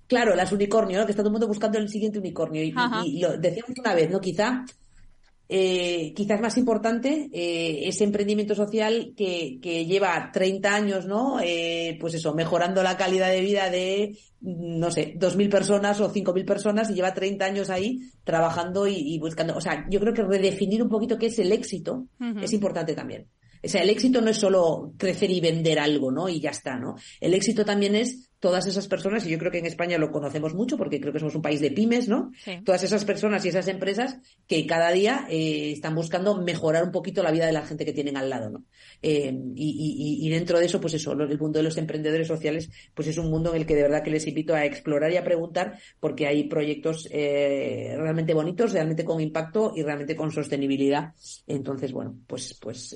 claro, 0.07 0.37
las 0.37 0.53
unicornio, 0.53 1.01
¿no? 1.01 1.07
Que 1.07 1.11
está 1.13 1.23
todo 1.23 1.31
el 1.31 1.33
mundo 1.33 1.49
buscando 1.49 1.79
el 1.79 1.89
siguiente 1.89 2.21
unicornio. 2.21 2.63
Y, 2.63 2.73
y 3.05 3.21
lo 3.21 3.37
decíamos 3.37 3.77
una 3.77 3.95
vez, 3.95 4.11
¿no? 4.11 4.21
Quizá 4.21 4.65
eh, 5.57 6.13
quizás 6.17 6.41
más 6.41 6.59
importante 6.59 7.31
eh, 7.33 7.83
ese 7.87 8.03
emprendimiento 8.03 8.57
social 8.57 9.13
que, 9.17 9.61
que 9.63 9.87
lleva 9.87 10.31
30 10.33 10.75
años, 10.75 11.07
¿no? 11.07 11.39
Eh, 11.41 11.97
pues 12.01 12.15
eso, 12.15 12.35
mejorando 12.35 12.83
la 12.83 12.97
calidad 12.97 13.31
de 13.31 13.41
vida 13.41 13.71
de, 13.71 14.19
no 14.41 14.91
sé, 14.91 15.15
2.000 15.17 15.49
personas 15.49 16.01
o 16.01 16.13
5.000 16.13 16.45
personas 16.45 16.91
y 16.91 16.95
lleva 16.95 17.15
30 17.15 17.45
años 17.45 17.71
ahí 17.71 18.01
trabajando 18.25 18.89
y, 18.89 18.97
y 18.97 19.21
buscando. 19.21 19.57
O 19.57 19.61
sea, 19.61 19.87
yo 19.89 20.01
creo 20.01 20.13
que 20.13 20.25
redefinir 20.25 20.83
un 20.83 20.89
poquito 20.89 21.17
qué 21.17 21.27
es 21.27 21.39
el 21.39 21.53
éxito 21.53 22.09
es 22.43 22.53
importante 22.53 22.93
también. 22.95 23.29
O 23.65 23.69
sea, 23.69 23.83
el 23.83 23.91
éxito 23.91 24.21
no 24.21 24.31
es 24.31 24.37
solo 24.37 24.93
crecer 24.99 25.31
y 25.31 25.41
vender 25.41 25.79
algo, 25.79 26.11
¿no? 26.11 26.29
Y 26.29 26.41
ya 26.41 26.51
está, 26.51 26.77
¿no? 26.77 26.97
El 27.21 27.33
éxito 27.33 27.65
también 27.65 27.95
es 27.95 28.29
todas 28.45 28.67
esas 28.67 28.89
personas, 28.89 29.25
y 29.25 29.31
yo 29.31 29.39
creo 29.39 29.51
que 29.51 29.57
en 29.57 29.65
España 29.65 29.97
lo 29.97 30.11
conocemos 30.11 30.53
mucho 30.53 30.77
porque 30.77 31.01
creo 31.01 31.15
que 31.15 31.19
somos 31.19 31.35
un 31.35 31.41
país 31.41 31.63
de 31.63 31.71
pymes, 31.71 32.11
¿no? 32.11 32.31
Todas 32.63 32.83
esas 32.83 33.03
personas 33.07 33.43
y 33.47 33.49
esas 33.49 33.69
empresas 33.69 34.19
que 34.47 34.67
cada 34.67 34.93
día 34.93 35.27
eh, 35.31 35.73
están 35.73 35.95
buscando 35.95 36.37
mejorar 36.43 36.85
un 36.85 36.93
poquito 36.93 37.23
la 37.23 37.31
vida 37.31 37.47
de 37.47 37.53
la 37.53 37.65
gente 37.65 37.87
que 37.87 37.95
tienen 37.95 38.19
al 38.19 38.29
lado, 38.29 38.51
¿no? 38.51 38.65
Eh, 39.01 39.35
y, 39.55 40.19
y, 40.21 40.29
dentro 40.29 40.59
de 40.59 40.67
eso, 40.67 40.79
pues 40.79 40.93
eso, 40.93 41.13
el 41.13 41.39
mundo 41.39 41.59
de 41.59 41.63
los 41.63 41.79
emprendedores 41.79 42.29
sociales, 42.29 42.69
pues 42.93 43.09
es 43.09 43.17
un 43.17 43.31
mundo 43.31 43.55
en 43.55 43.63
el 43.63 43.67
que 43.67 43.77
de 43.77 43.81
verdad 43.81 44.03
que 44.03 44.11
les 44.11 44.27
invito 44.27 44.55
a 44.55 44.67
explorar 44.67 45.11
y 45.11 45.17
a 45.17 45.25
preguntar 45.25 45.79
porque 45.99 46.27
hay 46.27 46.45
proyectos 46.45 47.09
eh, 47.11 47.95
realmente 47.97 48.35
bonitos, 48.35 48.75
realmente 48.75 49.07
con 49.07 49.23
impacto 49.23 49.73
y 49.75 49.83
realmente 49.83 50.17
con 50.17 50.33
sostenibilidad. 50.33 51.15
Entonces, 51.47 51.93
bueno, 51.93 52.15
pues, 52.27 52.59
pues 52.61 52.95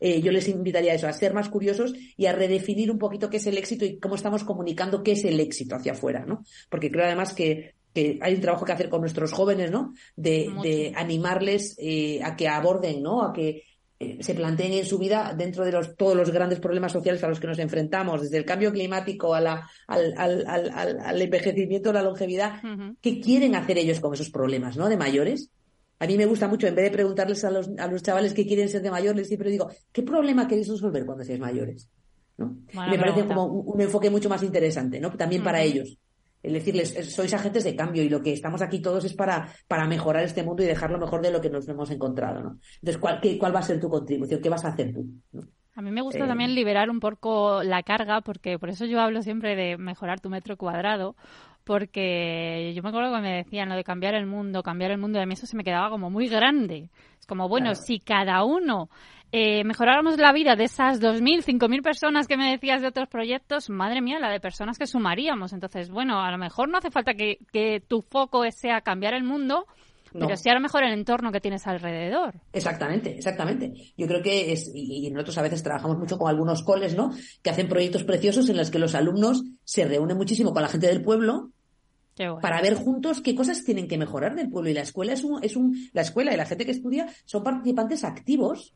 yo 0.00 0.32
les 0.32 0.48
invitaría 0.48 0.90
a 0.90 0.94
eso, 0.96 1.06
a 1.06 1.12
ser 1.12 1.32
más 1.32 1.48
curiosos 1.48 1.94
y 2.16 2.26
a 2.26 2.32
redefinir 2.32 2.90
un 2.90 2.98
poquito 2.98 3.30
qué 3.30 3.36
es 3.36 3.46
el 3.46 3.56
éxito 3.56 3.84
y 3.84 4.00
cómo 4.00 4.16
estamos 4.16 4.42
comunicando 4.42 4.79
qué 5.02 5.12
es 5.12 5.24
el 5.24 5.40
éxito 5.40 5.76
hacia 5.76 5.92
afuera, 5.92 6.24
¿no? 6.26 6.44
Porque 6.68 6.90
creo 6.90 7.04
además 7.04 7.34
que 7.34 7.74
hay 7.94 8.34
un 8.34 8.40
trabajo 8.40 8.64
que 8.64 8.72
hacer 8.72 8.88
con 8.88 9.00
nuestros 9.00 9.32
jóvenes, 9.32 9.70
¿no? 9.70 9.94
De, 10.16 10.92
animarles 10.94 11.76
eh, 11.78 12.20
a 12.22 12.36
que 12.36 12.48
aborden, 12.48 13.02
¿no? 13.02 13.22
A 13.22 13.32
que 13.32 13.64
eh, 13.98 14.18
se 14.20 14.34
planteen 14.34 14.72
en 14.72 14.86
su 14.86 14.98
vida 14.98 15.34
dentro 15.36 15.64
de 15.64 15.72
los, 15.72 15.96
todos 15.96 16.16
los 16.16 16.30
grandes 16.30 16.60
problemas 16.60 16.92
sociales 16.92 17.22
a 17.22 17.28
los 17.28 17.40
que 17.40 17.48
nos 17.48 17.58
enfrentamos, 17.58 18.22
desde 18.22 18.38
el 18.38 18.44
cambio 18.44 18.72
climático 18.72 19.34
a 19.34 19.40
la, 19.40 19.68
al, 19.86 20.14
al, 20.16 20.46
al, 20.46 21.20
envejecimiento, 21.20 21.92
la 21.92 22.02
longevidad, 22.02 22.62
¿qué 23.00 23.20
quieren 23.20 23.54
hacer 23.54 23.76
ellos 23.76 24.00
con 24.00 24.14
esos 24.14 24.30
problemas, 24.30 24.76
¿no? 24.76 24.88
De 24.88 24.96
mayores. 24.96 25.50
A 25.98 26.06
mí 26.06 26.16
me 26.16 26.24
gusta 26.24 26.48
mucho, 26.48 26.66
en 26.66 26.74
vez 26.74 26.86
de 26.86 26.92
preguntarles 26.92 27.44
a 27.44 27.50
los, 27.50 27.68
a 27.76 27.86
los 27.88 28.02
chavales 28.02 28.32
qué 28.32 28.46
quieren 28.46 28.70
ser 28.70 28.80
de 28.80 28.90
mayores, 28.90 29.28
siempre 29.28 29.50
digo, 29.50 29.68
¿qué 29.92 30.02
problema 30.02 30.48
queréis 30.48 30.68
resolver 30.68 31.04
cuando 31.04 31.24
seáis 31.24 31.40
mayores? 31.40 31.90
¿No? 32.40 32.56
me 32.72 32.98
parece 32.98 33.24
como 33.26 33.44
un, 33.44 33.80
enfoque 33.80 34.10
mucho 34.10 34.28
más 34.28 34.42
interesante, 34.42 34.98
¿no? 34.98 35.10
También 35.12 35.44
para 35.44 35.62
ellos. 35.62 35.96
El 36.42 36.54
decirles, 36.54 36.96
sois 37.14 37.34
agentes 37.34 37.64
de 37.64 37.76
cambio 37.76 38.02
y 38.02 38.08
lo 38.08 38.22
que 38.22 38.32
estamos 38.32 38.62
aquí 38.62 38.80
todos 38.80 39.04
es 39.04 39.12
para, 39.12 39.52
para 39.68 39.86
mejorar 39.86 40.24
este 40.24 40.42
mundo 40.42 40.62
y 40.62 40.66
dejarlo 40.66 40.98
mejor 40.98 41.20
de 41.20 41.30
lo 41.30 41.40
que 41.40 41.50
nos 41.50 41.68
hemos 41.68 41.90
encontrado, 41.90 42.40
¿no? 42.40 42.58
Entonces, 42.76 42.96
¿cuál, 42.98 43.20
cuál 43.38 43.54
va 43.54 43.58
a 43.58 43.62
ser 43.62 43.78
tu 43.78 43.90
contribución? 43.90 44.40
¿Qué 44.40 44.48
vas 44.48 44.64
a 44.64 44.68
hacer 44.68 44.94
tú? 44.94 45.06
A 45.74 45.82
mí 45.82 45.90
me 45.90 46.00
gusta 46.00 46.26
también 46.26 46.50
eh, 46.50 46.54
liberar 46.54 46.90
un 46.90 46.98
poco 46.98 47.62
la 47.62 47.82
carga, 47.82 48.22
porque 48.22 48.58
por 48.58 48.70
eso 48.70 48.86
yo 48.86 49.00
hablo 49.00 49.22
siempre 49.22 49.54
de 49.54 49.76
mejorar 49.76 50.20
tu 50.20 50.30
metro 50.30 50.56
cuadrado, 50.56 51.14
porque 51.64 52.72
yo 52.74 52.82
me 52.82 52.88
acuerdo 52.88 53.14
que 53.14 53.20
me 53.20 53.36
decían 53.36 53.68
lo 53.68 53.76
de 53.76 53.84
cambiar 53.84 54.14
el 54.14 54.26
mundo, 54.26 54.62
cambiar 54.62 54.90
el 54.90 54.98
mundo, 54.98 55.18
y 55.18 55.22
a 55.22 55.26
mí 55.26 55.34
eso 55.34 55.46
se 55.46 55.56
me 55.56 55.64
quedaba 55.64 55.90
como 55.90 56.10
muy 56.10 56.28
grande. 56.28 56.90
Es 57.18 57.26
como, 57.26 57.48
bueno, 57.48 57.74
si 57.74 58.00
cada 58.00 58.44
uno 58.44 58.88
eh, 59.32 59.62
mejoráramos 59.64 60.18
la 60.18 60.32
vida 60.32 60.56
de 60.56 60.64
esas 60.64 61.00
2.000, 61.00 61.44
5.000 61.44 61.82
personas 61.82 62.26
que 62.26 62.36
me 62.36 62.50
decías 62.50 62.82
de 62.82 62.88
otros 62.88 63.08
proyectos, 63.08 63.70
madre 63.70 64.00
mía, 64.00 64.18
la 64.18 64.30
de 64.30 64.40
personas 64.40 64.78
que 64.78 64.86
sumaríamos. 64.86 65.52
Entonces, 65.52 65.90
bueno, 65.90 66.20
a 66.20 66.30
lo 66.30 66.38
mejor 66.38 66.68
no 66.68 66.78
hace 66.78 66.90
falta 66.90 67.14
que, 67.14 67.38
que 67.52 67.80
tu 67.86 68.02
foco 68.02 68.42
sea 68.50 68.80
cambiar 68.80 69.14
el 69.14 69.22
mundo, 69.22 69.66
pero 70.12 70.36
sí 70.36 70.48
a 70.48 70.54
lo 70.54 70.60
mejor 70.60 70.82
el 70.82 70.92
entorno 70.92 71.30
que 71.30 71.40
tienes 71.40 71.66
alrededor. 71.66 72.34
Exactamente, 72.52 73.16
exactamente. 73.16 73.72
Yo 73.96 74.06
creo 74.06 74.22
que 74.22 74.52
es, 74.52 74.70
y, 74.74 75.08
nosotros 75.10 75.38
a 75.38 75.42
veces 75.42 75.62
trabajamos 75.62 75.98
mucho 75.98 76.18
con 76.18 76.28
algunos 76.28 76.62
coles, 76.62 76.96
¿no? 76.96 77.12
Que 77.42 77.50
hacen 77.50 77.68
proyectos 77.68 78.04
preciosos 78.04 78.48
en 78.48 78.56
los 78.56 78.70
que 78.70 78.78
los 78.78 78.94
alumnos 78.94 79.44
se 79.64 79.84
reúnen 79.84 80.16
muchísimo 80.16 80.52
con 80.52 80.62
la 80.62 80.68
gente 80.68 80.88
del 80.88 81.02
pueblo 81.02 81.50
para 82.42 82.60
ver 82.60 82.74
juntos 82.74 83.22
qué 83.22 83.34
cosas 83.34 83.64
tienen 83.64 83.88
que 83.88 83.96
mejorar 83.96 84.34
del 84.34 84.50
pueblo. 84.50 84.70
Y 84.70 84.74
la 84.74 84.82
escuela 84.82 85.12
es 85.12 85.24
un, 85.24 85.42
es 85.42 85.56
un, 85.56 85.88
la 85.92 86.02
escuela 86.02 86.34
y 86.34 86.36
la 86.36 86.44
gente 86.44 86.66
que 86.66 86.72
estudia 86.72 87.08
son 87.24 87.42
participantes 87.42 88.04
activos 88.04 88.74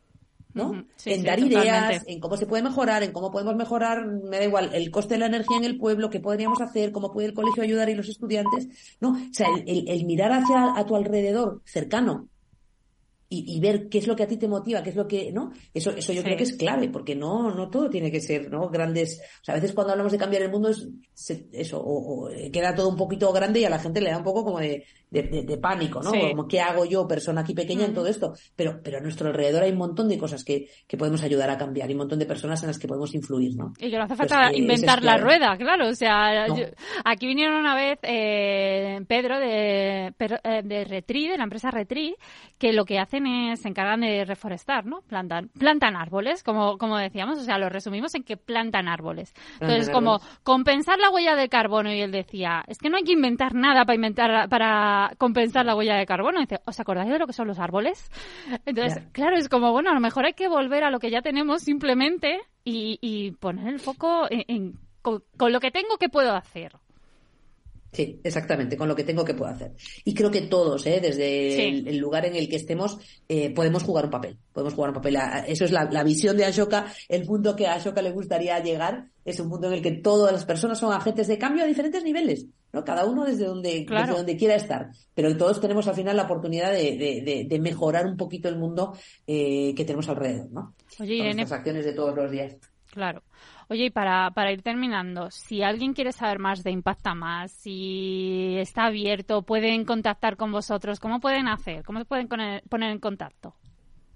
¿no? 0.55 0.85
en 1.05 1.23
dar 1.23 1.39
ideas, 1.39 2.03
en 2.07 2.19
cómo 2.19 2.37
se 2.37 2.47
puede 2.47 2.63
mejorar, 2.63 3.03
en 3.03 3.11
cómo 3.11 3.31
podemos 3.31 3.55
mejorar, 3.55 4.07
me 4.07 4.37
da 4.37 4.45
igual, 4.45 4.71
el 4.73 4.89
coste 4.89 5.15
de 5.15 5.19
la 5.19 5.25
energía 5.27 5.57
en 5.57 5.65
el 5.65 5.77
pueblo, 5.77 6.09
qué 6.09 6.19
podríamos 6.19 6.61
hacer, 6.61 6.91
cómo 6.91 7.11
puede 7.11 7.27
el 7.27 7.33
colegio 7.33 7.61
ayudar 7.61 7.89
y 7.89 7.95
los 7.95 8.09
estudiantes, 8.09 8.67
¿no? 8.99 9.11
O 9.11 9.33
sea, 9.33 9.47
el, 9.67 9.87
el 9.87 10.05
mirar 10.05 10.31
hacia 10.31 10.75
a 10.75 10.85
tu 10.85 10.95
alrededor, 10.95 11.61
cercano, 11.65 12.29
y, 13.27 13.59
ver 13.59 13.89
qué 13.89 13.97
es 13.97 14.07
lo 14.07 14.15
que 14.15 14.23
a 14.23 14.27
ti 14.27 14.37
te 14.37 14.47
motiva, 14.47 14.83
qué 14.83 14.91
es 14.91 14.95
lo 14.95 15.07
que, 15.07 15.31
¿no? 15.31 15.51
Eso, 15.73 15.91
eso 15.91 16.13
yo 16.13 16.21
creo 16.23 16.37
que 16.37 16.43
es 16.43 16.53
clave, 16.53 16.89
porque 16.89 17.15
no, 17.15 17.53
no 17.53 17.69
todo 17.69 17.89
tiene 17.89 18.11
que 18.11 18.21
ser, 18.21 18.51
¿no? 18.51 18.69
Grandes, 18.69 19.19
o 19.41 19.43
sea, 19.43 19.55
a 19.55 19.57
veces 19.57 19.73
cuando 19.73 19.93
hablamos 19.93 20.11
de 20.11 20.19
cambiar 20.19 20.43
el 20.43 20.51
mundo 20.51 20.69
es 20.69 20.87
eso, 21.51 21.81
o, 21.83 22.29
queda 22.51 22.75
todo 22.75 22.89
un 22.89 22.95
poquito 22.95 23.31
grande 23.33 23.61
y 23.61 23.65
a 23.65 23.69
la 23.69 23.79
gente 23.79 23.99
le 24.01 24.11
da 24.11 24.17
un 24.17 24.23
poco 24.23 24.43
como 24.43 24.59
de, 24.59 24.85
de, 25.09 25.57
pánico, 25.57 26.01
¿no? 26.01 26.11
Como, 26.11 26.47
¿qué 26.47 26.59
hago 26.59 26.85
yo, 26.85 27.07
persona 27.07 27.41
aquí 27.41 27.53
pequeña, 27.53 27.85
en 27.85 27.93
todo 27.93 28.07
esto? 28.07 28.33
Pero, 28.55 28.81
pero 28.83 28.97
a 28.97 29.01
nuestro 29.01 29.27
alrededor 29.27 29.63
hay 29.63 29.71
un 29.71 29.77
montón 29.77 30.07
de 30.07 30.17
cosas 30.17 30.43
que, 30.43 30.67
que 30.87 30.97
podemos 30.97 31.23
ayudar 31.23 31.49
a 31.49 31.57
cambiar 31.57 31.89
y 31.89 31.93
un 31.93 31.99
montón 31.99 32.19
de 32.19 32.25
personas 32.25 32.61
en 32.63 32.67
las 32.67 32.77
que 32.77 32.87
podemos 32.87 33.13
influir, 33.15 33.55
¿no? 33.55 33.73
Y 33.79 33.89
que 33.89 33.97
no 33.97 34.03
hace 34.03 34.15
falta 34.15 34.53
inventar 34.53 35.03
la 35.03 35.17
rueda, 35.17 35.57
claro, 35.57 35.87
o 35.87 35.95
sea, 35.95 36.45
aquí 37.03 37.27
vinieron 37.27 37.59
una 37.59 37.75
vez 37.75 37.99
eh, 38.03 39.01
Pedro 39.07 39.39
de, 39.39 40.07
eh, 40.07 40.61
de 40.63 40.83
Retri, 40.85 41.27
de 41.27 41.37
la 41.37 41.43
empresa 41.43 41.71
Retri, 41.71 42.15
que 42.57 42.73
lo 42.73 42.85
que 42.85 42.99
hacen 43.15 43.27
es, 43.27 43.61
se 43.61 43.69
encargan 43.69 44.01
de 44.01 44.25
reforestar, 44.25 44.85
¿no? 44.85 45.01
Plantan, 45.01 45.49
plantan 45.49 45.95
árboles, 45.95 46.43
como, 46.43 46.77
como 46.77 46.97
decíamos, 46.97 47.37
o 47.37 47.43
sea, 47.43 47.57
lo 47.57 47.69
resumimos 47.69 48.13
en 48.15 48.23
que 48.23 48.37
plantan 48.37 48.87
árboles. 48.87 49.33
Entonces, 49.59 49.89
como 49.89 50.19
compensar 50.43 50.99
la 50.99 51.09
huella 51.09 51.35
de 51.35 51.49
carbono, 51.49 51.91
y 51.91 52.01
él 52.01 52.11
decía, 52.11 52.63
es 52.67 52.77
que 52.77 52.89
no 52.89 52.97
hay 52.97 53.03
que 53.03 53.13
inventar 53.13 53.53
nada 53.53 53.85
para 53.85 53.95
inventar, 53.95 54.49
para 54.49 55.11
compensar 55.17 55.65
la 55.65 55.75
huella 55.75 55.95
de 55.95 56.05
carbono. 56.05 56.39
dice, 56.39 56.59
¿os 56.65 56.79
acordáis 56.79 57.09
de 57.09 57.19
lo 57.19 57.27
que 57.27 57.33
son 57.33 57.47
los 57.47 57.59
árboles? 57.59 58.11
Entonces, 58.65 59.03
claro, 59.11 59.37
es 59.37 59.49
como, 59.49 59.71
bueno, 59.71 59.91
a 59.91 59.93
lo 59.93 59.99
mejor 59.99 60.25
hay 60.25 60.33
que 60.33 60.47
volver 60.47 60.83
a 60.83 60.91
lo 60.91 60.99
que 60.99 61.11
ya 61.11 61.21
tenemos 61.21 61.61
simplemente 61.61 62.41
y, 62.63 63.31
poner 63.39 63.67
el 63.67 63.79
foco 63.79 64.27
en, 64.29 64.79
con 65.01 65.51
lo 65.51 65.59
que 65.59 65.71
tengo, 65.71 65.97
¿qué 65.99 66.09
puedo 66.09 66.33
hacer? 66.33 66.73
Sí, 67.95 68.19
exactamente, 68.25 68.75
con 68.75 68.89
lo 68.89 68.95
que 68.95 69.05
tengo 69.05 69.23
que 69.23 69.33
puedo 69.33 69.49
hacer. 69.49 69.71
Y 70.03 70.13
creo 70.13 70.29
que 70.29 70.41
todos, 70.41 70.85
¿eh? 70.85 70.99
desde 71.01 71.69
el, 71.69 71.97
lugar 71.97 72.25
en 72.25 72.35
el 72.35 72.49
que 72.49 72.57
estemos, 72.57 72.97
eh, 73.29 73.51
podemos 73.51 73.83
jugar 73.83 74.03
un 74.03 74.11
papel. 74.11 74.37
Podemos 74.51 74.73
jugar 74.73 74.89
un 74.89 74.95
papel. 74.95 75.17
Eso 75.47 75.63
es 75.63 75.71
la, 75.71 76.03
visión 76.03 76.35
de 76.35 76.43
Ashoka. 76.43 76.87
El 77.07 77.25
mundo 77.25 77.55
que 77.55 77.67
a 77.67 77.75
Ashoka 77.75 78.01
le 78.01 78.11
gustaría 78.11 78.59
llegar 78.59 79.07
es 79.23 79.39
un 79.39 79.47
mundo 79.47 79.67
en 79.67 79.75
el 79.75 79.81
que 79.81 79.93
todas 79.93 80.33
las 80.33 80.43
personas 80.43 80.77
son 80.77 80.91
agentes 80.91 81.27
de 81.27 81.37
cambio 81.37 81.63
a 81.63 81.67
diferentes 81.67 82.03
niveles. 82.03 82.47
¿no? 82.73 82.83
Cada 82.83 83.05
uno 83.05 83.23
desde 83.23 83.45
donde, 83.45 83.85
desde 83.89 84.11
donde 84.11 84.35
quiera 84.35 84.55
estar. 84.55 84.89
Pero 85.13 85.37
todos 85.37 85.61
tenemos 85.61 85.87
al 85.87 85.95
final 85.95 86.17
la 86.17 86.23
oportunidad 86.23 86.73
de, 86.73 87.47
de, 87.47 87.59
mejorar 87.59 88.05
un 88.07 88.17
poquito 88.17 88.49
el 88.49 88.57
mundo 88.57 88.91
eh, 89.25 89.73
que 89.73 89.85
tenemos 89.85 90.09
alrededor. 90.09 90.51
¿no? 90.51 90.75
Oye, 90.99 91.19
Con 91.19 91.27
nuestras 91.27 91.51
acciones 91.53 91.85
de 91.85 91.93
todos 91.93 92.13
los 92.13 92.29
días. 92.29 92.57
Claro. 92.91 93.23
Oye, 93.69 93.85
y 93.85 93.89
para, 93.89 94.31
para 94.31 94.51
ir 94.51 94.61
terminando, 94.61 95.31
si 95.31 95.63
alguien 95.63 95.93
quiere 95.93 96.11
saber 96.11 96.39
más 96.39 96.63
de 96.63 96.71
Impacta 96.71 97.15
Más, 97.15 97.51
si 97.51 98.55
está 98.57 98.85
abierto, 98.85 99.41
pueden 99.41 99.85
contactar 99.85 100.37
con 100.37 100.51
vosotros, 100.51 100.99
¿cómo 100.99 101.19
pueden 101.19 101.47
hacer? 101.47 101.83
¿Cómo 101.83 101.99
se 101.99 102.05
pueden 102.05 102.27
poner, 102.27 102.61
en 102.71 102.99
contacto? 102.99 103.55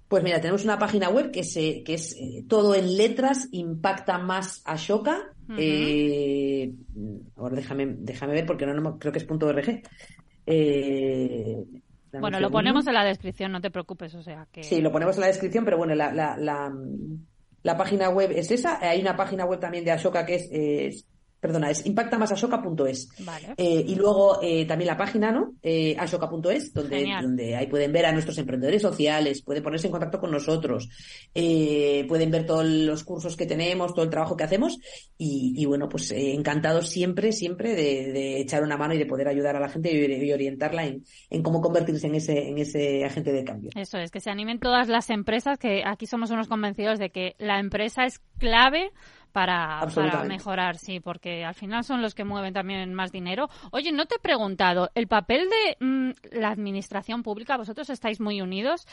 Pues 0.08 0.22
mira, 0.22 0.40
tenemos 0.40 0.64
una 0.64 0.78
página 0.78 1.08
web 1.08 1.30
que, 1.30 1.44
se, 1.44 1.82
que 1.82 1.94
es 1.94 2.16
eh, 2.16 2.44
todo 2.48 2.74
en 2.74 2.96
letras, 2.96 3.48
Impacta 3.52 4.18
Más 4.18 4.62
Ashoka. 4.64 5.32
Eh, 5.56 6.72
ahora 7.36 7.56
déjame, 7.56 7.86
déjame 7.98 8.34
ver 8.34 8.46
porque 8.46 8.66
no, 8.66 8.98
creo 8.98 9.12
que 9.12 9.18
es 9.18 9.24
punto 9.24 9.46
.org. 9.46 9.82
Eh, 10.46 11.64
bueno, 12.18 12.40
lo 12.40 12.50
ponemos 12.50 12.86
en 12.86 12.94
la 12.94 13.04
descripción, 13.04 13.52
no 13.52 13.60
te 13.60 13.70
preocupes, 13.70 14.14
o 14.14 14.22
sea 14.22 14.46
que... 14.50 14.64
Sí, 14.64 14.80
lo 14.80 14.90
ponemos 14.90 15.16
en 15.16 15.20
la 15.22 15.26
descripción, 15.28 15.64
pero 15.64 15.76
bueno, 15.76 15.94
la, 15.94 16.12
la, 16.12 16.36
la, 16.36 16.72
la 17.62 17.76
página 17.76 18.08
web 18.08 18.32
es 18.34 18.50
esa. 18.50 18.78
Hay 18.80 19.00
una 19.00 19.16
página 19.16 19.44
web 19.44 19.60
también 19.60 19.84
de 19.84 19.92
Ashoka 19.92 20.24
que 20.24 20.34
es 20.86 21.06
perdona, 21.40 21.70
es 21.70 21.84
impactamasashoka.es. 21.86 23.08
Vale. 23.20 23.54
Eh, 23.56 23.84
y 23.86 23.94
luego 23.94 24.40
eh, 24.42 24.66
también 24.66 24.88
la 24.88 24.96
página, 24.96 25.32
¿no? 25.32 25.54
Eh, 25.62 25.96
ashoka.es, 25.98 26.74
donde, 26.74 27.08
donde 27.20 27.56
ahí 27.56 27.66
pueden 27.66 27.92
ver 27.92 28.06
a 28.06 28.12
nuestros 28.12 28.36
emprendedores 28.38 28.82
sociales, 28.82 29.42
pueden 29.42 29.62
ponerse 29.62 29.86
en 29.86 29.92
contacto 29.92 30.20
con 30.20 30.30
nosotros, 30.30 30.88
eh, 31.34 32.04
pueden 32.08 32.30
ver 32.30 32.44
todos 32.44 32.66
los 32.66 33.04
cursos 33.04 33.36
que 33.36 33.46
tenemos, 33.46 33.94
todo 33.94 34.04
el 34.04 34.10
trabajo 34.10 34.36
que 34.36 34.44
hacemos 34.44 34.78
y, 35.16 35.54
y 35.56 35.64
bueno, 35.64 35.88
pues 35.88 36.12
encantados 36.12 36.88
siempre, 36.88 37.32
siempre 37.32 37.74
de, 37.74 38.12
de, 38.12 38.40
echar 38.40 38.62
una 38.62 38.76
mano 38.76 38.94
y 38.94 38.98
de 38.98 39.06
poder 39.06 39.28
ayudar 39.28 39.56
a 39.56 39.60
la 39.60 39.68
gente 39.68 39.92
y, 39.92 40.32
orientarla 40.32 40.84
en, 40.84 41.04
en, 41.30 41.42
cómo 41.42 41.60
convertirse 41.60 42.06
en 42.06 42.14
ese, 42.16 42.48
en 42.48 42.58
ese 42.58 43.04
agente 43.04 43.32
de 43.32 43.44
cambio. 43.44 43.70
Eso 43.74 43.98
es, 43.98 44.10
que 44.10 44.20
se 44.20 44.30
animen 44.30 44.58
todas 44.60 44.88
las 44.88 45.10
empresas, 45.10 45.58
que 45.58 45.82
aquí 45.84 46.06
somos 46.06 46.30
unos 46.30 46.48
convencidos 46.48 46.98
de 46.98 47.10
que 47.10 47.34
la 47.38 47.58
empresa 47.58 48.04
es 48.04 48.20
clave 48.38 48.90
para, 49.32 49.80
para 49.94 50.24
mejorar, 50.24 50.76
sí, 50.76 51.00
porque 51.00 51.44
al 51.44 51.54
final 51.54 51.84
son 51.84 52.02
los 52.02 52.14
que 52.14 52.24
mueven 52.24 52.52
también 52.52 52.92
más 52.94 53.12
dinero. 53.12 53.48
Oye, 53.72 53.92
no 53.92 54.06
te 54.06 54.16
he 54.16 54.18
preguntado, 54.18 54.90
el 54.94 55.06
papel 55.06 55.48
de 55.48 55.84
mm, 55.84 56.10
la 56.32 56.50
administración 56.50 57.22
pública, 57.22 57.56
vosotros 57.56 57.90
estáis 57.90 58.20
muy 58.20 58.40
unidos, 58.40 58.86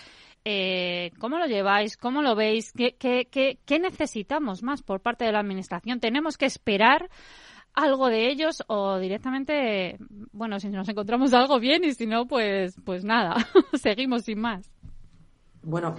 eh, 0.46 1.12
¿cómo 1.20 1.38
lo 1.38 1.46
lleváis? 1.46 1.98
¿Cómo 1.98 2.22
lo 2.22 2.36
veis? 2.36 2.72
¿Qué, 2.72 2.96
qué, 2.96 3.28
qué, 3.30 3.60
qué 3.66 3.80
necesitamos 3.80 4.64
más 4.64 4.84
por 4.84 5.02
parte 5.02 5.26
de 5.26 5.32
la 5.32 5.40
administración? 5.40 6.00
¿Tenemos 6.00 6.38
que 6.38 6.46
esperar? 6.46 7.10
algo 7.74 8.08
de 8.08 8.32
ellos 8.32 8.64
o 8.66 8.98
directamente, 8.98 10.00
bueno, 10.32 10.60
si 10.60 10.68
nos 10.70 10.90
encontramos 10.90 11.32
algo 11.34 11.60
bien 11.60 11.84
y 11.84 11.94
si 11.94 12.08
no, 12.08 12.28
pues, 12.28 12.76
pues 12.84 13.06
nada, 13.06 13.36
seguimos 13.76 14.24
sin 14.24 14.40
más. 14.40 14.72
Bueno, 15.62 15.96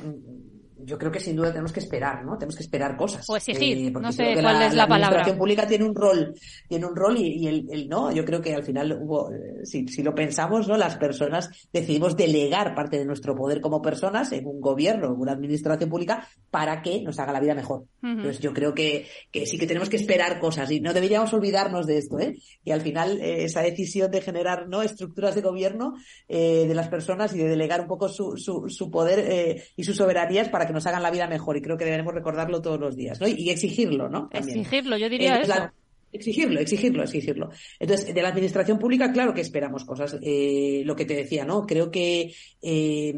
yo 0.84 0.98
creo 0.98 1.10
que 1.10 1.20
sin 1.20 1.36
duda 1.36 1.50
tenemos 1.50 1.72
que 1.72 1.80
esperar, 1.80 2.24
¿no? 2.24 2.36
Tenemos 2.38 2.56
que 2.56 2.62
esperar 2.62 2.96
cosas. 2.96 3.28
O 3.28 3.36
exigir, 3.36 3.78
Eh, 3.88 3.90
porque 3.92 4.06
no 4.06 4.12
sé 4.12 4.34
cuál 4.40 4.62
es 4.62 4.74
la, 4.74 4.82
la 4.82 4.88
palabra. 4.88 4.96
administración 4.96 5.38
pública 5.38 5.66
tiene 5.66 5.84
un 5.84 5.94
rol, 5.94 6.34
tiene 6.68 6.86
un 6.86 6.94
rol 6.96 7.16
y, 7.16 7.44
y 7.44 7.46
el, 7.48 7.66
el 7.70 7.88
no, 7.88 8.12
yo 8.12 8.24
creo 8.24 8.40
que 8.40 8.54
al 8.54 8.62
final 8.64 8.98
hubo, 9.00 9.32
eh, 9.32 9.64
si, 9.64 9.86
si 9.88 10.02
lo 10.02 10.14
pensamos, 10.14 10.68
¿no? 10.68 10.76
Las 10.76 10.96
personas 10.96 11.50
decidimos 11.72 12.16
delegar 12.16 12.74
parte 12.74 12.98
de 12.98 13.04
nuestro 13.04 13.34
poder 13.34 13.60
como 13.60 13.82
personas 13.82 14.30
en 14.32 14.46
un 14.46 14.60
gobierno, 14.60 15.06
en 15.06 15.20
una 15.20 15.32
administración 15.32 15.90
pública, 15.90 16.26
para 16.50 16.82
que 16.82 17.02
nos 17.02 17.18
haga 17.18 17.32
la 17.32 17.40
vida 17.40 17.54
mejor. 17.54 17.80
Ujú. 18.02 18.12
Entonces 18.12 18.40
yo 18.40 18.52
creo 18.52 18.74
que, 18.74 19.06
que 19.32 19.46
sí 19.46 19.58
que 19.58 19.66
tenemos 19.66 19.88
que 19.88 19.96
esperar 19.96 20.38
cosas 20.40 20.70
y 20.70 20.80
no 20.80 20.92
deberíamos 20.92 21.32
olvidarnos 21.32 21.86
de 21.86 21.98
esto, 21.98 22.18
¿eh? 22.18 22.36
Y 22.64 22.70
al 22.70 22.80
final 22.82 23.20
eh, 23.20 23.44
esa 23.44 23.62
decisión 23.62 24.10
de 24.10 24.20
generar 24.20 24.68
no 24.68 24.82
estructuras 24.82 25.34
de 25.34 25.40
gobierno 25.42 25.94
eh, 26.28 26.66
de 26.68 26.74
las 26.74 26.88
personas 26.88 27.34
y 27.34 27.38
de 27.38 27.48
delegar 27.48 27.80
un 27.80 27.88
poco 27.88 28.08
su, 28.08 28.36
su, 28.36 28.68
su 28.68 28.90
poder 28.90 29.18
eh, 29.20 29.64
y 29.76 29.84
sus 29.84 29.96
soberanías 29.96 30.48
para 30.48 30.67
que 30.68 30.72
nos 30.72 30.86
hagan 30.86 31.02
la 31.02 31.10
vida 31.10 31.26
mejor 31.26 31.56
y 31.56 31.62
creo 31.62 31.76
que 31.76 31.84
debemos 31.84 32.14
recordarlo 32.14 32.62
todos 32.62 32.78
los 32.78 32.94
días, 32.94 33.20
¿no? 33.20 33.26
Y, 33.26 33.50
exigirlo, 33.50 34.08
¿no? 34.08 34.28
También. 34.28 34.60
Exigirlo, 34.60 34.96
yo 34.96 35.08
diría 35.08 35.38
Eh, 35.38 35.40
eso. 35.42 35.48
la- 35.48 35.74
Exigirlo, 36.10 36.58
exigirlo, 36.58 37.02
exigirlo. 37.02 37.50
Entonces, 37.78 38.14
de 38.14 38.22
la 38.22 38.28
administración 38.28 38.78
pública, 38.78 39.12
claro 39.12 39.34
que 39.34 39.42
esperamos 39.42 39.84
cosas. 39.84 40.16
Eh, 40.22 40.80
lo 40.86 40.96
que 40.96 41.04
te 41.04 41.12
decía, 41.14 41.44
¿no? 41.44 41.66
Creo 41.66 41.90
que 41.90 42.32
eh, 42.62 43.14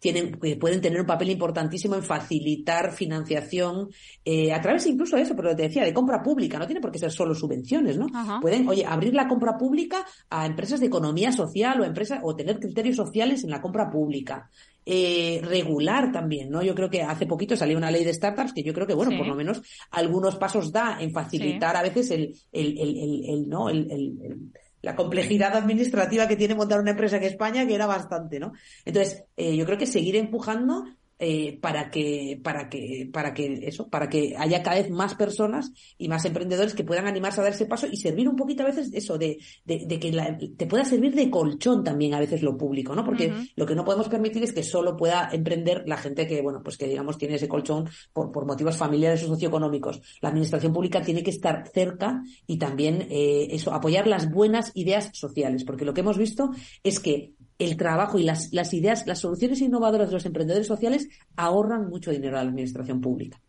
tienen, 0.00 0.32
que 0.32 0.56
pueden 0.56 0.80
tener 0.80 1.00
un 1.00 1.06
papel 1.06 1.30
importantísimo 1.30 1.94
en 1.94 2.02
facilitar 2.02 2.92
financiación 2.92 3.90
eh, 4.24 4.52
a 4.52 4.60
través 4.60 4.86
incluso 4.86 5.14
de 5.14 5.22
eso, 5.22 5.36
pero 5.36 5.54
te 5.54 5.62
decía, 5.62 5.84
de 5.84 5.94
compra 5.94 6.20
pública. 6.20 6.58
No 6.58 6.66
tiene 6.66 6.80
por 6.80 6.90
qué 6.90 6.98
ser 6.98 7.12
solo 7.12 7.32
subvenciones, 7.32 7.96
¿no? 7.96 8.06
Ajá. 8.12 8.40
Pueden, 8.40 8.66
oye, 8.68 8.84
abrir 8.84 9.14
la 9.14 9.28
compra 9.28 9.56
pública 9.56 10.04
a 10.28 10.46
empresas 10.46 10.80
de 10.80 10.86
economía 10.86 11.30
social 11.30 11.80
o 11.80 11.84
empresas 11.84 12.18
o 12.24 12.34
tener 12.34 12.58
criterios 12.58 12.96
sociales 12.96 13.44
en 13.44 13.50
la 13.50 13.62
compra 13.62 13.88
pública. 13.88 14.50
Eh, 14.88 15.40
regular 15.42 16.12
también, 16.12 16.48
¿no? 16.48 16.62
Yo 16.62 16.72
creo 16.76 16.88
que 16.88 17.02
hace 17.02 17.26
poquito 17.26 17.56
salió 17.56 17.76
una 17.76 17.90
ley 17.90 18.04
de 18.04 18.14
startups 18.14 18.52
que 18.52 18.62
yo 18.62 18.72
creo 18.72 18.86
que, 18.86 18.94
bueno, 18.94 19.10
Sí. 19.10 19.18
por 19.18 19.26
lo 19.26 19.34
menos 19.34 19.60
algunos 19.90 20.36
pasos 20.36 20.70
da 20.70 20.98
en 21.00 21.10
facilitar 21.12 21.74
a 21.76 21.82
veces 21.82 22.12
el, 22.12 22.34
el, 22.52 22.78
el, 22.78 22.96
el, 22.96 23.24
el- 23.28 23.48
¿no? 23.48 23.68
El, 23.68 23.90
el- 23.90 24.18
el- 24.22 24.52
la 24.82 24.94
complejidad 24.94 25.56
administrativa 25.56 26.28
que 26.28 26.36
tiene 26.36 26.54
montar 26.54 26.78
una 26.80 26.92
empresa 26.92 27.16
en 27.16 27.24
España, 27.24 27.66
que 27.66 27.74
era 27.74 27.86
bastante, 27.86 28.38
¿no? 28.38 28.52
Entonces, 28.84 29.24
eh, 29.36 29.56
yo 29.56 29.64
creo 29.66 29.76
que 29.78 29.86
seguir 29.86 30.14
empujando 30.14 30.84
eh, 31.18 31.58
para 31.60 31.90
que, 31.90 32.38
para 32.42 32.68
que, 32.68 33.08
para 33.12 33.32
que 33.32 33.60
eso, 33.66 33.88
para 33.88 34.08
que 34.08 34.34
haya 34.38 34.62
cada 34.62 34.76
vez 34.76 34.90
más 34.90 35.14
personas 35.14 35.72
y 35.96 36.08
más 36.08 36.24
emprendedores 36.24 36.74
que 36.74 36.84
puedan 36.84 37.06
animarse 37.06 37.40
a 37.40 37.44
dar 37.44 37.52
ese 37.52 37.66
paso 37.66 37.86
y 37.90 37.96
servir 37.96 38.28
un 38.28 38.36
poquito 38.36 38.62
a 38.62 38.66
veces 38.66 38.90
eso 38.92 39.16
de, 39.16 39.38
de, 39.64 39.86
de 39.86 39.98
que 39.98 40.12
la- 40.12 40.36
te 40.36 40.66
pueda 40.66 40.84
servir 40.84 41.14
de 41.14 41.30
colchón 41.30 41.82
también 41.84 42.14
a 42.14 42.20
veces 42.20 42.42
lo 42.42 42.56
público, 42.56 42.94
¿no? 42.94 43.04
Porque 43.04 43.32
lo 43.56 43.64
que 43.66 43.74
no 43.74 43.84
podemos 43.84 44.08
permitir 44.08 44.42
es 44.42 44.52
que 44.52 44.62
solo 44.62 44.96
pueda 44.96 45.30
emprender 45.32 45.84
la 45.86 45.96
gente 45.96 46.26
que, 46.26 46.42
bueno, 46.42 46.60
pues 46.62 46.76
que 46.76 46.86
digamos 46.86 47.16
tiene 47.18 47.36
ese 47.36 47.48
colchón 47.48 47.88
por, 48.12 48.30
por 48.32 48.44
motivos 48.46 48.76
familiares 48.76 49.22
o 49.24 49.28
socioeconómicos. 49.28 50.00
La 50.20 50.28
administración 50.28 50.72
pública 50.72 51.00
tiene 51.02 51.22
que 51.22 51.30
estar 51.30 51.70
cerca 51.72 52.22
y 52.46 52.58
también 52.58 53.06
eh, 53.10 53.48
eso, 53.52 53.72
apoyar 53.72 54.06
las 54.06 54.30
buenas 54.30 54.72
ideas 54.74 55.10
sociales, 55.12 55.64
porque 55.64 55.84
lo 55.84 55.94
que 55.94 56.00
hemos 56.02 56.18
visto 56.18 56.50
es 56.82 57.00
que 57.00 57.32
el 57.58 57.76
trabajo 57.76 58.18
y 58.18 58.22
las, 58.22 58.52
las 58.52 58.72
ideas, 58.74 59.06
las 59.06 59.20
soluciones 59.20 59.60
innovadoras 59.60 60.08
de 60.08 60.14
los 60.14 60.26
emprendedores 60.26 60.66
sociales 60.66 61.08
ahorran 61.36 61.88
mucho 61.88 62.10
dinero 62.10 62.36
a 62.38 62.42
la 62.42 62.50
administración 62.50 63.00
pública. 63.00 63.40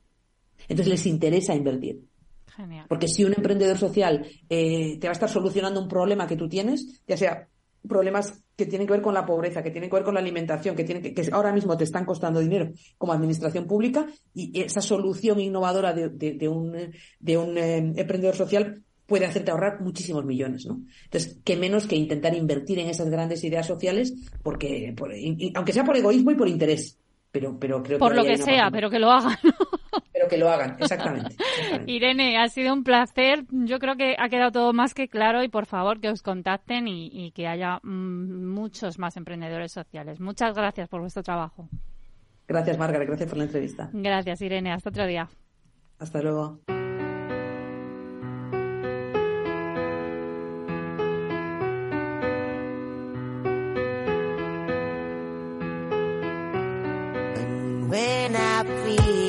Entonces 0.70 0.88
les 0.88 1.05
interesa 1.05 1.53
invertir. 1.55 2.01
Genial. 2.55 2.86
Porque 2.89 3.08
si 3.08 3.24
un 3.24 3.34
emprendedor 3.34 3.78
social 3.78 4.26
eh, 4.49 4.97
te 4.99 5.08
va 5.08 5.12
a 5.12 5.14
estar 5.14 5.30
solucionando 5.30 5.82
un 5.82 5.88
problema 5.88 6.26
que 6.26 6.36
tú 6.36 6.47
tienes, 6.49 7.03
ya 7.08 7.16
sea 7.18 7.47
problemas 7.88 8.43
que 8.55 8.66
tienen 8.66 8.88
que 8.88 8.93
ver 8.93 9.01
con 9.01 9.14
la 9.14 9.26
pobreza, 9.26 9.62
que 9.62 9.70
tienen 9.72 9.89
que 9.89 9.95
ver 9.95 10.03
con 10.03 10.16
la 10.16 10.20
alimentación, 10.20 10.76
que 10.76 10.84
tienen 10.84 11.03
que, 11.03 11.14
que 11.14 11.30
ahora 11.32 11.53
mismo 11.53 11.78
te 11.78 11.84
están 11.84 12.03
costando 12.05 12.39
dinero 12.39 12.72
como 12.97 13.14
administración 13.14 13.68
pública, 13.68 14.08
y 14.34 14.60
esa 14.62 14.82
solución 14.82 15.39
innovadora 15.39 15.93
de, 15.93 16.10
de- 16.10 16.34
de 16.34 16.47
un, 16.49 16.74
de 17.20 17.38
un 17.38 17.58
eh, 17.58 17.78
emprendedor 17.95 18.36
social 18.36 18.84
puede 19.08 19.26
hacerte 19.26 19.49
ahorrar 19.51 19.82
muchísimos 19.82 20.24
millones, 20.26 20.66
¿no? 20.68 20.82
Entonces, 21.05 21.39
qué 21.43 21.55
menos 21.58 21.88
que 21.88 21.95
intentar 21.95 22.36
invertir 22.36 22.78
en 22.80 22.89
esas 22.89 23.10
grandes 23.10 23.43
ideas 23.43 23.66
sociales, 23.66 24.14
porque, 24.43 24.93
por- 24.95 25.16
y- 25.16 25.51
aunque 25.55 25.74
sea 25.74 25.84
por 25.86 25.97
egoísmo 25.97 26.32
y 26.32 26.36
por 26.36 26.47
interés, 26.47 26.99
pero, 27.32 27.58
pero 27.60 27.82
creo 27.84 27.97
Por 27.99 28.12
que 28.12 28.18
lo 28.18 28.24
que 28.24 28.38
sea, 28.38 28.64
parte- 28.66 28.72
pero 28.78 28.89
que 28.89 28.99
lo 28.99 29.10
hagan. 29.12 29.38
pero 30.14 30.28
que 30.28 30.38
lo 30.38 30.49
hagan, 30.49 30.76
exactamente. 30.80 31.36
exactamente. 31.39 31.91
Irene, 31.91 32.38
ha 32.38 32.47
sido 32.49 32.74
un 32.74 32.84
placer. 32.84 33.45
Yo 33.49 33.80
creo 33.80 33.95
que 33.95 34.16
ha 34.18 34.30
quedado 34.30 34.51
todo 34.51 34.74
más 34.74 34.93
que 34.93 35.08
claro 35.08 35.43
y 35.43 35.47
por 35.49 35.66
favor 35.68 35.99
que 36.01 36.10
os 36.10 36.22
contacten 36.22 36.88
y, 36.88 37.08
y 37.12 37.32
que 37.32 37.47
haya 37.47 37.80
mm, 37.84 38.45
muchos 38.53 38.99
más 38.99 39.16
emprendedores 39.18 39.72
sociales. 39.72 40.20
Muchas 40.20 40.55
gracias 40.55 40.89
por 40.89 41.01
vuestro 41.01 41.24
trabajo. 41.24 41.70
Gracias, 42.47 42.78
Margaret, 42.78 43.08
gracias 43.08 43.30
por 43.30 43.38
la 43.38 43.43
entrevista. 43.45 43.89
Gracias, 43.93 44.41
Irene. 44.41 44.72
Hasta 44.72 44.89
otro 44.89 45.05
día. 45.05 45.30
Hasta 45.99 46.22
luego. 46.22 46.76
When 57.98 58.36
I 58.36 58.64
feel 58.64 59.26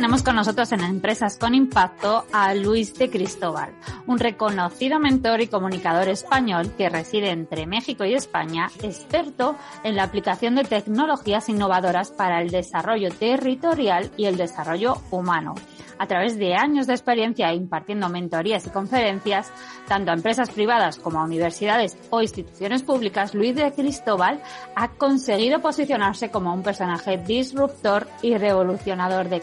tenemos 0.00 0.22
con 0.22 0.34
nosotros 0.34 0.72
en 0.72 0.80
Empresas 0.80 1.36
con 1.36 1.54
Impacto 1.54 2.24
a 2.32 2.54
Luis 2.54 2.94
de 2.94 3.10
Cristóbal, 3.10 3.74
un 4.06 4.18
reconocido 4.18 4.98
mentor 4.98 5.42
y 5.42 5.48
comunicador 5.48 6.08
español 6.08 6.72
que 6.74 6.88
reside 6.88 7.28
entre 7.28 7.66
México 7.66 8.06
y 8.06 8.14
España, 8.14 8.70
experto 8.82 9.56
en 9.84 9.96
la 9.96 10.04
aplicación 10.04 10.54
de 10.54 10.64
tecnologías 10.64 11.50
innovadoras 11.50 12.12
para 12.12 12.40
el 12.40 12.50
desarrollo 12.50 13.10
territorial 13.10 14.10
y 14.16 14.24
el 14.24 14.38
desarrollo 14.38 15.02
humano. 15.10 15.54
A 16.00 16.06
través 16.06 16.38
de 16.38 16.54
años 16.54 16.86
de 16.86 16.94
experiencia 16.94 17.52
impartiendo 17.52 18.08
mentorías 18.08 18.66
y 18.66 18.70
conferencias, 18.70 19.52
tanto 19.86 20.10
a 20.10 20.14
empresas 20.14 20.48
privadas 20.48 20.96
como 20.96 21.20
a 21.20 21.24
universidades 21.24 21.98
o 22.08 22.22
instituciones 22.22 22.82
públicas, 22.82 23.34
Luis 23.34 23.54
de 23.54 23.70
Cristóbal 23.70 24.40
ha 24.76 24.88
conseguido 24.92 25.60
posicionarse 25.60 26.30
como 26.30 26.54
un 26.54 26.62
personaje 26.62 27.18
disruptor 27.18 28.06
y 28.22 28.34
revolucionador 28.38 29.28
de 29.28 29.42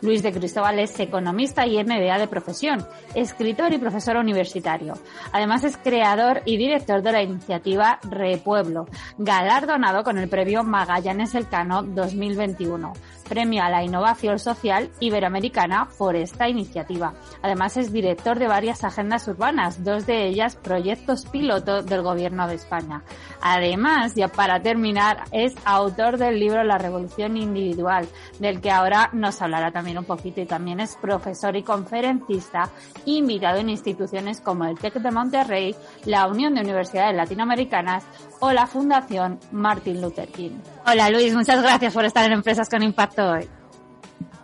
Luis 0.00 0.22
de 0.22 0.32
Cristóbal 0.32 0.78
es 0.78 0.98
economista 1.00 1.66
y 1.66 1.82
MBA 1.82 2.18
de 2.18 2.28
profesión, 2.28 2.86
escritor 3.14 3.72
y 3.72 3.78
profesor 3.78 4.16
universitario. 4.16 4.94
Además 5.32 5.64
es 5.64 5.76
creador 5.76 6.42
y 6.44 6.56
director 6.56 7.02
de 7.02 7.12
la 7.12 7.22
iniciativa 7.22 7.98
Repueblo, 8.08 8.86
galardonado 9.18 10.04
con 10.04 10.18
el 10.18 10.28
premio 10.28 10.62
Magallanes 10.62 11.34
Elcano 11.34 11.82
2021, 11.82 12.92
premio 13.28 13.62
a 13.62 13.70
la 13.70 13.84
innovación 13.84 14.38
social 14.38 14.90
iberoamericana 15.00 15.88
por 15.98 16.16
esta 16.16 16.48
iniciativa. 16.48 17.14
Además 17.42 17.76
es 17.76 17.92
director 17.92 18.38
de 18.38 18.48
varias 18.48 18.84
agendas 18.84 19.28
urbanas, 19.28 19.84
dos 19.84 20.06
de 20.06 20.26
ellas 20.26 20.56
proyectos 20.56 21.26
piloto 21.26 21.82
del 21.82 22.02
Gobierno 22.02 22.48
de 22.48 22.54
España. 22.54 23.02
Además, 23.40 24.14
ya 24.14 24.28
para 24.28 24.60
terminar, 24.60 25.24
es 25.30 25.54
autor 25.64 26.18
del 26.18 26.40
libro 26.40 26.64
La 26.64 26.78
Revolución 26.78 27.36
Individual, 27.36 28.08
del 28.38 28.60
que 28.60 28.70
ahora 28.70 29.10
nos 29.12 29.40
hablará 29.42 29.70
también 29.70 29.98
un 29.98 30.04
poquito 30.04 30.40
y 30.40 30.46
también 30.46 30.80
es 30.80 30.96
profesor 30.96 31.56
y 31.56 31.62
conferencista 31.62 32.70
invitado 33.04 33.58
en 33.58 33.70
instituciones 33.70 34.40
como 34.40 34.64
el 34.64 34.78
TEC 34.78 34.94
de 34.94 35.10
Monterrey, 35.10 35.76
la 36.04 36.26
Unión 36.26 36.54
de 36.54 36.62
Universidades 36.62 37.14
Latinoamericanas 37.14 38.04
o 38.40 38.52
la 38.52 38.66
Fundación 38.66 39.38
Martin 39.52 40.00
Luther 40.00 40.28
King. 40.28 40.58
Hola 40.90 41.10
Luis, 41.10 41.34
muchas 41.34 41.60
gracias 41.60 41.92
por 41.92 42.06
estar 42.06 42.24
en 42.24 42.32
Empresas 42.32 42.66
con 42.70 42.82
Impacto 42.82 43.30
hoy. 43.30 43.46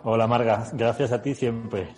Hola 0.03 0.27
Marga, 0.27 0.69
gracias 0.73 1.11
a 1.11 1.19
ti 1.19 1.33
siempre. 1.33 1.89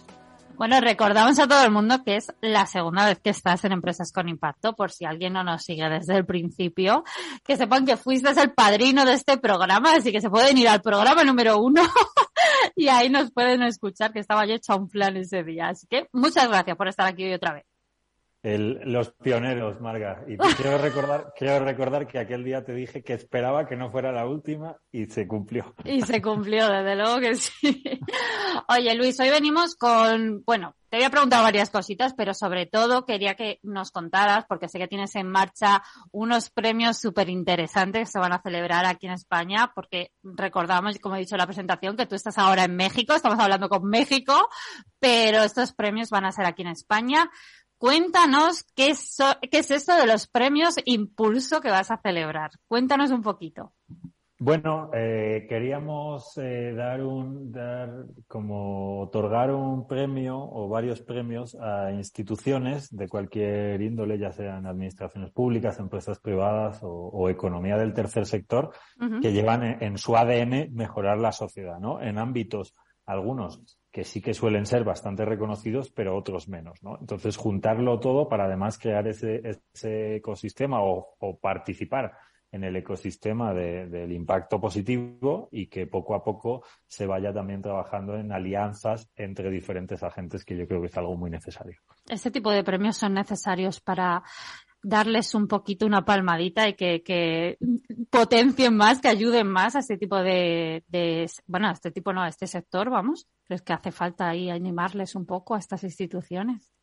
Bueno, 0.56 0.80
recordamos 0.80 1.38
a 1.38 1.48
todo 1.48 1.66
el 1.66 1.72
mundo 1.72 2.02
que 2.06 2.16
es 2.16 2.34
la 2.40 2.66
segunda 2.66 3.06
vez 3.06 3.20
que 3.20 3.30
estás 3.30 3.66
en 3.66 3.74
Empresas 3.74 4.14
con 4.14 4.30
Impacto, 4.30 4.74
por 4.74 4.90
si 4.90 5.04
alguien 5.04 5.34
no 5.34 5.44
nos 5.44 5.64
sigue 5.64 5.88
desde 5.90 6.16
el 6.16 6.26
principio, 6.26 7.04
que 7.44 7.58
sepan 7.58 7.86
que 7.86 7.98
fuiste 7.98 8.30
el 8.30 8.54
padrino 8.54 9.04
de 9.04 9.14
este 9.14 9.38
programa, 9.38 9.96
así 9.96 10.14
que 10.14 10.22
se 10.22 10.30
pueden 10.30 10.58
ir 10.58 10.70
al 10.70 10.82
programa 10.82 11.26
número 11.26 11.62
uno 11.62 11.84
y 12.76 12.88
ahí 12.88 13.10
nos 13.10 13.32
pueden 13.32 13.64
escuchar, 13.64 14.14
que 14.14 14.20
estaba 14.20 14.46
yo 14.46 14.56
hecha 14.56 14.76
un 14.76 14.88
plan 14.88 15.18
ese 15.18 15.44
día. 15.44 15.68
Así 15.68 15.88
que 15.88 16.08
muchas 16.14 16.48
gracias 16.48 16.78
por 16.78 16.88
estar 16.88 17.06
aquí 17.06 17.26
hoy 17.26 17.34
otra 17.34 17.54
vez. 17.54 17.67
El- 18.48 18.80
los 18.86 19.12
pioneros, 19.12 19.82
Marga. 19.82 20.24
Y 20.28 20.38
te 20.38 20.48
quiero 20.56 20.78
recordar, 20.78 21.34
quiero 21.36 21.66
recordar 21.66 22.08
que 22.08 22.18
aquel 22.20 22.44
día 22.46 22.64
te 22.64 22.74
dije 22.74 23.04
que 23.04 23.14
esperaba 23.14 23.68
que 23.68 23.76
no 23.76 23.92
fuera 23.92 24.12
la 24.14 24.26
última 24.26 24.78
y 24.92 25.06
se 25.08 25.28
cumplió. 25.28 25.74
Y 25.84 26.02
se 26.02 26.22
cumplió, 26.22 26.70
desde 26.70 26.96
luego 26.96 27.20
que 27.20 27.36
sí. 27.36 27.84
Oye, 28.70 28.96
Luis, 28.96 29.20
hoy 29.20 29.30
venimos 29.30 29.76
con, 29.76 30.44
bueno, 30.46 30.76
te 30.90 30.96
voy 30.98 31.06
a 31.06 31.10
preguntar 31.10 31.44
varias 31.44 31.70
cositas, 31.70 32.14
pero 32.14 32.34
sobre 32.34 32.66
todo 32.66 33.06
quería 33.06 33.36
que 33.36 33.60
nos 33.64 33.92
contaras, 33.92 34.46
porque 34.48 34.70
sé 34.70 34.80
que 34.80 34.88
tienes 34.88 35.14
en 35.16 35.28
marcha 35.28 35.84
unos 36.12 36.50
premios 36.50 36.98
súper 36.98 37.28
interesantes 37.30 38.04
que 38.04 38.12
se 38.14 38.20
van 38.20 38.32
a 38.32 38.42
celebrar 38.42 38.86
aquí 38.86 39.08
en 39.08 39.14
España, 39.14 39.72
porque 39.76 40.12
recordamos, 40.24 40.98
como 41.00 41.18
he 41.18 41.20
dicho 41.20 41.36
en 41.36 41.40
la 41.40 41.46
presentación, 41.48 41.98
que 41.98 42.06
tú 42.06 42.16
estás 42.16 42.38
ahora 42.38 42.64
en 42.64 42.76
México, 42.78 43.14
estamos 43.14 43.40
hablando 43.40 43.68
con 43.68 43.84
México, 43.90 44.48
pero 45.00 45.44
estos 45.44 45.74
premios 45.74 46.10
van 46.10 46.24
a 46.26 46.32
ser 46.32 46.46
aquí 46.46 46.62
en 46.62 46.70
España. 46.70 47.30
Cuéntanos 47.78 48.66
qué 48.76 48.90
es, 48.90 49.16
so- 49.16 49.38
qué 49.52 49.60
es 49.60 49.72
esto 49.72 49.96
de 49.96 50.08
los 50.08 50.28
premios 50.28 50.76
Impulso 50.86 51.62
que 51.62 51.70
vas 51.70 51.92
a 51.92 51.98
celebrar. 51.98 52.52
Cuéntanos 52.68 53.12
un 53.12 53.22
poquito. 53.22 53.74
Bueno, 54.40 54.92
eh, 54.94 55.48
queríamos 55.50 56.38
eh, 56.38 56.72
dar 56.76 57.04
un, 57.04 57.52
dar 57.52 58.06
como 58.28 59.02
otorgar 59.02 59.52
un 59.52 59.88
premio 59.88 60.38
o 60.38 60.70
varios 60.70 61.02
premios 61.02 61.56
a 61.60 61.92
instituciones 61.92 62.96
de 62.96 63.08
cualquier 63.08 63.82
índole, 63.82 64.20
ya 64.20 64.32
sean 64.32 64.68
administraciones 64.68 65.32
públicas, 65.32 65.80
empresas 65.80 66.20
privadas 66.20 66.84
o, 66.84 66.90
o 66.92 67.30
economía 67.30 67.78
del 67.78 67.96
tercer 67.96 68.28
sector, 68.28 68.72
que 69.24 69.34
llevan 69.34 69.64
en, 69.64 69.84
en 69.84 69.98
su 69.98 70.16
ADN 70.16 70.70
mejorar 70.72 71.18
la 71.18 71.32
sociedad, 71.32 71.80
¿no? 71.80 72.00
En 72.00 72.20
ámbitos, 72.20 72.76
algunos 73.08 73.77
que 73.92 74.04
sí 74.04 74.22
que 74.22 74.34
suelen 74.34 74.66
ser 74.66 74.84
bastante 74.84 75.26
reconocidos, 75.26 75.90
pero 75.92 76.16
otros 76.16 76.48
menos, 76.48 76.84
¿no? 76.84 76.98
Entonces, 77.00 77.38
juntarlo 77.38 78.00
todo 78.00 78.28
para 78.30 78.46
además 78.46 78.78
crear 78.78 79.08
ese, 79.08 79.42
ese 79.74 80.18
ecosistema 80.18 80.82
o, 80.82 81.16
participar 81.42 82.14
en 82.52 82.64
el 82.64 82.76
ecosistema 82.78 83.54
de- 83.54 83.88
del 83.88 84.12
impacto 84.14 84.60
positivo 84.62 85.50
y 85.52 85.68
que 85.68 85.86
poco 85.86 86.16
a 86.16 86.24
poco 86.24 86.64
se 86.88 87.06
vaya 87.06 87.34
también 87.34 87.62
trabajando 87.62 88.16
en 88.18 88.32
alianzas 88.32 89.10
entre 89.16 89.50
diferentes 89.50 90.02
agentes, 90.04 90.46
que 90.46 90.56
yo 90.56 90.66
creo 90.68 90.80
que 90.80 90.88
es 90.88 90.98
algo 90.98 91.18
muy 91.18 91.30
necesario. 91.30 91.80
este 92.10 92.32
tipo 92.32 92.52
de 92.52 92.64
premios 92.64 92.96
son 92.98 93.14
necesarios 93.16 93.82
para 93.82 94.24
darles 94.84 95.34
un 95.36 95.48
poquito 95.48 95.86
una 95.86 96.06
palmadita 96.06 96.68
y 96.68 96.74
que, 96.74 97.58
potencien 98.10 98.76
más, 98.76 99.02
que 99.02 99.10
ayuden 99.10 99.48
más 99.48 99.76
a 99.76 99.80
este 99.80 99.98
tipo 99.98 100.18
de, 100.18 100.84
de, 100.88 101.30
bueno, 101.46 101.70
a 101.70 101.72
este 101.72 101.92
tipo 101.92 102.14
no, 102.14 102.22
a 102.22 102.30
este 102.30 102.48
sector, 102.48 102.90
vamos. 102.90 103.28
¿Crees 103.46 103.62
que 103.62 103.74
hace 103.74 103.92
falta 103.92 104.30
ahí 104.30 104.50
animarles 104.50 105.16
un 105.16 105.26
poco 105.26 105.56
a 105.56 105.60
estas 105.60 105.84
instituciones? 105.84 106.74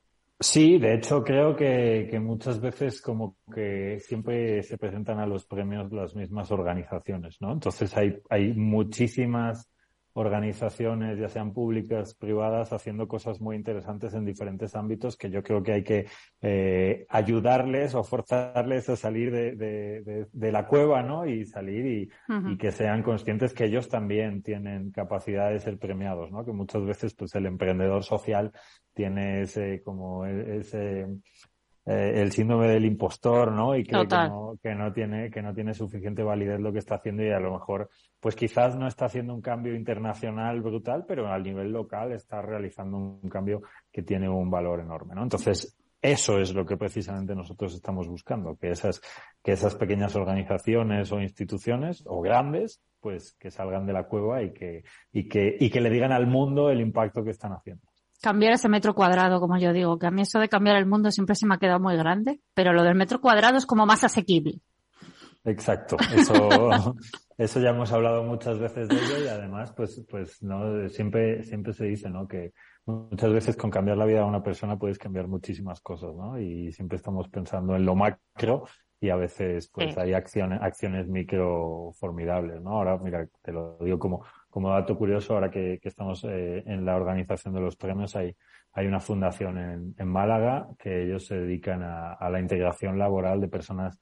Sí, 0.40 0.78
de 0.78 0.94
hecho 0.94 1.22
creo 1.22 1.54
que, 1.54 2.08
que 2.10 2.18
muchas 2.18 2.60
veces 2.60 3.00
como 3.00 3.36
que 3.54 3.98
siempre 4.00 4.62
se 4.62 4.76
presentan 4.76 5.20
a 5.20 5.26
los 5.26 5.46
premios 5.46 5.92
las 5.92 6.14
mismas 6.16 6.50
organizaciones, 6.50 7.36
¿no? 7.40 7.52
Entonces 7.52 7.96
hay, 7.96 8.18
hay 8.28 8.52
muchísimas 8.52 9.70
organizaciones, 10.14 11.18
ya 11.18 11.28
sean 11.28 11.52
públicas, 11.52 12.14
privadas, 12.14 12.72
haciendo 12.72 13.06
cosas 13.08 13.40
muy 13.40 13.56
interesantes 13.56 14.14
en 14.14 14.24
diferentes 14.24 14.74
ámbitos 14.74 15.16
que 15.16 15.28
yo 15.30 15.42
creo 15.42 15.62
que 15.62 15.72
hay 15.72 15.82
que 15.84 16.06
eh, 16.40 17.04
ayudarles 17.08 17.94
o 17.94 18.02
forzarles 18.04 18.88
a 18.88 18.96
salir 18.96 19.30
de, 19.32 19.56
de- 19.56 20.02
de- 20.02 20.26
de 20.32 20.52
la 20.52 20.66
cueva, 20.66 21.02
¿no? 21.02 21.26
Y 21.26 21.44
salir 21.44 21.86
y 22.52 22.56
que 22.58 22.70
sean 22.72 23.02
conscientes 23.02 23.52
que 23.52 23.64
ellos 23.64 23.88
también 23.88 24.42
tienen 24.42 24.90
capacidad 24.92 25.50
de 25.50 25.58
ser 25.60 25.78
premiados, 25.78 26.30
¿no? 26.30 26.44
Que 26.44 26.52
muchas 26.52 26.84
veces, 26.84 27.14
pues, 27.14 27.34
el 27.34 27.46
emprendedor 27.46 28.04
social 28.04 28.52
tiene 28.94 29.42
ese, 29.42 29.82
como, 29.82 30.24
e- 30.26 30.58
ese, 30.58 31.06
eh, 31.86 32.22
el 32.22 32.32
síndrome 32.32 32.68
del 32.68 32.86
impostor, 32.86 33.52
¿no? 33.52 33.76
Y 33.76 33.84
cree 33.84 34.06
que 34.06 34.16
no, 34.16 34.58
que 34.62 34.74
no 34.74 34.92
tiene, 34.92 35.30
que 35.30 35.42
no 35.42 35.52
tiene 35.52 35.74
suficiente 35.74 36.22
validez 36.22 36.60
lo 36.60 36.72
que 36.72 36.78
está 36.78 36.96
haciendo 36.96 37.22
y 37.22 37.30
a 37.30 37.40
lo 37.40 37.52
mejor, 37.52 37.90
pues 38.20 38.34
quizás 38.34 38.76
no 38.76 38.86
está 38.86 39.04
haciendo 39.06 39.34
un 39.34 39.42
cambio 39.42 39.74
internacional 39.74 40.62
brutal, 40.62 41.04
pero 41.06 41.30
a 41.30 41.38
nivel 41.38 41.72
local 41.72 42.12
está 42.12 42.40
realizando 42.40 42.96
un 42.96 43.28
cambio 43.28 43.62
que 43.92 44.02
tiene 44.02 44.28
un 44.28 44.50
valor 44.50 44.80
enorme, 44.80 45.14
¿no? 45.14 45.22
Entonces, 45.22 45.76
eso 46.04 46.38
es 46.38 46.54
lo 46.54 46.66
que 46.66 46.76
precisamente 46.76 47.34
nosotros 47.34 47.74
estamos 47.74 48.06
buscando, 48.08 48.56
que 48.56 48.70
esas, 48.70 49.00
que 49.42 49.52
esas 49.52 49.74
pequeñas 49.74 50.14
organizaciones 50.16 51.10
o 51.12 51.20
instituciones, 51.20 52.04
o 52.06 52.20
grandes, 52.20 52.82
pues 53.00 53.36
que 53.38 53.50
salgan 53.50 53.86
de 53.86 53.94
la 53.94 54.04
cueva 54.04 54.42
y 54.42 54.52
que, 54.52 54.84
y 55.12 55.28
que, 55.28 55.56
y 55.58 55.70
que 55.70 55.80
le 55.80 55.88
digan 55.88 56.12
al 56.12 56.26
mundo 56.26 56.70
el 56.70 56.80
impacto 56.80 57.24
que 57.24 57.30
están 57.30 57.52
haciendo. 57.52 57.86
Cambiar 58.22 58.54
ese 58.54 58.68
metro 58.68 58.94
cuadrado, 58.94 59.40
como 59.40 59.58
yo 59.58 59.72
digo, 59.72 59.98
que 59.98 60.06
a 60.06 60.10
mí 60.10 60.22
eso 60.22 60.38
de 60.38 60.48
cambiar 60.48 60.76
el 60.76 60.86
mundo 60.86 61.10
siempre 61.10 61.34
se 61.34 61.46
me 61.46 61.54
ha 61.54 61.58
quedado 61.58 61.80
muy 61.80 61.96
grande, 61.96 62.40
pero 62.54 62.72
lo 62.72 62.82
del 62.82 62.94
metro 62.94 63.20
cuadrado 63.20 63.58
es 63.58 63.66
como 63.66 63.84
más 63.86 64.02
asequible. 64.04 64.60
Exacto, 65.44 65.96
eso, 66.16 66.48
eso 67.38 67.60
ya 67.60 67.70
hemos 67.70 67.92
hablado 67.92 68.22
muchas 68.24 68.58
veces 68.58 68.88
de 68.88 68.96
ello 68.96 69.24
y 69.24 69.28
además, 69.28 69.72
pues, 69.76 70.02
pues, 70.08 70.42
no, 70.42 70.88
siempre, 70.88 71.42
siempre 71.42 71.74
se 71.74 71.84
dice, 71.84 72.08
¿no? 72.08 72.26
Que 72.26 72.54
muchas 72.86 73.30
veces 73.32 73.56
con 73.56 73.70
cambiar 73.70 73.98
la 73.98 74.06
vida 74.06 74.20
de 74.20 74.24
una 74.24 74.42
persona 74.42 74.78
puedes 74.78 74.98
cambiar 74.98 75.28
muchísimas 75.28 75.82
cosas, 75.82 76.14
¿no? 76.14 76.38
Y 76.38 76.72
siempre 76.72 76.96
estamos 76.96 77.28
pensando 77.28 77.76
en 77.76 77.84
lo 77.84 77.94
macro 77.94 78.64
y 79.00 79.10
a 79.10 79.16
veces, 79.16 79.68
pues, 79.68 79.92
Sí. 79.92 80.00
hay 80.00 80.14
acciones, 80.14 80.62
acciones 80.62 81.08
micro 81.08 81.90
formidables, 81.98 82.62
¿no? 82.62 82.70
Ahora, 82.70 82.96
mira, 82.96 83.26
te 83.42 83.52
lo 83.52 83.76
digo 83.80 83.98
como, 83.98 84.24
como 84.54 84.70
dato 84.70 84.96
curioso, 84.96 85.34
ahora 85.34 85.50
que, 85.50 85.80
que 85.82 85.88
estamos 85.88 86.22
eh, 86.22 86.62
en 86.64 86.84
la 86.84 86.94
organización 86.94 87.54
de 87.54 87.60
los 87.60 87.74
premios, 87.74 88.14
hay, 88.14 88.36
hay 88.72 88.86
una 88.86 89.00
fundación 89.00 89.58
en, 89.58 89.94
en 89.98 90.06
Málaga 90.06 90.68
que 90.78 91.02
ellos 91.02 91.26
se 91.26 91.34
dedican 91.34 91.82
a, 91.82 92.12
a 92.12 92.30
la 92.30 92.38
integración 92.38 92.96
laboral 92.96 93.40
de 93.40 93.48
personas 93.48 93.98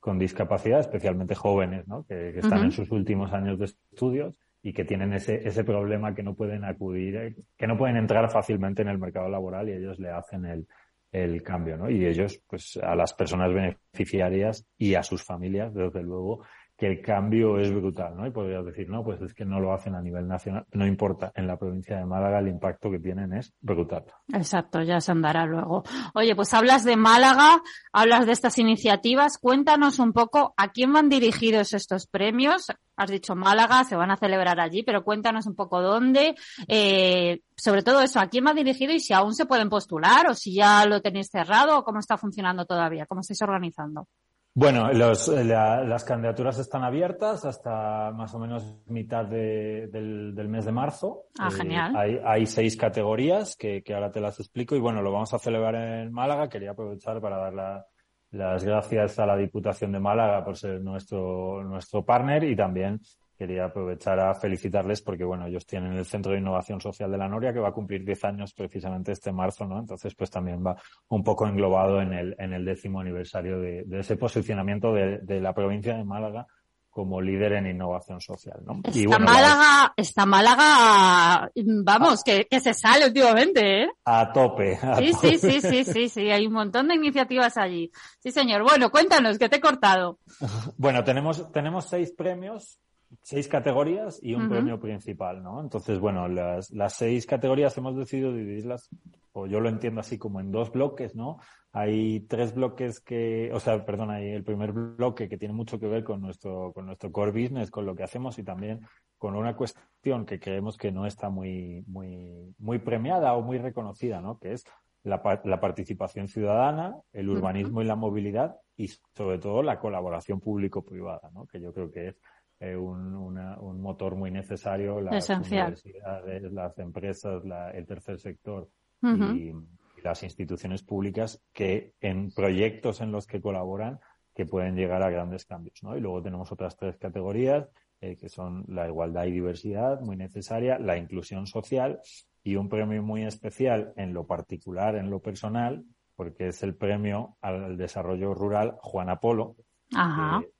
con 0.00 0.18
discapacidad, 0.18 0.80
especialmente 0.80 1.36
jóvenes, 1.36 1.86
¿no? 1.86 2.04
Que, 2.04 2.32
que 2.32 2.40
están 2.40 2.64
en 2.64 2.72
sus 2.72 2.90
últimos 2.90 3.32
años 3.32 3.60
de 3.60 3.66
estudios 3.66 4.36
y 4.60 4.72
que 4.72 4.84
tienen 4.84 5.12
ese, 5.12 5.46
ese 5.46 5.62
problema 5.62 6.12
que 6.16 6.24
no 6.24 6.34
pueden 6.34 6.64
acudir, 6.64 7.14
eh, 7.14 7.36
que 7.56 7.68
no 7.68 7.78
pueden 7.78 7.96
entrar 7.96 8.28
fácilmente 8.28 8.82
en 8.82 8.88
el 8.88 8.98
mercado 8.98 9.28
laboral 9.28 9.68
y 9.68 9.74
ellos 9.74 10.00
le 10.00 10.10
hacen 10.10 10.46
el, 10.46 10.66
el 11.12 11.44
cambio, 11.44 11.76
¿no? 11.76 11.88
Y 11.88 12.04
ellos, 12.04 12.42
pues, 12.48 12.76
a 12.82 12.96
las 12.96 13.12
personas 13.14 13.52
beneficiarias 13.54 14.66
y 14.76 14.96
a 14.96 15.04
sus 15.04 15.22
familias, 15.22 15.72
desde 15.72 16.02
luego, 16.02 16.42
que 16.82 16.88
el 16.88 17.00
cambio 17.00 17.60
es 17.60 17.72
brutal, 17.72 18.16
¿no? 18.16 18.26
Y 18.26 18.32
podrías 18.32 18.64
decir, 18.64 18.88
no, 18.88 19.04
pues 19.04 19.22
es 19.22 19.32
que 19.34 19.44
no 19.44 19.60
lo 19.60 19.72
hacen 19.72 19.94
a 19.94 20.02
nivel 20.02 20.26
nacional, 20.26 20.66
no 20.72 20.84
importa, 20.84 21.30
en 21.36 21.46
la 21.46 21.56
provincia 21.56 21.96
de 21.96 22.04
Málaga 22.04 22.40
el 22.40 22.48
impacto 22.48 22.90
que 22.90 22.98
tienen 22.98 23.32
es 23.34 23.54
brutal. 23.60 24.02
Exacto, 24.32 24.82
ya 24.82 25.00
se 25.00 25.12
andará 25.12 25.46
luego. 25.46 25.84
Oye, 26.12 26.34
pues 26.34 26.52
hablas 26.52 26.82
de 26.82 26.96
Málaga, 26.96 27.62
hablas 27.92 28.26
de 28.26 28.32
estas 28.32 28.58
iniciativas. 28.58 29.38
Cuéntanos 29.38 30.00
un 30.00 30.12
poco 30.12 30.54
a 30.56 30.72
quién 30.72 30.92
van 30.92 31.08
dirigidos 31.08 31.72
estos 31.72 32.08
premios. 32.08 32.66
Has 32.96 33.10
dicho 33.12 33.36
Málaga, 33.36 33.84
se 33.84 33.94
van 33.94 34.10
a 34.10 34.16
celebrar 34.16 34.58
allí, 34.58 34.82
pero 34.82 35.04
cuéntanos 35.04 35.46
un 35.46 35.54
poco 35.54 35.80
dónde. 35.82 36.34
Eh, 36.66 37.42
sobre 37.56 37.84
todo 37.84 38.00
eso, 38.00 38.18
a 38.18 38.26
quién 38.26 38.44
va 38.44 38.54
dirigido 38.54 38.92
y 38.92 38.98
si 38.98 39.12
aún 39.12 39.36
se 39.36 39.46
pueden 39.46 39.68
postular 39.68 40.28
o 40.28 40.34
si 40.34 40.52
ya 40.52 40.84
lo 40.86 41.00
tenéis 41.00 41.28
cerrado 41.30 41.78
o 41.78 41.84
cómo 41.84 42.00
está 42.00 42.16
funcionando 42.16 42.64
todavía, 42.64 43.06
cómo 43.06 43.20
estáis 43.20 43.40
organizando. 43.42 44.08
Bueno, 44.54 44.92
los- 44.92 45.28
la- 45.28 45.82
las 45.82 46.04
candidaturas 46.04 46.58
están 46.58 46.84
abiertas 46.84 47.44
hasta 47.46 48.10
más 48.12 48.34
o 48.34 48.38
menos 48.38 48.82
mitad 48.86 49.24
de- 49.24 49.88
del, 49.90 50.34
del 50.34 50.48
mes 50.48 50.66
de 50.66 50.72
marzo. 50.72 51.24
Ah, 51.38 51.50
genial. 51.50 51.96
Hay, 51.96 52.20
hay 52.22 52.44
seis 52.44 52.76
categorías 52.76 53.56
que, 53.56 53.82
que 53.82 53.94
ahora 53.94 54.10
te 54.10 54.20
las 54.20 54.38
explico 54.40 54.76
y 54.76 54.80
bueno, 54.80 55.00
lo 55.00 55.10
vamos 55.10 55.32
a 55.32 55.38
celebrar 55.38 55.74
en 55.74 56.12
Málaga. 56.12 56.50
Quería 56.50 56.72
aprovechar 56.72 57.18
para 57.22 57.38
dar 57.38 57.54
la- 57.54 57.86
las 58.32 58.62
gracias 58.64 59.18
a 59.18 59.26
la 59.26 59.36
Diputación 59.36 59.92
de 59.92 60.00
Málaga 60.00 60.44
por 60.44 60.56
ser 60.56 60.82
nuestro, 60.82 61.62
nuestro 61.64 62.04
partner 62.04 62.44
y 62.44 62.54
también 62.56 63.00
quería 63.46 63.64
aprovechar 63.64 64.20
a 64.20 64.34
felicitarles 64.36 65.02
porque, 65.02 65.24
bueno, 65.24 65.46
ellos 65.46 65.66
tienen 65.66 65.94
el 65.94 66.04
Centro 66.04 66.30
de 66.32 66.38
Innovación 66.38 66.80
Social 66.80 67.10
de 67.10 67.18
la 67.18 67.28
Noria 67.28 67.52
que 67.52 67.58
va 67.58 67.70
a 67.70 67.72
cumplir 67.72 68.04
10 68.04 68.24
años 68.24 68.52
precisamente 68.54 69.10
este 69.10 69.32
marzo, 69.32 69.66
¿no? 69.66 69.80
Entonces, 69.80 70.14
pues 70.14 70.30
también 70.30 70.64
va 70.64 70.76
un 71.08 71.24
poco 71.24 71.46
englobado 71.48 72.00
en 72.00 72.12
el, 72.12 72.36
en 72.38 72.52
el 72.52 72.64
décimo 72.64 73.00
aniversario 73.00 73.58
de, 73.58 73.82
de 73.84 73.98
ese 74.00 74.16
posicionamiento 74.16 74.92
de, 74.92 75.18
de 75.18 75.40
la 75.40 75.52
provincia 75.54 75.96
de 75.96 76.04
Málaga 76.04 76.46
como 76.88 77.22
líder 77.22 77.54
en 77.54 77.66
innovación 77.66 78.20
social, 78.20 78.60
¿no? 78.66 78.80
Y 78.92 79.04
Está 79.04 79.18
la- 79.18 79.24
Málaga, 79.24 79.92
está 79.96 80.26
Málaga, 80.26 81.50
vamos, 81.56 82.22
que, 82.22 82.46
que 82.50 82.60
se 82.60 82.74
sale 82.74 83.06
últimamente, 83.06 83.84
¿eh? 83.84 83.88
a 84.04 84.30
tope. 84.30 84.76
a 84.82 84.96
Sí, 84.96 85.12
tope. 85.12 85.38
sí, 85.38 85.50
sí, 85.50 85.60
sí, 85.62 85.84
sí, 85.84 86.08
sí, 86.10 86.30
hay 86.30 86.46
un 86.46 86.52
montón 86.52 86.88
de 86.88 86.94
iniciativas 86.96 87.56
allí. 87.56 87.90
Sí, 88.18 88.30
señor. 88.30 88.62
Bueno, 88.62 88.90
cuéntanos, 88.90 89.38
que 89.38 89.48
te 89.48 89.56
he 89.56 89.60
cortado. 89.60 90.18
Bueno, 90.76 91.02
tenemos, 91.02 91.50
tenemos 91.52 91.86
seis 91.88 92.12
premios, 92.12 92.78
seis 93.22 93.48
categorías 93.48 94.18
y 94.22 94.34
un 94.34 94.48
premio 94.48 94.80
principal, 94.80 95.42
¿no? 95.42 95.60
Entonces, 95.60 95.98
bueno, 95.98 96.28
las, 96.28 96.70
las 96.70 96.94
seis 96.94 97.26
categorías 97.26 97.76
hemos 97.76 97.96
decidido 97.96 98.32
dividirlas, 98.32 98.88
o 99.32 99.46
yo 99.46 99.60
lo 99.60 99.68
entiendo 99.68 100.00
así 100.00 100.18
como 100.18 100.40
en 100.40 100.50
dos 100.50 100.72
bloques, 100.72 101.14
¿no? 101.14 101.38
Hay 101.72 102.20
tres 102.20 102.54
bloques 102.54 103.00
que, 103.00 103.50
o 103.52 103.60
sea, 103.60 103.84
perdón, 103.84 104.10
hay 104.10 104.28
el 104.30 104.44
primer 104.44 104.72
bloque 104.72 105.28
que 105.28 105.38
tiene 105.38 105.54
mucho 105.54 105.78
que 105.78 105.86
ver 105.86 106.04
con 106.04 106.20
nuestro, 106.20 106.72
con 106.72 106.86
nuestro 106.86 107.10
core 107.12 107.32
business, 107.32 107.70
con 107.70 107.86
lo 107.86 107.94
que 107.94 108.02
hacemos 108.02 108.38
y 108.38 108.42
también 108.44 108.80
con 109.18 109.36
una 109.36 109.56
cuestión 109.56 110.26
que 110.26 110.38
creemos 110.40 110.76
que 110.76 110.90
no 110.92 111.06
está 111.06 111.30
muy, 111.30 111.82
muy, 111.86 112.54
muy 112.58 112.78
premiada 112.78 113.34
o 113.34 113.42
muy 113.42 113.58
reconocida, 113.58 114.20
¿no? 114.20 114.38
Que 114.38 114.52
es 114.52 114.64
la, 115.04 115.22
pa- 115.22 115.40
la 115.44 115.60
participación 115.60 116.28
ciudadana, 116.28 116.96
el 117.12 117.28
urbanismo 117.30 117.80
y 117.82 117.86
la 117.86 117.96
movilidad 117.96 118.56
y 118.76 118.88
sobre 119.16 119.38
todo 119.38 119.62
la 119.62 119.78
colaboración 119.78 120.40
público-privada, 120.40 121.30
¿no? 121.34 121.46
que 121.46 121.60
yo 121.60 121.72
creo 121.72 121.90
que 121.90 122.08
es 122.08 122.20
eh, 122.62 122.76
un, 122.76 123.14
una- 123.14 123.58
un 123.60 123.80
motor 123.80 124.14
muy 124.14 124.30
necesario. 124.30 125.00
Las 125.00 125.24
Esencial. 125.24 125.66
universidades, 125.66 126.52
las 126.52 126.78
empresas, 126.78 127.44
la- 127.44 127.70
el 127.72 127.84
tercer 127.86 128.18
sector 128.18 128.68
y, 129.02 129.48
y 129.50 130.00
las 130.02 130.22
instituciones 130.22 130.82
públicas 130.82 131.42
que 131.52 131.94
en 132.00 132.30
proyectos 132.32 133.00
en 133.00 133.10
los 133.10 133.26
que 133.26 133.40
colaboran 133.40 133.98
que 134.34 134.46
pueden 134.46 134.76
llegar 134.76 135.02
a 135.02 135.10
grandes 135.10 135.44
cambios, 135.44 135.82
¿no? 135.82 135.96
Y 135.96 136.00
luego 136.00 136.22
tenemos 136.22 136.50
otras 136.52 136.76
tres 136.76 136.96
categorías 136.98 137.68
eh, 138.00 138.16
que 138.16 138.28
son 138.28 138.64
la 138.68 138.86
igualdad 138.88 139.24
y 139.26 139.32
diversidad, 139.32 140.00
muy 140.00 140.16
necesaria, 140.16 140.78
la 140.78 140.96
inclusión 140.96 141.46
social 141.46 142.00
y 142.44 142.56
un 142.56 142.68
premio 142.68 143.02
muy 143.02 143.24
especial 143.24 143.92
en 143.96 144.14
lo 144.14 144.26
particular, 144.26 144.96
en 144.96 145.10
lo 145.10 145.20
personal, 145.20 145.84
porque 146.16 146.48
es 146.48 146.62
el 146.62 146.74
premio 146.74 147.36
al 147.40 147.76
desarrollo 147.76 148.34
rural 148.34 148.76
Juan 148.80 149.08
Apolo, 149.10 149.56
Ajá. 149.94 150.40
que 150.40 150.50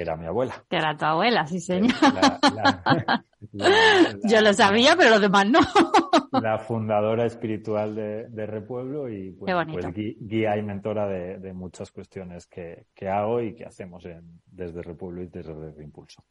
era 0.00 0.16
mi 0.16 0.26
abuela. 0.26 0.64
Que 0.68 0.76
era 0.76 0.96
tu 0.96 1.04
abuela, 1.04 1.46
sí, 1.46 1.60
señor. 1.60 1.94
La- 2.02 2.38
la- 2.54 3.24
la- 3.52 4.18
Yo 4.24 4.40
lo 4.40 4.52
sabía, 4.52 4.96
pero 4.96 5.10
los 5.10 5.20
demás 5.20 5.46
no. 5.48 5.60
la 6.32 6.58
fundadora 6.58 7.26
espiritual 7.26 7.94
de, 7.94 8.26
de 8.28 8.46
Repueblo 8.46 9.08
y 9.08 9.30
bueno, 9.30 9.64
pues 9.72 9.86
guía 9.94 10.56
y 10.56 10.62
mentora 10.62 11.06
de, 11.06 11.38
de 11.38 11.52
muchas 11.52 11.92
cuestiones 11.92 12.46
que, 12.46 12.86
que 12.94 13.08
hago 13.08 13.40
y 13.40 13.54
que 13.54 13.64
hacemos 13.64 14.04
en- 14.06 14.40
desde 14.46 14.82
Repueblo 14.82 15.22
y 15.22 15.28
desde 15.28 15.52
Reimpulso. 15.72 16.24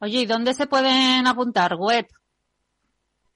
Oye, 0.00 0.20
¿y 0.20 0.26
dónde 0.26 0.54
se 0.54 0.66
pueden 0.66 1.26
apuntar? 1.26 1.74
¿Web? 1.78 2.06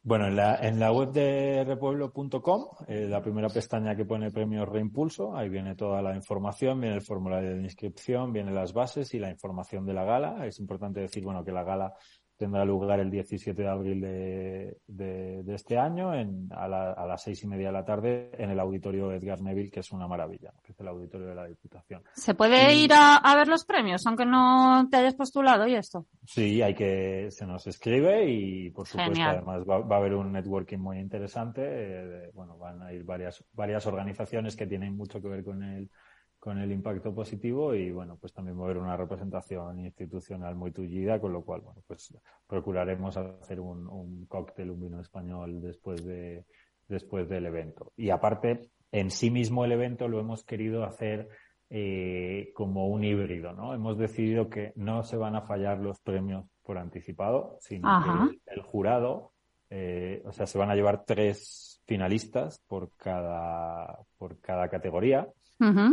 Bueno, 0.09 0.27
en 0.27 0.37
la, 0.37 0.55
en 0.67 0.81
la 0.81 0.91
web 0.91 1.13
de 1.13 1.65
repueblo.com, 1.65 2.65
eh, 2.87 3.07
la 3.11 3.21
primera 3.21 3.51
pestaña 3.51 3.95
que 3.95 4.07
pone 4.07 4.31
premios 4.31 4.67
Reimpulso, 4.67 5.37
ahí 5.37 5.51
viene 5.51 5.75
toda 5.75 6.01
la 6.01 6.17
información, 6.17 6.81
viene 6.81 6.97
el 6.97 7.03
formulario 7.03 7.55
de 7.55 7.63
inscripción, 7.63 8.33
vienen 8.33 8.55
las 8.55 8.73
bases 8.73 9.13
y 9.13 9.19
la 9.19 9.29
información 9.29 9.85
de 9.85 9.93
la 9.93 10.05
gala. 10.05 10.47
Es 10.47 10.61
importante 10.61 11.01
decir, 11.01 11.23
bueno, 11.23 11.45
que 11.45 11.53
la 11.53 11.63
gala 11.63 11.93
tendrá 12.39 12.65
lugar 12.65 13.01
el 13.01 13.11
17 13.11 13.61
de 13.63 13.69
abril 13.69 14.01
de, 14.01 14.79
de- 14.87 15.43
de 15.43 15.55
este 15.55 15.77
año 15.77 16.15
en, 16.15 16.49
a, 16.53 16.69
la- 16.69 16.93
a 16.93 17.05
las 17.07 17.23
seis 17.23 17.43
y 17.43 17.49
media 17.49 17.67
de 17.67 17.73
la 17.73 17.85
tarde 17.85 18.31
en 18.39 18.51
el 18.51 18.61
auditorio 18.61 19.13
Edgar 19.13 19.43
Neville, 19.43 19.71
que 19.71 19.81
es 19.81 19.91
una 19.93 20.07
maravilla, 20.07 20.53
que 20.63 20.73
es 20.73 20.81
el 20.81 20.89
auditorio 20.89 21.27
de 21.27 21.35
la 21.35 21.47
Diputación. 21.47 22.03
¿Se 22.15 22.35
puede 22.35 22.75
ir 22.77 22.93
a, 22.93 23.17
a 23.17 23.37
ver 23.37 23.49
los 23.49 23.65
premios, 23.65 24.07
aunque 24.07 24.25
no 24.25 24.87
te 24.91 24.97
hayas 24.99 25.15
postulado 25.17 25.67
y 25.67 25.75
esto? 25.75 26.07
Sí, 26.25 26.63
hay 26.63 26.75
que, 26.75 27.27
se 27.31 27.45
nos 27.47 27.67
escribe 27.67 28.25
y 28.31 28.71
por 28.71 28.87
supuesto 28.87 29.13
Genial. 29.15 29.37
además 29.39 29.63
va, 29.69 29.79
va 29.81 29.97
a 29.97 29.99
haber 29.99 30.15
un 30.15 30.33
networking 30.33 30.79
muy 30.79 30.99
interesante. 31.01 31.61
eh, 31.63 32.07
de- 32.07 32.31
bueno, 32.31 32.57
van 32.57 32.81
a 32.83 32.93
ir 32.93 33.03
varias, 33.05 33.45
varias 33.53 33.85
organizaciones 33.87 34.55
que 34.55 34.67
tienen 34.67 34.97
mucho 34.97 35.21
que 35.21 35.29
ver 35.29 35.43
con 35.45 35.63
el, 35.65 35.91
con 36.39 36.59
el 36.59 36.71
impacto 36.71 37.15
positivo 37.15 37.75
y 37.75 37.91
bueno, 37.91 38.17
pues 38.21 38.33
también 38.33 38.59
haber 38.61 38.79
una 38.79 38.97
representación 38.97 39.81
institucional 39.81 40.55
muy 40.55 40.71
tullida, 40.71 41.21
con 41.21 41.33
lo 41.33 41.45
cual, 41.45 41.63
bueno, 41.63 41.83
pues 41.87 42.17
procuraremos 42.47 43.17
hacer 43.17 43.61
un, 43.61 43.89
un 43.89 44.27
cóctel, 44.27 44.71
un 44.71 44.81
vino 44.81 45.01
español 45.01 45.61
después 45.61 46.05
de, 46.05 46.45
después 46.87 47.29
del 47.29 47.47
evento. 47.47 47.93
Y 47.97 48.11
aparte, 48.11 48.71
en 48.93 49.11
sí 49.11 49.31
mismo 49.31 49.65
el 49.65 49.73
evento 49.73 50.09
lo 50.09 50.21
hemos 50.21 50.45
querido 50.45 50.85
hacer 50.85 51.29
eh, 51.71 52.51
como 52.55 52.89
un 52.89 53.05
híbrido, 53.05 53.53
¿no? 53.53 53.75
Hemos 53.75 53.99
decidido 53.99 54.49
que 54.49 54.73
no 54.77 55.03
se 55.03 55.17
van 55.17 55.37
a 55.37 55.43
fallar 55.43 55.79
los 55.79 56.01
premios 56.01 56.47
por 56.63 56.79
anticipado, 56.79 57.59
sino 57.61 57.89
Ajá. 57.89 58.29
que 58.31 58.53
el, 58.53 58.59
el 58.59 58.63
jurado, 58.63 59.33
eh, 59.71 60.23
o 60.25 60.33
sea, 60.33 60.47
se 60.47 60.57
van 60.57 60.71
a 60.71 60.75
llevar 60.75 61.05
tres 61.05 61.83
finalistas 61.85 62.63
por 62.69 62.93
cada, 62.97 63.99
por 64.17 64.41
cada 64.41 64.69
categoría 64.69 65.29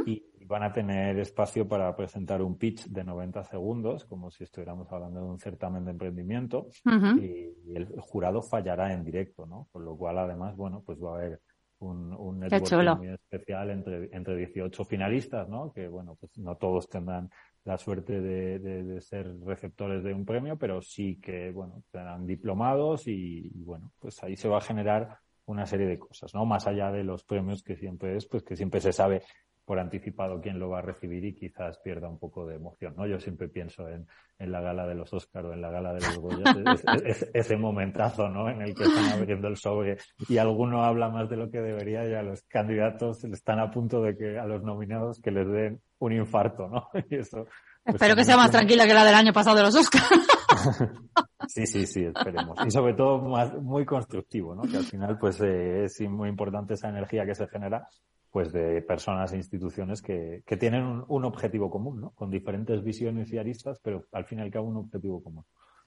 y 0.05 0.24
van 0.47 0.63
a 0.63 0.71
tener 0.73 1.17
espacio 1.19 1.67
para 1.67 1.95
presentar 1.95 2.41
un 2.41 2.57
pitch 2.57 2.87
de 2.87 3.03
90 3.03 3.43
segundos, 3.45 4.05
como 4.05 4.29
si 4.31 4.43
estuviéramos 4.43 4.91
hablando 4.91 5.21
de 5.21 5.27
un 5.27 5.39
certamen 5.39 5.85
de 5.85 5.91
emprendimiento, 5.91 6.67
y, 7.19 7.71
y 7.71 7.75
el 7.75 7.87
jurado 7.99 8.41
fallará 8.41 8.93
en 8.93 9.03
directo, 9.03 9.45
¿no? 9.45 9.67
Con 9.71 9.85
lo 9.85 9.97
cual, 9.97 10.17
además, 10.19 10.55
bueno, 10.55 10.83
pues 10.85 10.97
va 11.03 11.13
a 11.13 11.17
haber 11.17 11.41
un, 11.79 12.13
un 12.13 12.39
networking 12.39 12.75
muy 12.95 13.07
especial 13.09 13.69
entre, 13.69 14.09
entre 14.15 14.35
18 14.37 14.85
finalistas, 14.85 15.49
¿no? 15.49 15.71
Que, 15.73 15.87
bueno, 15.87 16.15
pues 16.19 16.37
no 16.37 16.55
todos 16.55 16.87
tendrán 16.89 17.29
la 17.65 17.77
suerte 17.77 18.21
de, 18.21 18.59
de- 18.59 18.83
de 18.83 19.01
ser 19.01 19.35
receptores 19.43 20.03
de 20.03 20.13
un 20.13 20.25
premio, 20.25 20.57
pero 20.57 20.81
sí 20.81 21.19
que, 21.19 21.51
bueno, 21.51 21.81
serán 21.91 22.25
diplomados 22.27 23.07
y, 23.07 23.51
y, 23.53 23.63
bueno, 23.63 23.91
pues 23.99 24.23
ahí 24.23 24.35
se 24.37 24.47
va 24.47 24.59
a 24.59 24.61
generar 24.61 25.17
una 25.47 25.65
serie 25.65 25.85
de 25.87 25.99
cosas, 25.99 26.33
¿no? 26.33 26.45
Más 26.45 26.65
allá 26.65 26.91
de 26.91 27.03
los 27.03 27.23
premios 27.23 27.61
que 27.61 27.75
siempre 27.75 28.15
es, 28.15 28.25
pues 28.27 28.41
que 28.43 28.55
siempre 28.55 28.79
se 28.81 28.91
sabe 28.93 29.21
por 29.65 29.79
anticipado 29.79 30.39
quién 30.41 30.59
lo 30.59 30.69
va 30.69 30.79
a 30.79 30.81
recibir 30.83 31.25
y 31.25 31.33
quizás 31.35 31.79
pierda 31.79 32.07
un 32.07 32.19
poco 32.19 32.45
de 32.45 32.55
emoción, 32.55 32.93
¿no? 32.95 33.07
Yo 33.07 33.19
siempre 33.19 33.49
pienso 33.49 33.89
en, 33.89 34.07
en 34.37 34.51
la 34.51 34.61
gala 34.61 34.85
de 34.85 34.93
los 34.95 35.11
Óscar 35.13 35.45
o 35.47 35.53
en 35.53 35.61
la 35.61 35.71
gala 35.71 35.91
de 35.93 36.01
los 36.01 36.17
Goya, 36.19 36.43
es- 36.73 36.83
es- 37.03 37.21
es- 37.23 37.31
ese 37.33 37.57
momentazo, 37.57 38.29
¿no? 38.29 38.47
En 38.49 38.61
el 38.61 38.75
que 38.75 38.83
están 38.83 39.05
abriendo 39.11 39.47
el 39.47 39.57
sobre 39.57 39.97
y 40.29 40.37
alguno 40.37 40.83
habla 40.85 41.09
más 41.09 41.29
de 41.29 41.37
lo 41.37 41.49
que 41.49 41.61
debería 41.61 42.07
y 42.07 42.13
a 42.13 42.21
los 42.21 42.43
candidatos 42.43 43.23
están 43.23 43.59
a 43.59 43.71
punto 43.71 44.01
de 44.03 44.15
que, 44.15 44.37
a 44.37 44.45
los 44.45 44.61
nominados, 44.63 45.19
que 45.19 45.31
les 45.31 45.47
den 45.49 45.81
un 45.99 46.13
infarto, 46.13 46.67
¿no? 46.67 46.87
Y 47.09 47.15
eso, 47.15 47.45
pues, 47.83 47.95
Espero 47.95 48.15
que 48.15 48.23
sea 48.23 48.37
más 48.37 48.51
tranquila 48.51 48.85
que 48.85 48.93
la 48.93 49.03
del 49.03 49.15
año 49.15 49.33
pasado 49.33 49.57
de 49.57 49.63
los 49.63 49.75
Oscars. 49.75 50.07
Sí, 51.47 51.65
sí, 51.65 51.85
sí, 51.85 52.05
esperemos. 52.05 52.57
Y 52.65 52.71
sobre 52.71 52.93
todo 52.93 53.19
más, 53.21 53.53
muy 53.53 53.85
constructivo, 53.85 54.55
¿no? 54.55 54.63
Que 54.63 54.77
al 54.77 54.83
final, 54.83 55.17
pues, 55.17 55.41
eh, 55.41 55.85
es 55.85 56.01
muy 56.01 56.29
importante 56.29 56.73
esa 56.73 56.89
energía 56.89 57.25
que 57.25 57.35
se 57.35 57.47
genera, 57.47 57.87
pues, 58.31 58.51
de 58.51 58.81
personas 58.81 59.31
e 59.33 59.37
instituciones 59.37 60.01
que, 60.01 60.43
que 60.45 60.57
tienen 60.57 61.03
un, 61.07 61.25
objetivo 61.25 61.69
común, 61.69 62.01
¿no? 62.01 62.11
Con 62.11 62.29
diferentes 62.29 62.83
visiones 62.83 63.31
y 63.31 63.37
aristas, 63.37 63.79
pero 63.81 64.05
al 64.11 64.25
fin 64.25 64.39
y 64.39 64.41
al 64.41 64.51
cabo 64.51 64.67
un 64.67 64.77
objetivo 64.77 65.23
común. 65.23 65.45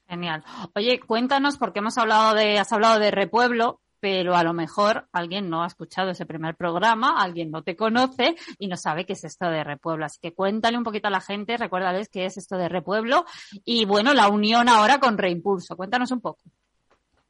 Genial. 0.09 0.43
Oye, 0.75 1.01
cuéntanos, 1.01 1.59
porque 1.59 1.81
hemos 1.81 1.99
hablado 1.99 2.35
de, 2.35 2.59
has 2.59 2.73
hablado 2.73 2.99
de 2.99 3.11
Repueblo, 3.11 3.81
pero 4.01 4.37
a 4.37 4.43
lo 4.45 4.53
mejor 4.53 5.09
alguien 5.13 5.49
no 5.51 5.63
ha 5.63 5.67
escuchado 5.67 6.11
ese 6.11 6.27
primer 6.27 6.57
programa, 6.57 7.21
alguien 7.21 7.51
no 7.51 7.63
te 7.63 7.77
conoce 7.77 8.37
y 8.59 8.69
no 8.69 8.77
sabe 8.77 9.05
qué 9.07 9.15
es 9.15 9.25
esto 9.25 9.49
de 9.51 9.65
Repueblo. 9.65 10.05
Así 10.05 10.19
que 10.21 10.35
cuéntale 10.35 10.77
un 10.79 10.85
poquito 10.85 11.09
a 11.09 11.11
la 11.11 11.21
gente, 11.21 11.57
recuérdales 11.57 12.09
qué 12.09 12.25
es 12.27 12.37
esto 12.37 12.57
de 12.57 12.69
Repueblo 12.69 13.25
y 13.65 13.85
bueno, 13.85 14.15
la 14.15 14.29
unión 14.29 14.69
ahora 14.69 14.99
con 15.01 15.19
Reimpulso. 15.19 15.77
Cuéntanos 15.77 16.11
un 16.11 16.21
poco. 16.21 16.43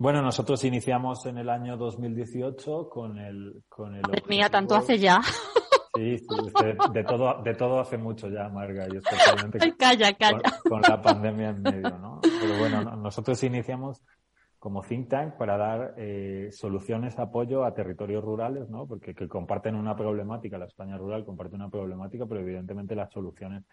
Bueno, 0.00 0.22
nosotros 0.22 0.62
iniciamos 0.64 1.26
en 1.26 1.38
el 1.38 1.48
año 1.48 1.76
2018 1.76 2.88
con 2.88 3.18
el, 3.18 3.62
con 3.68 3.96
el 3.96 4.02
Madre 4.02 4.22
mía, 4.28 4.48
tanto 4.48 4.76
hace 4.76 4.98
ya. 4.98 5.20
Sí, 5.96 6.16
de, 6.62 6.76
de 6.92 7.02
todo, 7.04 7.42
de 7.42 7.54
todo 7.54 7.80
hace 7.80 7.98
mucho 7.98 8.28
ya, 8.28 8.48
Marga, 8.48 8.86
y 8.92 8.98
especialmente 8.98 9.58
Ay, 9.60 9.72
calla, 9.72 10.12
calla. 10.12 10.42
con, 10.62 10.70
con 10.70 10.82
la 10.82 11.02
pandemia 11.02 11.48
en 11.48 11.62
medio, 11.62 11.98
¿no? 11.98 12.20
Pero 12.22 12.58
bueno, 12.58 12.82
no- 12.82 12.94
nosotros 12.96 13.42
iniciamos 13.42 14.00
como 14.58 14.82
think 14.82 15.08
tank 15.08 15.34
para 15.34 15.56
dar 15.56 15.94
eh, 15.96 16.48
soluciones, 16.52 17.18
apoyo 17.18 17.64
a 17.64 17.74
territorios 17.74 18.24
rurales, 18.24 18.68
¿no? 18.68 18.86
Porque 18.86 19.14
que 19.14 19.28
comparten 19.28 19.76
una 19.76 19.96
problemática, 19.96 20.58
la 20.58 20.66
España 20.66 20.96
rural 20.96 21.24
comparte 21.24 21.54
una 21.54 21.70
problemática, 21.70 22.26
pero 22.26 22.40
evidentemente 22.40 22.96
las 22.96 23.12
soluciones 23.12 23.64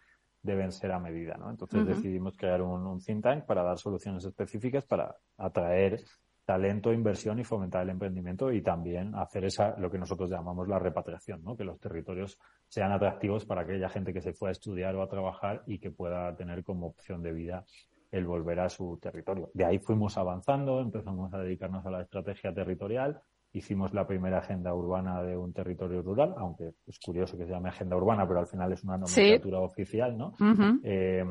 deben 0.41 0.71
ser 0.71 0.91
a 0.91 0.99
medida, 0.99 1.37
¿no? 1.37 1.49
Entonces 1.49 1.87
decidimos 1.87 2.37
crear 2.37 2.61
un, 2.61 2.85
un 2.85 2.99
think 2.99 3.23
tank 3.23 3.45
para 3.45 3.63
dar 3.63 3.79
soluciones 3.79 4.23
específicas 4.25 4.85
para 4.85 5.15
atraer 5.37 6.03
talento, 6.45 6.93
inversión 6.93 7.39
y 7.39 7.43
fomentar 7.43 7.81
el 7.81 7.89
emprendimiento 7.89 8.51
y 8.51 8.61
también 8.61 9.15
hacer 9.15 9.45
esa, 9.45 9.75
lo 9.79 9.89
que 9.89 9.97
nosotros 9.97 10.29
llamamos 10.29 10.67
la 10.67 10.77
repatriación, 10.77 11.43
¿no? 11.43 11.57
Que 11.57 11.63
los 11.63 11.79
territorios 11.79 12.37
sean 12.67 12.91
atractivos 12.91 13.45
para 13.45 13.61
aquella 13.61 13.89
gente 13.89 14.13
que 14.13 14.21
se 14.21 14.33
fue 14.33 14.49
a 14.49 14.51
estudiar 14.51 14.95
o 14.95 15.01
a 15.01 15.09
trabajar 15.09 15.63
y 15.65 15.79
que 15.79 15.89
pueda 15.89 16.35
tener 16.35 16.63
como 16.63 16.85
opción 16.85 17.23
de 17.23 17.33
vida 17.33 17.65
el 18.11 18.25
volver 18.25 18.59
a 18.59 18.69
su 18.69 18.97
territorio. 19.01 19.49
De 19.53 19.65
ahí 19.65 19.79
fuimos 19.79 20.17
avanzando, 20.17 20.79
empezamos 20.79 21.33
a 21.33 21.39
dedicarnos 21.39 21.85
a 21.85 21.91
la 21.91 22.01
estrategia 22.01 22.53
territorial, 22.53 23.19
hicimos 23.51 23.93
la 23.93 24.05
primera 24.05 24.39
agenda 24.39 24.73
urbana 24.73 25.21
de 25.23 25.37
un 25.37 25.53
territorio 25.53 26.01
rural, 26.01 26.33
aunque 26.37 26.73
es 26.87 26.99
curioso 26.99 27.37
que 27.37 27.45
se 27.45 27.51
llame 27.51 27.69
agenda 27.69 27.95
urbana, 27.95 28.27
pero 28.27 28.39
al 28.39 28.47
final 28.47 28.71
es 28.73 28.83
una 28.83 28.97
Sí. 29.05 29.21
nomenclatura 29.21 29.59
oficial, 29.59 30.17
¿no? 30.17 30.33
Ujú. 30.39 30.79
Eh, 30.83 31.25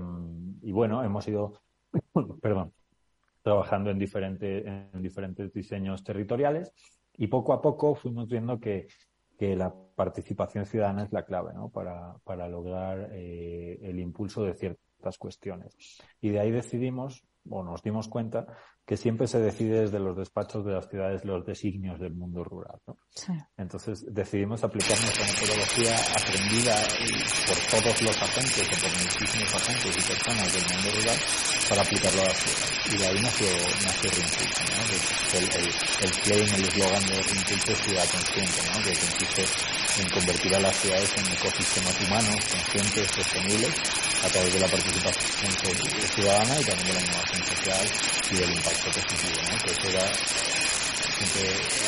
y 0.63 0.73
bueno, 0.73 1.03
hemos 1.05 1.27
ido, 1.29 1.61
perdón, 2.41 2.73
trabajando 3.43 3.91
en, 3.91 3.99
diferente, 3.99 4.67
en 4.67 5.03
diferentes 5.03 5.53
diseños 5.53 6.03
territoriales 6.03 6.73
y 7.17 7.27
poco 7.27 7.53
a 7.53 7.61
poco 7.61 7.95
fuimos 7.95 8.27
viendo 8.29 8.59
que, 8.59 8.87
que 9.39 9.55
la 9.55 9.73
participación 9.95 10.65
ciudadana 10.65 11.03
es 11.05 11.13
la 11.13 11.25
clave 11.27 11.53
¿no? 11.53 11.69
para, 11.69 12.17
para 12.25 12.49
lograr 12.49 13.11
eh, 13.13 13.79
el 13.83 14.01
impulso 14.01 14.43
de 14.45 14.55
ciertas 15.05 15.19
cuestiones. 15.19 15.77
Y 16.21 16.31
de 16.31 16.41
ahí 16.41 16.51
decidimos 16.51 17.25
o 17.51 17.63
nos 17.63 17.83
dimos 17.83 18.09
cuenta 18.09 18.47
que 18.87 18.99
siempre 18.99 19.27
se 19.27 19.41
decide 19.41 19.81
desde 19.81 19.99
los 19.99 20.17
despachos 20.17 20.65
de 20.65 20.73
las 20.73 20.89
ciudades 20.89 21.25
los 21.25 21.47
designios 21.47 21.99
del 21.99 22.15
mundo 22.15 22.45
rural. 22.45 22.79
¿no? 22.87 22.99
Entonces 23.57 24.05
decidimos 24.13 24.63
aplicar 24.63 24.99
nuestra 25.01 25.25
metodología 25.25 25.97
aprendida 26.13 26.77
por 27.49 27.81
todos 27.81 28.03
los 28.03 28.23
agentes 28.23 28.61
o 28.61 28.77
por 28.85 28.93
muchísimos 28.93 29.55
agentes 29.55 29.97
y 29.97 30.03
personas 30.13 30.53
del 30.53 30.65
mundo 30.69 30.91
rural 31.01 31.19
para 31.69 31.81
aplicarlo 31.81 32.21
a 32.21 32.25
la 32.29 32.35
ciudad. 32.35 32.69
Y 32.85 32.99
de 32.99 33.07
ahí 33.07 33.21
nació, 33.23 33.49
nació 33.89 34.11
Rinpulse, 34.13 34.65
¿no? 34.69 34.81
El, 35.33 35.45
el, 35.49 35.69
el 36.05 36.13
claim, 36.21 36.49
el 36.55 36.65
eslogan 36.69 37.07
de 37.09 37.23
Rinpulse 37.25 37.73
es 37.73 37.81
ciudad 37.81 38.05
consciente, 38.13 38.61
¿no? 38.69 38.85
que 38.85 38.93
consiste 39.01 39.45
en 39.97 40.09
convertir 40.11 40.55
a 40.57 40.61
las 40.61 40.77
ciudades 40.77 41.11
en 41.17 41.33
ecosistemas 41.33 41.97
humanos, 42.05 42.37
conscientes, 42.53 43.11
sostenibles, 43.17 43.73
a 44.25 44.29
través 44.29 44.53
de 44.53 44.61
la 44.61 44.69
participación 44.69 45.53
ciudadana 46.15 46.61
y 46.61 46.65
también 46.65 46.89
de 46.89 46.95
la 46.95 47.01
innovación 47.01 47.47
social 47.47 47.87
y 48.31 48.35
del 48.37 48.51
impacto 48.51 48.74
positivo, 48.79 49.41
¿no? 49.51 49.59
Que 49.59 49.73
eso 49.73 49.89
era, 49.89 50.13
siempre 51.19 51.43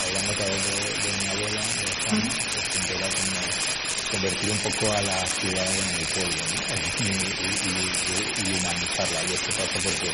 hablando 0.05 0.32
a 0.32 0.37
través 0.37 0.62
de, 0.66 0.76
de 1.03 1.18
mi 1.18 1.26
abuela, 1.28 1.61
de 1.61 1.87
pues 2.07 2.64
siempre 2.70 2.97
era 2.97 3.09
como 3.09 3.76
convertir 4.11 4.51
un 4.51 4.59
poco 4.59 4.93
a 4.93 5.03
la 5.03 5.26
ciudad 5.26 5.66
en 5.66 6.01
el 6.01 6.07
pueblo 6.07 6.43
¿no? 6.47 6.57
y, 7.01 7.11
y, 7.11 7.57
y, 7.66 8.51
y, 8.51 8.59
humanizarla. 8.59 9.20
Y 9.28 9.34
esto 9.34 9.51
pasa 9.51 9.78
porque 9.82 10.11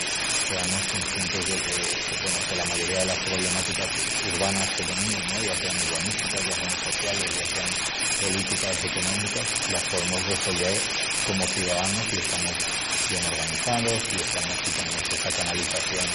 seamos 0.49 0.83
conscientes 0.91 1.47
de 1.47 1.57
que, 1.61 1.73
que, 1.73 2.23
bueno, 2.23 2.39
que 2.49 2.57
la 2.57 2.65
mayoría 2.65 2.99
de 2.99 3.07
las 3.07 3.19
problemáticas 3.19 3.89
urbanas 4.33 4.71
que 4.71 4.85
tenemos, 4.85 5.33
¿no? 5.33 5.45
ya 5.45 5.57
sean 5.57 5.77
urbanísticas, 5.77 6.41
ya 6.45 6.53
sean 6.53 6.93
sociales, 6.93 7.31
ya 7.39 7.47
sean 7.47 8.03
políticas, 8.23 8.85
económicas, 8.85 9.71
las 9.71 9.85
podemos 9.85 10.27
resolver 10.27 10.77
como 11.27 11.47
ciudadanos 11.47 12.07
y 12.13 12.17
estamos 12.17 12.55
bien 13.09 13.25
organizados 13.27 14.03
y 14.13 14.17
estamos 14.17 14.57
y 14.67 14.71
tenemos 14.71 15.03
esa 15.13 15.31
canalización 15.31 16.07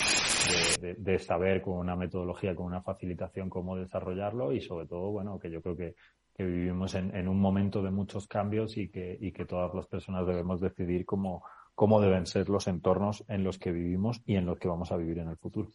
de, 0.80 1.20
saber 1.20 1.62
con 1.62 1.78
una 1.78 1.96
metodología, 1.96 2.56
con 2.56 2.66
una 2.66 2.82
facilitación 2.82 3.50
cómo 3.50 3.76
desarrollarlo 3.76 4.52
y 4.54 4.62
sobre 4.62 4.88
todo, 4.88 5.12
bueno, 5.12 5.40
que 5.40 5.50
yo 5.50 5.62
creo 5.62 5.76
que, 5.76 5.96
que 6.36 6.46
vivimos 6.46 6.96
en, 6.96 7.16
en, 7.16 7.28
un 7.28 7.40
momento 7.40 7.82
de 7.82 7.92
muchos 7.92 8.28
cambios 8.28 8.78
y 8.78 8.90
que, 8.90 9.18
y 9.20 9.32
que 9.32 9.46
todas 9.46 9.74
las 9.74 9.88
personas 9.88 10.26
debemos 10.28 10.62
decidir 10.62 11.06
cómo, 11.06 11.44
cómo 11.76 12.02
deben 12.02 12.26
ser 12.26 12.50
los 12.50 12.68
entornos 12.68 13.24
en 13.28 13.44
los 13.44 13.58
que 13.60 13.72
vivimos 13.72 14.22
y 14.26 14.36
en 14.36 14.46
los 14.46 14.58
que 14.60 14.68
vamos 14.68 14.92
a 14.92 14.98
vivir 14.98 15.20
en 15.20 15.30
el 15.30 15.38
futuro. 15.38 15.70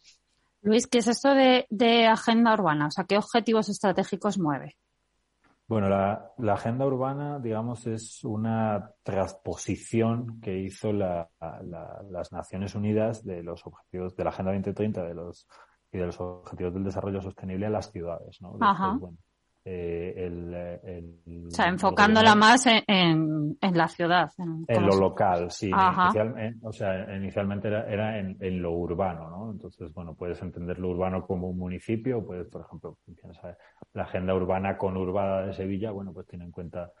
Luis, 0.61 0.87
¿qué 0.87 0.99
es 0.99 1.07
esto 1.07 1.33
de, 1.33 1.65
de 1.69 2.05
agenda 2.05 2.53
urbana? 2.53 2.87
O 2.87 2.91
sea, 2.91 3.03
¿qué 3.03 3.17
objetivos 3.17 3.67
estratégicos 3.69 4.39
mueve? 4.39 4.77
Bueno, 5.67 5.89
la, 5.89 6.31
la, 6.37 6.53
agenda 6.53 6.85
urbana, 6.85 7.39
digamos, 7.39 7.87
es 7.87 8.23
una 8.25 8.91
transposición 9.01 10.41
que 10.41 10.57
hizo 10.57 10.91
la, 10.91 11.29
la, 11.39 12.03
las 12.09 12.31
Naciones 12.33 12.75
Unidas 12.75 13.23
de 13.23 13.41
los 13.43 13.65
objetivos 13.65 14.15
de 14.15 14.23
la 14.23 14.29
Agenda 14.29 14.51
2030 14.51 15.03
de 15.03 15.13
los, 15.13 15.47
y 15.91 15.97
de 15.99 16.05
los 16.05 16.19
objetivos 16.19 16.73
del 16.73 16.83
desarrollo 16.83 17.21
sostenible 17.21 17.67
a 17.67 17.69
las 17.69 17.91
ciudades, 17.91 18.41
¿no? 18.41 18.51
Bueno, 18.51 19.17
eh, 19.65 20.13
el, 20.17 20.53
el, 20.83 21.47
o 21.47 21.49
sea, 21.49 21.67
enfocándola 21.67 22.35
más 22.35 22.65
en, 22.65 22.83
en, 22.85 23.57
en, 23.61 23.77
la 23.77 23.87
ciudad. 23.87 24.29
En, 24.37 24.65
en 24.67 24.85
lo 24.85 24.95
local, 24.97 25.49
sí. 25.51 25.69
Inicial, 25.69 26.57
o 26.61 26.73
sea, 26.73 27.15
inicialmente 27.15 27.69
era, 27.69 27.89
era 27.89 28.19
en, 28.19 28.35
en, 28.41 28.61
lo 28.61 28.71
urbano, 28.71 29.29
¿no? 29.29 29.51
Entonces, 29.51 29.93
bueno, 29.93 30.15
puedes 30.15 30.41
entender 30.41 30.79
lo 30.79 30.89
urbano 30.89 31.25
como 31.25 31.47
un 31.47 31.57
municipio, 31.57 32.25
puedes, 32.25 32.47
por 32.47 32.65
ejemplo, 32.65 32.97
la 33.93 34.03
agenda 34.03 34.35
urbana 34.35 34.77
conurbada 34.77 35.45
de 35.45 35.53
Sevilla, 35.53 35.91
bueno, 35.91 36.11
pues 36.11 36.27
tiene 36.27 36.43
en 36.43 36.51
cuenta 36.51 36.91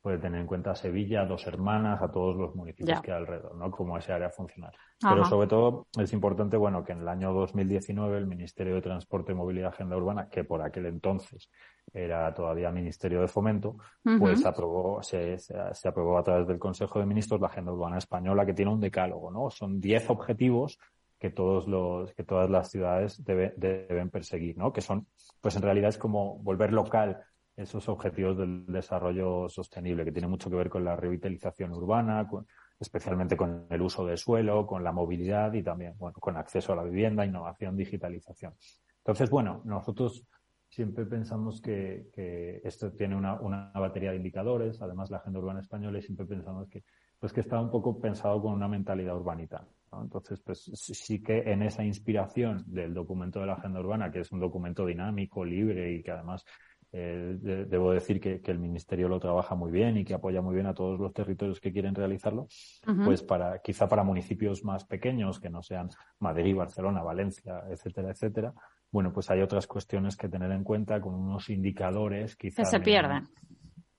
puede 0.00 0.18
tener 0.18 0.40
en 0.40 0.46
cuenta 0.46 0.70
a 0.70 0.74
Sevilla, 0.74 1.22
a 1.22 1.26
Dos 1.26 1.46
Hermanas, 1.46 2.00
a 2.02 2.10
todos 2.10 2.36
los 2.36 2.54
municipios 2.54 2.98
ya. 2.98 3.02
que 3.02 3.12
hay 3.12 3.18
alrededor, 3.18 3.54
¿no? 3.54 3.70
Como 3.70 3.98
ese 3.98 4.12
área 4.12 4.30
funcional. 4.30 4.72
Ajá. 5.02 5.14
Pero 5.14 5.24
sobre 5.26 5.46
todo 5.46 5.86
es 5.98 6.12
importante, 6.12 6.56
bueno, 6.56 6.84
que 6.84 6.92
en 6.92 7.00
el 7.00 7.08
año 7.08 7.32
2019 7.32 8.18
el 8.18 8.26
Ministerio 8.26 8.74
de 8.74 8.82
Transporte, 8.82 9.34
Movilidad 9.34 9.70
y 9.70 9.74
Agenda 9.74 9.96
Urbana, 9.96 10.28
que 10.30 10.44
por 10.44 10.62
aquel 10.62 10.86
entonces 10.86 11.50
era 11.92 12.32
todavía 12.34 12.70
Ministerio 12.70 13.20
de 13.20 13.28
Fomento, 13.28 13.70
uh 13.70 14.10
-huh. 14.10 14.18
pues 14.18 14.44
aprobó, 14.44 15.02
se, 15.02 15.38
se, 15.38 15.54
se, 15.72 15.88
aprobó 15.88 16.18
a 16.18 16.22
través 16.22 16.46
del 16.46 16.58
Consejo 16.58 16.98
de 16.98 17.06
Ministros 17.06 17.40
la 17.40 17.48
Agenda 17.48 17.72
Urbana 17.72 17.98
Española, 17.98 18.46
que 18.46 18.54
tiene 18.54 18.72
un 18.72 18.80
decálogo, 18.80 19.30
¿no? 19.30 19.50
Son 19.50 19.80
10 19.80 20.10
objetivos 20.10 20.78
que 21.18 21.30
todos 21.30 21.68
los, 21.68 22.12
que 22.14 22.24
todas 22.24 22.48
las 22.48 22.70
ciudades 22.70 23.22
debe, 23.22 23.52
deben 23.56 24.08
perseguir, 24.08 24.56
¿no? 24.56 24.72
Que 24.72 24.80
son, 24.80 25.06
pues 25.40 25.54
en 25.54 25.62
realidad 25.62 25.90
es 25.90 25.98
como 25.98 26.38
volver 26.38 26.72
local 26.72 27.22
esos 27.56 27.88
objetivos 27.90 28.38
del 28.38 28.64
desarrollo 28.66 29.48
sostenible, 29.48 30.04
que 30.04 30.12
tiene 30.12 30.28
mucho 30.28 30.48
que 30.48 30.56
ver 30.56 30.70
con 30.70 30.82
la 30.82 30.96
revitalización 30.96 31.72
urbana, 31.72 32.26
con, 32.26 32.46
especialmente 32.78 33.36
con 33.36 33.66
el 33.68 33.82
uso 33.82 34.06
de 34.06 34.16
suelo, 34.16 34.66
con 34.66 34.82
la 34.82 34.92
movilidad 34.92 35.52
y 35.52 35.62
también, 35.62 35.94
bueno, 35.98 36.18
con 36.18 36.38
acceso 36.38 36.72
a 36.72 36.76
la 36.76 36.84
vivienda, 36.84 37.26
innovación, 37.26 37.76
digitalización. 37.76 38.54
Entonces, 38.98 39.28
bueno, 39.28 39.60
nosotros 39.64 40.26
siempre 40.70 41.04
pensamos 41.04 41.60
que, 41.60 42.08
que 42.12 42.60
esto 42.64 42.92
tiene 42.92 43.16
una, 43.16 43.38
una, 43.40 43.72
batería 43.74 44.10
de 44.10 44.16
indicadores, 44.16 44.80
además 44.80 45.10
la 45.10 45.18
agenda 45.18 45.40
urbana 45.40 45.60
española, 45.60 45.98
y 45.98 46.02
siempre 46.02 46.24
pensamos 46.26 46.68
que, 46.68 46.84
pues 47.18 47.32
que 47.32 47.40
está 47.40 47.60
un 47.60 47.70
poco 47.70 48.00
pensado 48.00 48.40
con 48.40 48.54
una 48.54 48.68
mentalidad 48.68 49.16
urbanita. 49.16 49.66
¿no? 49.92 50.02
Entonces, 50.02 50.40
pues 50.40 50.70
sí 50.72 51.20
que 51.22 51.38
en 51.40 51.62
esa 51.62 51.84
inspiración 51.84 52.62
del 52.66 52.94
documento 52.94 53.40
de 53.40 53.46
la 53.46 53.54
agenda 53.54 53.80
urbana, 53.80 54.12
que 54.12 54.20
es 54.20 54.30
un 54.30 54.38
documento 54.38 54.86
dinámico, 54.86 55.44
libre 55.44 55.92
y 55.92 56.02
que 56.04 56.12
además 56.12 56.46
eh, 56.92 57.36
de, 57.40 57.64
debo 57.66 57.92
decir 57.92 58.20
que, 58.20 58.40
que, 58.40 58.52
el 58.52 58.60
Ministerio 58.60 59.08
lo 59.08 59.18
trabaja 59.18 59.56
muy 59.56 59.72
bien 59.72 59.96
y 59.96 60.04
que 60.04 60.14
apoya 60.14 60.40
muy 60.40 60.54
bien 60.54 60.66
a 60.66 60.74
todos 60.74 60.98
los 61.00 61.12
territorios 61.12 61.60
que 61.60 61.72
quieren 61.72 61.94
realizarlo, 61.94 62.42
uh 62.42 62.46
-huh. 62.90 63.04
pues 63.04 63.22
para, 63.22 63.60
quizá 63.60 63.88
para 63.88 64.04
municipios 64.04 64.64
más 64.64 64.84
pequeños, 64.84 65.40
que 65.40 65.50
no 65.50 65.62
sean 65.62 65.88
Madrid, 66.20 66.56
Barcelona, 66.56 67.02
Valencia, 67.02 67.64
etcétera, 67.68 68.10
etcétera, 68.10 68.54
bueno, 68.90 69.12
pues 69.12 69.30
hay 69.30 69.40
otras 69.40 69.66
cuestiones 69.66 70.16
que 70.16 70.28
tener 70.28 70.50
en 70.52 70.64
cuenta 70.64 71.00
con 71.00 71.14
unos 71.14 71.48
indicadores 71.50 72.36
quizá. 72.36 72.62
Que 72.62 72.66
se 72.66 72.80
pierden. 72.80 73.28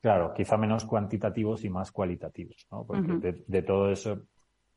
Claro, 0.02 0.34
quizá 0.34 0.58
menos 0.58 0.86
cuantitativos 0.86 1.64
y 1.64 1.70
más 1.70 1.92
cualitativos, 1.92 2.68
¿no? 2.72 2.86
Porque 2.86 3.12
uh 3.12 3.16
-huh. 3.16 3.22
de, 3.22 3.44
de 3.48 3.62
todo 3.62 3.89
eso 3.92 4.22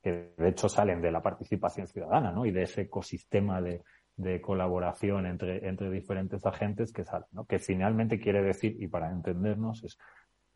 que 0.02 0.34
de 0.36 0.48
hecho 0.50 0.68
salen 0.68 1.00
de 1.00 1.10
la 1.10 1.22
participación 1.22 1.86
ciudadana, 1.86 2.30
¿no? 2.30 2.44
Y 2.44 2.50
de 2.50 2.62
ese 2.64 2.82
ecosistema 2.82 3.62
de, 3.62 3.82
de 4.16 4.40
colaboración 4.40 5.26
entre, 5.26 5.66
entre 5.66 5.90
diferentes 5.90 6.44
agentes 6.44 6.92
que 6.92 7.04
salen, 7.04 7.28
¿no? 7.32 7.46
Que 7.46 7.58
finalmente 7.58 8.20
quiere 8.20 8.42
decir, 8.42 8.76
y 8.78 8.86
para 8.86 9.10
entendernos, 9.10 9.82
es 9.82 9.98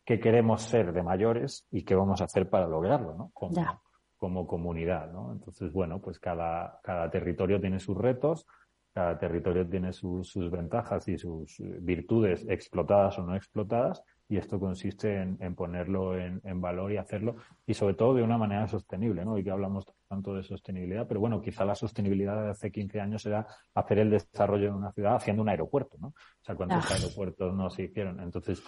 qué 0.05 0.19
queremos 0.19 0.61
ser 0.61 0.93
de 0.93 1.03
mayores 1.03 1.65
y 1.71 1.83
qué 1.83 1.95
vamos 1.95 2.21
a 2.21 2.25
hacer 2.25 2.47
para 2.49 2.67
lograrlo, 2.67 3.15
¿no? 3.15 3.31
Como, 3.33 3.81
como 4.17 4.45
comunidad, 4.45 5.11
¿no? 5.11 5.31
Entonces, 5.31 5.73
bueno, 5.73 5.99
pues 5.99 6.19
cada, 6.19 6.79
cada 6.83 7.09
territorio 7.09 7.59
tiene 7.59 7.79
sus 7.79 7.97
retos, 7.97 8.45
cada 8.99 9.17
territorio 9.17 9.65
tiene 9.65 9.93
sus, 9.93 10.27
sus 10.27 10.51
ventajas 10.51 11.07
y 11.07 11.17
sus 11.17 11.55
virtudes 11.79 12.45
explotadas 12.49 13.17
o 13.17 13.23
no 13.23 13.33
explotadas, 13.33 14.03
y 14.27 14.35
esto 14.35 14.59
consiste 14.59 15.21
en, 15.21 15.37
en 15.39 15.55
ponerlo 15.55 16.17
en, 16.17 16.41
en, 16.43 16.59
valor 16.59 16.91
y 16.91 16.97
hacerlo, 16.97 17.37
y 17.65 17.73
sobre 17.75 17.93
todo 17.93 18.13
de 18.15 18.23
una 18.23 18.37
manera 18.37 18.67
sostenible, 18.67 19.23
¿no? 19.23 19.37
Y 19.37 19.43
que 19.45 19.51
hablamos 19.51 19.85
tanto 20.09 20.33
de 20.33 20.43
sostenibilidad, 20.43 21.07
pero 21.07 21.21
bueno, 21.21 21.41
quizá 21.41 21.63
la 21.63 21.75
sostenibilidad 21.75 22.43
de 22.43 22.49
hace 22.49 22.73
15 22.73 22.99
años 22.99 23.25
era 23.25 23.47
hacer 23.73 23.99
el 23.99 24.09
desarrollo 24.09 24.65
de 24.65 24.77
una 24.77 24.91
ciudad 24.91 25.15
haciendo 25.15 25.43
un 25.43 25.49
aeropuerto, 25.49 25.95
¿no? 25.97 26.07
O 26.07 26.43
sea, 26.43 26.55
cuántos 26.55 26.91
ah. 26.91 26.95
aeropuertos 26.95 27.55
no 27.55 27.69
se 27.69 27.83
hicieron. 27.83 28.19
Entonces, 28.19 28.61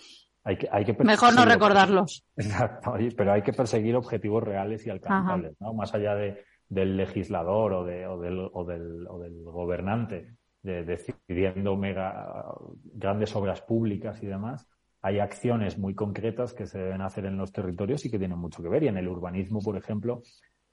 hay 0.46 0.56
que, 0.56 0.70
hay 0.72 0.86
que 0.86 0.94
Mejor 1.04 1.36
no 1.36 1.44
recordarlos. 1.44 2.24
Exacto, 2.38 2.94
pero 3.18 3.34
hay 3.34 3.42
que 3.42 3.52
perseguir 3.52 3.98
objetivos 3.98 4.42
reales 4.42 4.88
y 4.88 4.90
alcanzables, 4.90 5.58
Ajá. 5.60 5.66
¿no? 5.66 5.74
Más 5.74 5.94
allá 5.94 6.16
de, 6.16 6.42
del 6.72 6.96
legislador 6.96 7.74
o, 7.74 7.84
de, 7.84 8.08
o, 8.08 8.18
del, 8.18 8.50
o, 8.54 8.64
del, 8.64 9.06
o 9.08 9.20
del 9.20 9.44
gobernante 9.44 10.38
de, 10.64 10.86
decidiendo 10.86 11.76
mega 11.76 12.46
grandes 12.94 13.36
obras 13.36 13.62
públicas 13.62 14.24
y 14.24 14.28
demás, 14.28 14.70
hay 15.02 15.20
acciones 15.20 15.78
muy 15.78 15.94
concretas 15.96 16.54
que 16.54 16.66
se 16.66 16.80
deben 16.80 17.02
hacer 17.02 17.26
en 17.26 17.36
los 17.36 17.52
territorios 17.52 18.06
y 18.06 18.10
que 18.10 18.18
tienen 18.18 18.38
mucho 18.38 18.64
que 18.64 18.70
ver. 18.70 18.84
Y 18.84 18.88
en 18.88 18.98
el 18.98 19.10
urbanismo, 19.10 19.60
por 19.60 19.76
ejemplo, 19.76 20.22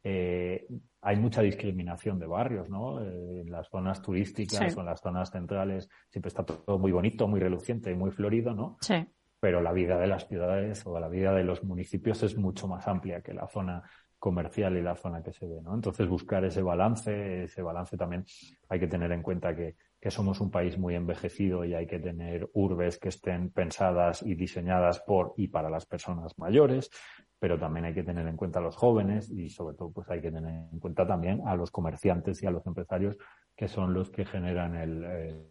eh, 0.05 0.69
hay 1.03 1.17
mucha 1.17 1.43
discriminación 1.43 2.21
de 2.21 2.27
barrios, 2.29 2.71
¿no? 2.71 3.03
Eh, 3.03 3.41
en 3.41 3.51
las 3.51 3.69
zonas 3.69 4.01
turísticas 4.01 4.73
sí. 4.73 4.79
o 4.79 4.81
en 4.81 4.87
las 4.87 5.01
zonas 5.01 5.33
centrales 5.33 5.89
siempre 6.11 6.29
está 6.29 6.45
todo 6.45 6.79
muy 6.79 6.93
bonito, 6.93 7.27
muy 7.27 7.41
reluciente 7.41 7.91
y 7.91 7.95
muy 7.95 8.13
florido, 8.13 8.55
¿no? 8.55 8.77
Sí. 8.83 9.05
Pero 9.41 9.61
la 9.63 9.73
vida 9.73 9.99
de 9.99 10.07
las 10.07 10.29
ciudades 10.29 10.87
o 10.87 11.01
la 11.01 11.09
vida 11.09 11.33
de 11.33 11.43
los 11.43 11.65
municipios 11.65 12.23
es 12.23 12.37
mucho 12.37 12.69
más 12.69 12.87
amplia 12.87 13.21
que 13.21 13.35
la 13.35 13.49
zona 13.49 13.83
comercial 14.19 14.77
y 14.77 14.83
la 14.83 14.97
zona 14.97 15.23
que 15.23 15.33
se 15.33 15.47
ve, 15.47 15.61
¿no? 15.63 15.75
Entonces 15.75 16.09
buscar 16.09 16.45
ese 16.45 16.63
balance, 16.63 17.45
ese 17.45 17.63
balance 17.63 17.97
también 17.97 18.25
hay 18.69 18.81
que 18.81 18.89
tener 18.89 19.13
en 19.13 19.23
cuenta 19.23 19.55
que 19.55 19.77
que 20.01 20.11
somos 20.11 20.41
un 20.41 20.51
país 20.51 20.79
muy 20.79 20.95
envejecido 20.95 21.65
y 21.65 21.75
hay 21.75 21.87
que 21.87 21.99
tener 21.99 22.49
urbes 22.53 22.99
que 22.99 23.09
estén 23.09 23.51
pensadas 23.51 24.23
y 24.23 24.35
diseñadas 24.35 25.01
por 25.01 25.35
y 25.37 25.49
para 25.49 25.69
las 25.69 25.87
personas 25.87 26.39
mayores, 26.39 26.91
pero 27.39 27.59
también 27.59 27.87
hay 27.87 27.95
que 27.95 28.05
tener 28.05 28.27
en 28.27 28.37
cuenta 28.37 28.61
a 28.61 28.63
los 28.63 28.77
jóvenes 28.77 29.29
y 29.31 29.51
sobre 29.51 29.77
todo 29.77 29.91
pues 29.91 30.09
hay 30.11 30.21
que 30.21 30.31
tener 30.31 30.69
en 30.73 30.79
cuenta 30.79 31.07
también 31.07 31.43
a 31.47 31.57
los 31.57 31.71
comerciantes 31.71 32.43
y 32.43 32.47
a 32.47 32.51
los 32.51 32.65
empresarios 32.67 33.17
que 33.57 33.67
son 33.67 33.93
los 33.93 34.11
que 34.11 34.25
generan 34.25 34.77
el, 34.77 35.05
el, 35.05 35.51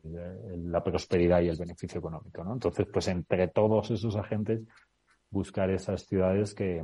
el, 0.53 0.71
la 0.71 0.81
prosperidad 0.81 1.41
y 1.41 1.49
el 1.49 1.57
beneficio 1.57 1.99
económico, 1.99 2.41
¿no? 2.41 2.53
Entonces, 2.53 2.87
pues 2.91 3.09
entre 3.09 3.49
todos 3.49 3.91
esos 3.91 4.15
agentes 4.15 4.61
buscar 5.29 5.69
esas 5.71 6.05
ciudades 6.05 6.55
que 6.55 6.81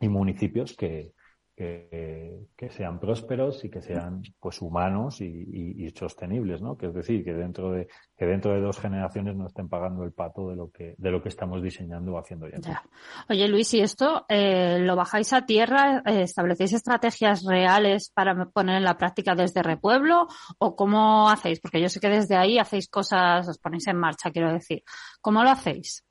y 0.00 0.08
municipios 0.08 0.74
que, 0.76 1.12
que, 1.56 2.40
que 2.56 2.68
sean 2.70 3.00
prósperos 3.00 3.64
y 3.64 3.70
que 3.70 3.80
sean 3.80 4.22
pues 4.38 4.60
humanos 4.60 5.20
y, 5.22 5.24
y- 5.26 5.86
y 5.86 5.90
sostenibles, 5.90 6.60
¿no? 6.60 6.76
Que 6.76 6.86
es 6.86 6.94
decir, 6.94 7.24
que 7.24 7.32
dentro 7.32 7.72
de 7.72 7.88
que 8.16 8.26
dentro 8.26 8.52
de 8.52 8.60
dos 8.60 8.78
generaciones 8.78 9.36
no 9.36 9.46
estén 9.46 9.68
pagando 9.68 10.04
el 10.04 10.12
pato 10.12 10.48
de 10.50 10.56
lo 10.56 10.70
que 10.70 10.94
de 10.98 11.10
lo 11.10 11.22
que 11.22 11.30
estamos 11.30 11.62
diseñando 11.62 12.12
o 12.14 12.18
haciendo 12.18 12.46
ya. 12.48 12.82
Oye, 13.30 13.48
Luis, 13.48 13.72
¿y 13.74 13.80
esto 13.80 14.24
eh, 14.28 14.78
lo 14.80 14.96
bajáis 14.96 15.32
a 15.32 15.46
tierra? 15.46 16.02
eh, 16.06 16.22
¿Establecéis 16.22 16.74
estrategias 16.74 17.44
reales 17.44 18.10
para 18.14 18.46
poner 18.50 18.76
en 18.76 18.84
la 18.84 18.96
práctica 18.98 19.34
desde 19.34 19.62
Repueblo? 19.62 20.26
¿O 20.58 20.76
cómo 20.76 21.28
hacéis? 21.30 21.60
Porque 21.60 21.80
yo 21.80 21.88
sé 21.88 22.00
que 22.00 22.08
desde 22.08 22.36
ahí 22.36 22.58
hacéis 22.58 22.88
cosas, 22.88 23.48
os 23.48 23.58
ponéis 23.58 23.86
en 23.88 23.96
marcha, 23.96 24.30
quiero 24.30 24.52
decir. 24.52 24.82
¿Cómo 25.20 25.42
lo 25.42 25.50
hacéis? 25.50 26.05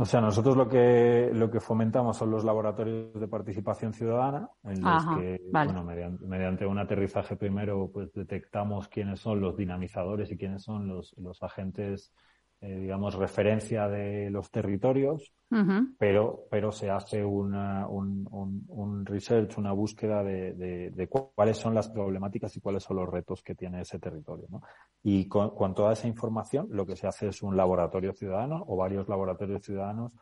O 0.00 0.04
sea, 0.04 0.20
nosotros 0.20 0.56
lo 0.56 0.68
que, 0.68 1.28
lo 1.34 1.50
que 1.50 1.58
fomentamos 1.58 2.16
son 2.16 2.30
los 2.30 2.44
laboratorios 2.44 3.18
de 3.18 3.26
participación 3.26 3.92
ciudadana, 3.92 4.48
en 4.62 4.80
los 4.80 5.04
Ajá, 5.04 5.16
que, 5.18 5.40
vale. 5.50 5.72
bueno, 5.72 5.84
mediante, 5.84 6.24
mediante 6.24 6.66
un 6.66 6.78
aterrizaje 6.78 7.34
primero, 7.34 7.90
pues 7.92 8.12
detectamos 8.12 8.86
quiénes 8.86 9.18
son 9.18 9.40
los 9.40 9.56
dinamizadores 9.56 10.30
y 10.30 10.38
quiénes 10.38 10.62
son 10.62 10.86
los, 10.86 11.16
los 11.18 11.42
agentes, 11.42 12.12
eh, 12.60 12.78
digamos, 12.80 13.14
referencia 13.14 13.88
de 13.88 14.30
los 14.30 14.50
territorios, 14.50 15.32
Ujú. 15.50 15.94
pero, 15.98 16.46
pero 16.50 16.72
se 16.72 16.90
hace 16.90 17.24
una, 17.24 17.86
un, 17.88 18.26
un, 18.30 18.64
un 18.68 19.06
research, 19.06 19.56
una 19.58 19.72
búsqueda 19.72 20.22
de, 20.22 20.54
de, 20.54 20.90
de 20.90 21.08
cu- 21.08 21.32
cuáles 21.34 21.56
son 21.56 21.74
las 21.74 21.88
problemáticas 21.88 22.56
y 22.56 22.60
cuáles 22.60 22.82
son 22.82 22.96
los 22.96 23.08
retos 23.08 23.42
que 23.42 23.54
tiene 23.54 23.80
ese 23.80 23.98
territorio, 23.98 24.46
¿no? 24.50 24.62
Y 25.02 25.28
con, 25.28 25.54
con 25.54 25.74
toda 25.74 25.92
esa 25.92 26.06
información, 26.08 26.68
lo 26.70 26.84
que 26.86 26.96
se 26.96 27.06
hace 27.06 27.28
es 27.28 27.42
un 27.42 27.56
laboratorio 27.56 28.12
ciudadano 28.12 28.64
o 28.66 28.76
varios 28.76 29.08
laboratorios 29.08 29.62
ciudadanos 29.62 30.12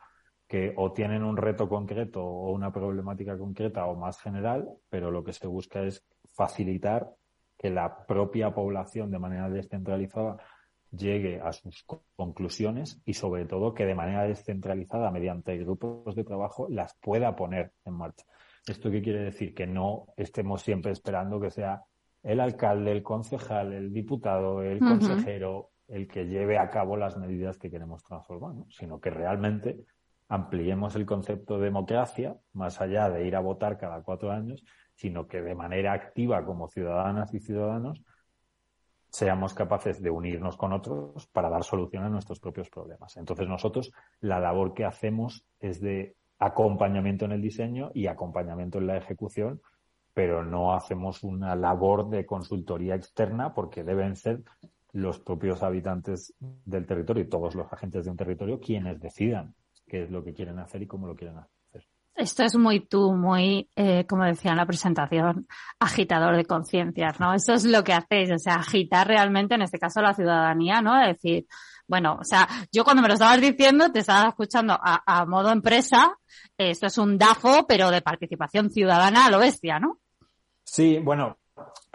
que 0.47 0.73
o 0.77 0.93
tienen 0.93 1.23
un 1.23 1.35
reto 1.35 1.67
concreto 1.67 2.23
o 2.23 2.51
una 2.53 2.71
problemática 2.71 3.37
concreta 3.37 3.85
o 3.85 3.95
más 3.97 4.19
general, 4.21 4.69
pero 4.89 5.11
lo 5.11 5.23
que 5.23 5.33
se 5.33 5.45
busca 5.47 5.83
es 5.83 6.05
facilitar 6.33 7.09
que 7.57 7.69
la 7.69 8.05
propia 8.05 8.53
población 8.53 9.11
de 9.11 9.19
manera 9.19 9.49
descentralizada 9.49 10.37
llegue 10.97 11.39
a 11.39 11.53
sus 11.53 11.83
co- 11.83 12.03
conclusiones 12.15 13.01
y 13.05 13.13
sobre 13.13 13.45
todo 13.45 13.73
que 13.73 13.85
de 13.85 13.95
manera 13.95 14.23
descentralizada 14.23 15.11
mediante 15.11 15.57
grupos 15.57 16.15
de 16.15 16.23
trabajo 16.23 16.67
las 16.69 16.95
pueda 16.99 17.35
poner 17.35 17.71
en 17.85 17.93
marcha. 17.93 18.25
¿Esto 18.67 18.91
qué 18.91 19.01
quiere 19.01 19.19
decir? 19.19 19.53
Que 19.53 19.65
no 19.67 20.07
estemos 20.17 20.61
siempre 20.61 20.91
esperando 20.91 21.39
que 21.39 21.51
sea 21.51 21.83
el 22.23 22.39
alcalde, 22.39 22.91
el 22.91 23.03
concejal, 23.03 23.71
el 23.73 23.93
diputado, 23.93 24.61
el 24.61 24.79
consejero 24.79 25.69
el 25.87 26.07
que 26.09 26.25
lleve 26.25 26.57
a 26.57 26.69
cabo 26.69 26.97
las 26.97 27.15
medidas 27.17 27.57
que 27.57 27.71
queremos 27.71 28.03
transformar, 28.03 28.55
¿no? 28.55 28.65
sino 28.69 28.99
que 28.99 29.09
realmente 29.09 29.85
ampliemos 30.27 30.95
el 30.97 31.05
concepto 31.05 31.57
de 31.57 31.65
democracia 31.65 32.35
más 32.51 32.81
allá 32.81 33.09
de 33.09 33.25
ir 33.25 33.37
a 33.37 33.39
votar 33.39 33.77
cada 33.77 34.01
cuatro 34.01 34.31
años, 34.31 34.65
sino 34.93 35.27
que 35.27 35.41
de 35.41 35.55
manera 35.55 35.93
activa 35.93 36.43
como 36.43 36.67
ciudadanas 36.67 37.33
y 37.33 37.39
ciudadanos 37.39 38.03
seamos 39.09 39.53
capaces 39.53 40.01
de 40.01 40.09
unirnos 40.09 40.57
con 40.57 40.73
otros 40.73 41.27
para 41.27 41.49
dar 41.49 41.63
solución 41.63 42.03
a 42.03 42.09
nuestros 42.09 42.39
propios 42.39 42.69
problemas. 42.69 43.17
Entonces 43.17 43.47
nosotros 43.47 43.91
la 44.19 44.39
labor 44.39 44.73
que 44.73 44.85
hacemos 44.85 45.45
es 45.59 45.81
de 45.81 46.15
acompañamiento 46.39 47.25
en 47.25 47.31
el 47.31 47.41
diseño 47.41 47.91
y 47.93 48.07
acompañamiento 48.07 48.77
en 48.77 48.87
la 48.87 48.97
ejecución, 48.97 49.61
pero 50.13 50.43
no 50.43 50.73
hacemos 50.73 51.23
una 51.23 51.55
labor 51.55 52.09
de 52.09 52.25
consultoría 52.25 52.95
externa 52.95 53.53
porque 53.53 53.83
deben 53.83 54.15
ser 54.15 54.43
los 54.91 55.19
propios 55.19 55.63
habitantes 55.63 56.33
del 56.39 56.85
territorio 56.85 57.23
y 57.23 57.29
todos 57.29 57.55
los 57.55 57.71
agentes 57.71 58.05
de 58.05 58.11
un 58.11 58.17
territorio 58.17 58.59
quienes 58.59 58.99
decidan 58.99 59.53
qué 59.87 60.03
es 60.03 60.11
lo 60.11 60.23
que 60.23 60.33
quieren 60.33 60.59
hacer 60.59 60.81
y 60.81 60.87
cómo 60.87 61.07
lo 61.07 61.15
quieren 61.15 61.37
hacer. 61.37 61.56
Esto 62.17 62.43
es 62.43 62.55
muy 62.55 62.79
tú, 62.79 63.13
muy, 63.13 63.69
eh, 63.75 64.05
como 64.07 64.25
decía 64.25 64.49
en 64.49 64.57
la 64.57 64.65
presentación, 64.65 65.47
agitador 65.79 66.35
de 66.35 66.45
conciencias, 66.45 67.19
¿no? 67.19 67.35
Eso 67.35 67.53
es 67.53 67.63
lo 67.63 67.83
que 67.83 67.93
hacéis, 67.93 68.31
o 68.31 68.39
sea, 68.39 68.55
agitar 68.55 69.07
realmente, 69.07 69.53
en 69.53 69.61
este 69.61 69.77
caso, 69.77 70.01
la 70.01 70.15
ciudadanía, 70.15 70.81
¿no? 70.81 70.99
Es 70.99 71.21
decir, 71.21 71.45
bueno, 71.87 72.17
o 72.19 72.23
sea, 72.23 72.47
yo 72.71 72.83
cuando 72.83 73.03
me 73.03 73.07
lo 73.07 73.13
estabas 73.13 73.39
diciendo, 73.39 73.91
te 73.91 73.99
estaba 73.99 74.29
escuchando 74.29 74.77
a, 74.81 75.25
modo 75.27 75.51
empresa, 75.51 76.17
esto 76.57 76.87
es 76.87 76.97
un 76.97 77.19
DAFO, 77.19 77.67
pero 77.67 77.91
de 77.91 78.01
participación 78.01 78.71
ciudadana 78.71 79.27
a 79.27 79.29
lo 79.29 79.37
bestia, 79.37 79.79
¿no? 79.79 79.99
Sí, 80.63 80.97
bueno, 80.97 81.37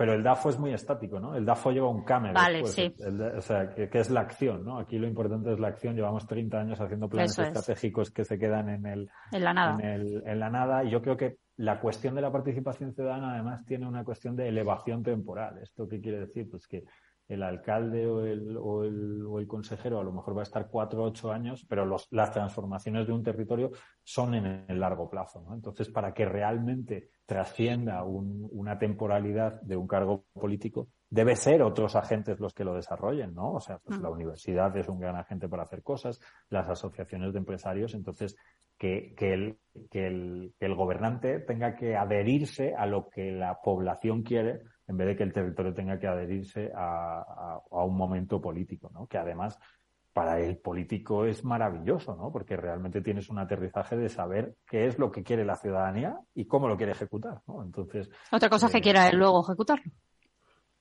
pero 0.02 0.14
el 0.14 0.22
DAFO 0.24 0.48
es 0.50 0.58
muy 0.58 0.72
estático, 0.72 1.20
¿no? 1.20 1.36
El 1.36 1.44
DAFO 1.44 1.70
lleva 1.70 1.88
un 1.88 2.02
CAME. 2.02 2.32
Vale, 2.32 2.54
después. 2.58 2.74
sí. 2.74 2.92
El 2.98 3.20
o 3.22 3.40
sea, 3.40 3.72
que, 3.72 3.88
que 3.88 4.00
es 4.00 4.10
la 4.10 4.22
acción, 4.22 4.64
¿no? 4.64 4.80
Aquí 4.80 4.98
lo 4.98 5.06
importante 5.06 5.52
es 5.52 5.60
la 5.60 5.68
acción. 5.68 5.94
Llevamos 5.94 6.26
30 6.26 6.58
años 6.58 6.80
haciendo 6.80 7.08
planes 7.08 7.30
Eso 7.30 7.42
es. 7.42 7.48
estratégicos 7.48 8.10
que 8.10 8.24
se 8.24 8.36
quedan 8.36 8.68
en 8.68 8.84
el, 8.84 9.08
En 9.30 9.44
la 9.44 9.54
nada. 9.54 9.76
en, 9.80 9.88
el- 9.88 10.22
en 10.26 10.40
la 10.40 10.50
nada. 10.50 10.82
Y 10.82 10.90
yo 10.90 11.00
creo 11.02 11.16
que 11.16 11.36
la 11.58 11.78
cuestión 11.78 12.16
de 12.16 12.20
la 12.22 12.32
participación 12.32 12.92
ciudadana 12.92 13.34
además 13.34 13.64
tiene 13.64 13.86
una 13.86 14.02
cuestión 14.02 14.34
de 14.34 14.48
elevación 14.48 15.04
temporal. 15.04 15.58
¿Esto 15.58 15.86
qué 15.86 16.00
quiere 16.00 16.18
decir? 16.18 16.50
Pues 16.50 16.66
que 16.66 16.82
el 17.28 17.42
alcalde 17.42 18.06
o 18.06 18.24
el, 18.26 18.56
o 18.58 18.84
el, 18.84 19.24
o 19.26 19.38
el 19.38 19.46
consejero 19.46 20.00
a 20.00 20.04
lo 20.04 20.12
mejor 20.12 20.36
va 20.36 20.40
a 20.40 20.42
estar 20.42 20.68
cuatro 20.68 21.02
o 21.02 21.06
ocho 21.06 21.32
años, 21.32 21.64
pero 21.68 21.86
los, 21.86 22.06
las 22.10 22.30
transformaciones 22.32 23.06
de 23.06 23.12
un 23.12 23.22
territorio 23.22 23.70
son 24.02 24.34
en 24.34 24.64
el 24.68 24.80
largo 24.80 25.08
plazo. 25.08 25.40
¿no? 25.42 25.54
Entonces, 25.54 25.88
para 25.88 26.12
que 26.12 26.24
realmente 26.26 27.08
trascienda 27.24 28.04
un- 28.04 28.48
una 28.52 28.78
temporalidad 28.78 29.60
de 29.62 29.76
un 29.76 29.86
cargo 29.86 30.24
político, 30.34 30.88
debe 31.08 31.36
ser 31.36 31.62
otros 31.62 31.94
agentes 31.96 32.40
los 32.40 32.52
que 32.54 32.64
lo 32.64 32.74
desarrollen, 32.74 33.34
¿no? 33.34 33.52
O 33.54 33.60
sea, 33.60 33.78
pues 33.78 34.00
la 34.00 34.10
universidad 34.10 34.74
es 34.76 34.88
un 34.88 34.98
gran 34.98 35.16
agente 35.16 35.48
para 35.48 35.62
hacer 35.64 35.82
cosas, 35.82 36.20
las 36.48 36.68
asociaciones 36.68 37.32
de 37.32 37.38
empresarios, 37.38 37.94
entonces 37.94 38.34
que, 38.78 39.14
que, 39.16 39.32
el, 39.34 39.58
que, 39.90 40.06
el, 40.06 40.54
que 40.58 40.66
el 40.66 40.74
gobernante 40.74 41.38
tenga 41.40 41.76
que 41.76 41.96
adherirse 41.96 42.74
a 42.74 42.86
lo 42.86 43.08
que 43.08 43.30
la 43.30 43.60
población 43.62 44.22
quiere 44.22 44.62
en 44.92 44.98
vez 44.98 45.08
de 45.08 45.16
que 45.16 45.22
el 45.24 45.32
territorio 45.32 45.74
tenga 45.74 45.98
que 45.98 46.06
adherirse 46.06 46.70
a, 46.74 47.18
a- 47.22 47.60
a 47.70 47.84
un 47.84 47.96
momento 47.96 48.40
político, 48.40 48.90
¿no? 48.94 49.06
Que 49.08 49.18
además 49.18 49.58
para 50.12 50.38
el 50.40 50.58
político 50.58 51.24
es 51.24 51.42
maravilloso, 51.42 52.14
¿no? 52.14 52.30
Porque 52.30 52.54
realmente 52.56 53.00
tienes 53.00 53.30
un 53.30 53.38
aterrizaje 53.38 53.96
de 53.96 54.08
saber 54.10 54.56
qué 54.66 54.86
es 54.86 54.98
lo 54.98 55.10
que 55.10 55.22
quiere 55.22 55.44
la 55.44 55.56
ciudadanía 55.56 56.18
y 56.34 56.44
cómo 56.46 56.68
lo 56.68 56.76
quiere 56.76 56.92
ejecutar, 56.92 57.40
¿no? 57.48 57.62
Entonces, 57.62 58.10
Otra 58.30 58.50
cosa 58.50 58.66
es 58.66 58.72
que 58.72 58.78
eh, 58.78 58.82
quiera 58.82 59.08
él 59.08 59.16
luego 59.16 59.42
ejecutarlo. 59.42 59.90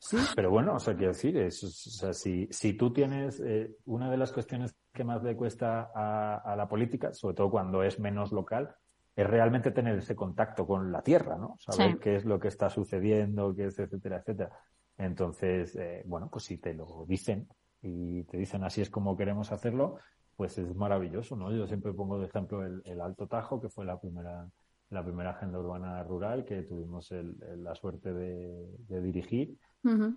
Sí, 0.03 0.17
pero 0.35 0.49
bueno, 0.49 0.73
o 0.73 0.79
sea, 0.79 0.95
quiero 0.95 1.13
decir, 1.13 1.37
es, 1.37 1.63
o 1.63 1.69
sea, 1.69 2.11
si, 2.11 2.47
si 2.51 2.73
tú 2.73 2.91
tienes 2.91 3.39
eh, 3.39 3.75
una 3.85 4.09
de 4.09 4.17
las 4.17 4.31
cuestiones 4.33 4.75
que 4.91 5.03
más 5.03 5.21
le 5.23 5.35
cuesta 5.35 5.91
a, 5.93 6.37
a 6.37 6.55
la 6.55 6.67
política, 6.67 7.13
sobre 7.13 7.35
todo 7.35 7.51
cuando 7.51 7.83
es 7.83 7.99
menos 7.99 8.31
local, 8.31 8.75
es 9.15 9.27
realmente 9.27 9.71
tener 9.71 9.97
ese 9.97 10.15
contacto 10.15 10.65
con 10.65 10.91
la 10.91 11.01
tierra, 11.01 11.37
¿no? 11.37 11.55
Saber 11.59 11.93
Sí. 11.95 11.99
qué 11.99 12.15
es 12.15 12.25
lo 12.25 12.39
que 12.39 12.47
está 12.47 12.69
sucediendo, 12.69 13.53
qué 13.55 13.65
es, 13.65 13.77
etcétera, 13.79 14.17
etcétera. 14.17 14.51
Entonces, 14.97 15.75
eh, 15.75 16.03
bueno, 16.05 16.29
pues 16.31 16.45
si 16.45 16.57
te 16.57 16.73
lo 16.73 17.05
dicen 17.07 17.47
y 17.81 18.23
te 18.25 18.37
dicen 18.37 18.63
así 18.63 18.81
es 18.81 18.89
como 18.89 19.17
queremos 19.17 19.51
hacerlo, 19.51 19.97
pues 20.35 20.57
es 20.57 20.75
maravilloso, 20.75 21.35
¿no? 21.35 21.51
Yo 21.51 21.67
siempre 21.67 21.93
pongo 21.93 22.19
de 22.19 22.27
ejemplo 22.27 22.65
el, 22.65 22.81
el 22.85 23.01
Alto 23.01 23.27
Tajo, 23.27 23.59
que 23.61 23.69
fue 23.69 23.85
la 23.85 23.99
primera, 23.99 24.47
la 24.89 25.03
primera 25.03 25.31
agenda 25.31 25.59
urbana 25.59 26.03
rural 26.03 26.45
que 26.45 26.61
tuvimos 26.63 27.11
el- 27.11 27.35
el- 27.51 27.63
la 27.63 27.75
suerte 27.75 28.13
de, 28.13 28.65
de 28.87 29.01
dirigir. 29.01 29.57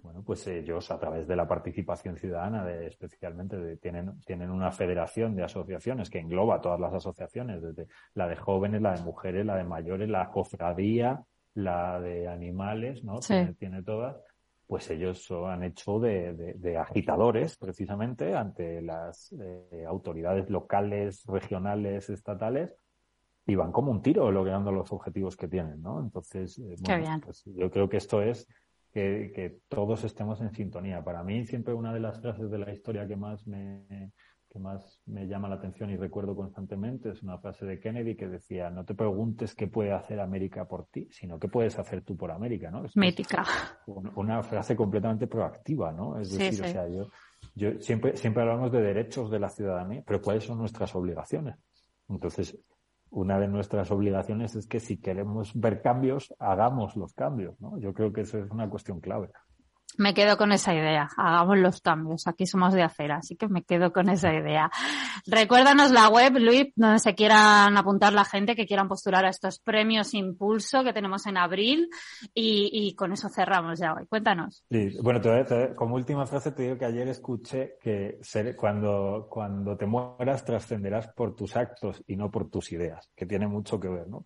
Bueno, 0.03 0.23
pues 0.25 0.47
ellos 0.47 0.91
a 0.91 0.99
través 0.99 1.27
de 1.27 1.37
la 1.37 1.49
participación 1.49 2.17
ciudadana, 2.17 2.65
de, 2.65 2.87
especialmente 2.87 3.57
de- 3.57 3.77
tienen, 3.79 4.21
tienen 4.27 4.51
una 4.51 4.71
federación 4.73 5.35
de 5.35 5.45
asociaciones 5.45 6.11
que 6.11 6.19
engloba 6.19 6.61
todas 6.61 6.79
las 6.81 6.93
asociaciones, 6.93 7.63
desde 7.63 7.87
la 8.15 8.29
de 8.29 8.37
jóvenes, 8.37 8.83
la 8.83 8.95
de 8.95 9.03
mujeres, 9.03 9.47
la 9.47 9.57
de 9.57 9.65
mayores, 9.65 10.09
la 10.09 10.31
cofradía, 10.31 11.23
la 11.55 12.01
de 12.01 12.29
animales, 12.29 13.03
¿no? 13.05 13.23
Sí. 13.23 13.35
Tiene, 13.35 13.55
tiene 13.55 13.83
todas. 13.83 14.17
Pues 14.67 14.91
ellos 14.91 15.29
lo 15.31 15.47
han 15.49 15.63
hecho 15.63 15.99
de, 16.01 16.35
de- 16.35 16.55
de 16.55 16.77
agitadores, 16.79 17.57
precisamente, 17.57 18.35
ante 18.35 18.81
las 18.83 19.33
eh, 19.41 19.85
autoridades 19.87 20.49
locales, 20.51 21.25
regionales, 21.27 22.09
estatales, 22.11 22.75
y 23.47 23.55
van 23.57 23.73
como 23.73 23.91
un 23.91 24.01
tiro 24.01 24.31
logrando 24.31 24.73
los 24.73 24.91
objetivos 24.91 25.37
que 25.37 25.49
tienen, 25.49 25.83
¿no? 25.83 26.01
Entonces, 26.01 26.59
eh, 26.59 26.63
bueno, 26.63 27.05
pues 27.21 27.45
yo 27.45 27.71
creo 27.71 27.89
que 27.91 27.99
esto 27.99 28.23
es 28.23 28.49
que, 28.95 29.33
que 29.35 29.59
todos 29.69 30.05
estemos 30.05 30.41
en 30.41 30.53
sintonía. 30.53 31.03
Para 31.03 31.25
mí, 31.25 31.45
siempre 31.45 31.75
una 31.75 31.93
de 31.93 31.99
las 31.99 32.21
frases 32.21 32.49
de 32.49 32.59
la 32.59 32.73
historia 32.73 33.09
que 33.09 33.17
más 33.17 33.45
me, 33.45 34.13
que 34.49 34.61
más 34.61 35.03
me 35.07 35.27
llama 35.27 35.49
la 35.49 35.57
atención 35.57 35.91
y 35.91 35.97
recuerdo 35.97 36.37
constantemente 36.37 37.11
es 37.11 37.21
una 37.25 37.39
frase 37.39 37.67
de 37.67 37.81
Kennedy 37.81 38.15
que 38.15 38.29
decía, 38.29 38.71
no 38.71 38.85
te 38.85 38.95
preguntes 38.95 39.57
qué 39.57 39.67
puede 39.67 39.93
hacer 39.93 40.21
América 40.21 40.67
por 40.69 40.87
ti, 40.87 41.09
sino 41.11 41.41
qué 41.41 41.49
puedes 41.49 41.77
hacer 41.77 42.03
tú 42.03 42.17
por 42.17 42.31
América, 42.31 42.71
¿no? 42.71 42.85
Es 42.85 42.97
Mítica. 42.97 43.45
un- 43.87 44.13
una 44.15 44.45
frase 44.45 44.77
completamente 44.77 45.27
proactiva, 45.27 45.91
¿no? 45.91 46.21
Es 46.21 46.29
Sí, 46.29 46.39
decir, 46.39 46.55
sí. 46.55 46.63
o 46.63 46.73
sea, 46.73 46.89
yo, 46.89 47.09
yo 47.57 47.81
siempre, 47.81 48.17
siempre 48.17 48.43
hablamos 48.45 48.71
de 48.71 48.81
derechos 48.81 49.29
de 49.29 49.41
la 49.41 49.49
ciudadanía, 49.49 50.05
pero 50.07 50.23
¿cuáles 50.23 50.45
son 50.45 50.59
nuestras 50.59 50.95
obligaciones? 50.95 51.57
Entonces, 52.09 52.57
una 53.15 53.39
de 53.39 53.49
nuestras 53.49 53.91
obligaciones 53.91 54.57
es 54.57 54.67
que 54.67 54.81
si 54.81 54.97
queremos 54.97 55.53
ver 55.55 55.81
cambios, 55.83 56.35
hagamos 56.39 56.97
los 56.97 57.15
cambios, 57.15 57.61
¿no? 57.61 57.79
Yo 57.79 57.95
creo 57.95 58.13
que 58.13 58.23
eso 58.23 58.39
es 58.39 58.51
una 58.51 58.69
cuestión 58.69 59.01
clave. 59.01 59.31
Me 59.97 60.13
quedo 60.13 60.37
con 60.37 60.51
esa 60.53 60.75
idea. 60.75 61.09
Hagamos 61.17 61.59
los 61.59 61.81
cambios. 61.81 62.27
Aquí 62.27 62.47
somos 62.47 62.75
de 62.75 62.83
acera, 62.83 63.17
así 63.17 63.37
que 63.37 63.49
me 63.49 63.63
quedo 63.63 63.93
con 63.93 64.09
esa 64.09 64.33
idea. 64.35 64.71
Recuérdanos 65.27 65.91
la 65.93 66.09
web, 66.09 66.37
Luis, 66.39 66.73
donde 66.75 66.99
se 66.99 67.15
quieran 67.15 67.77
apuntar 67.77 68.13
la 68.13 68.25
gente 68.25 68.57
que 68.57 68.67
quieran 68.67 68.89
postular 68.89 69.25
a 69.25 69.29
estos 69.31 69.59
premios 69.61 70.13
Impulso 70.15 70.83
que 70.85 70.93
tenemos 70.93 71.27
en 71.27 71.37
abril 71.37 71.89
y, 72.35 72.71
y 72.73 72.95
con 72.95 73.13
eso 73.13 73.29
cerramos 73.29 73.79
ya 73.79 73.95
hoy. 73.95 74.07
Cuéntanos. 74.07 74.65
Sí, 74.71 74.97
bueno, 75.03 75.21
te- 75.21 75.75
como 75.75 75.95
última 75.95 76.27
frase 76.27 76.53
te 76.53 76.65
digo 76.65 76.79
que 76.79 76.85
ayer 76.85 77.09
escuché 77.09 77.77
que 77.81 78.19
ser- 78.23 78.57
cuando, 78.57 79.27
cuando 79.31 79.77
te 79.77 79.87
mueras 79.87 80.45
trascenderás 80.45 81.09
por 81.09 81.35
tus 81.35 81.57
actos 81.57 82.03
y 82.07 82.17
no 82.17 82.31
por 82.31 82.51
tus 82.51 82.73
ideas, 82.73 83.11
que 83.15 83.27
tiene 83.27 83.47
mucho 83.47 83.79
que 83.81 83.89
ver, 83.89 84.09
¿no? 84.09 84.23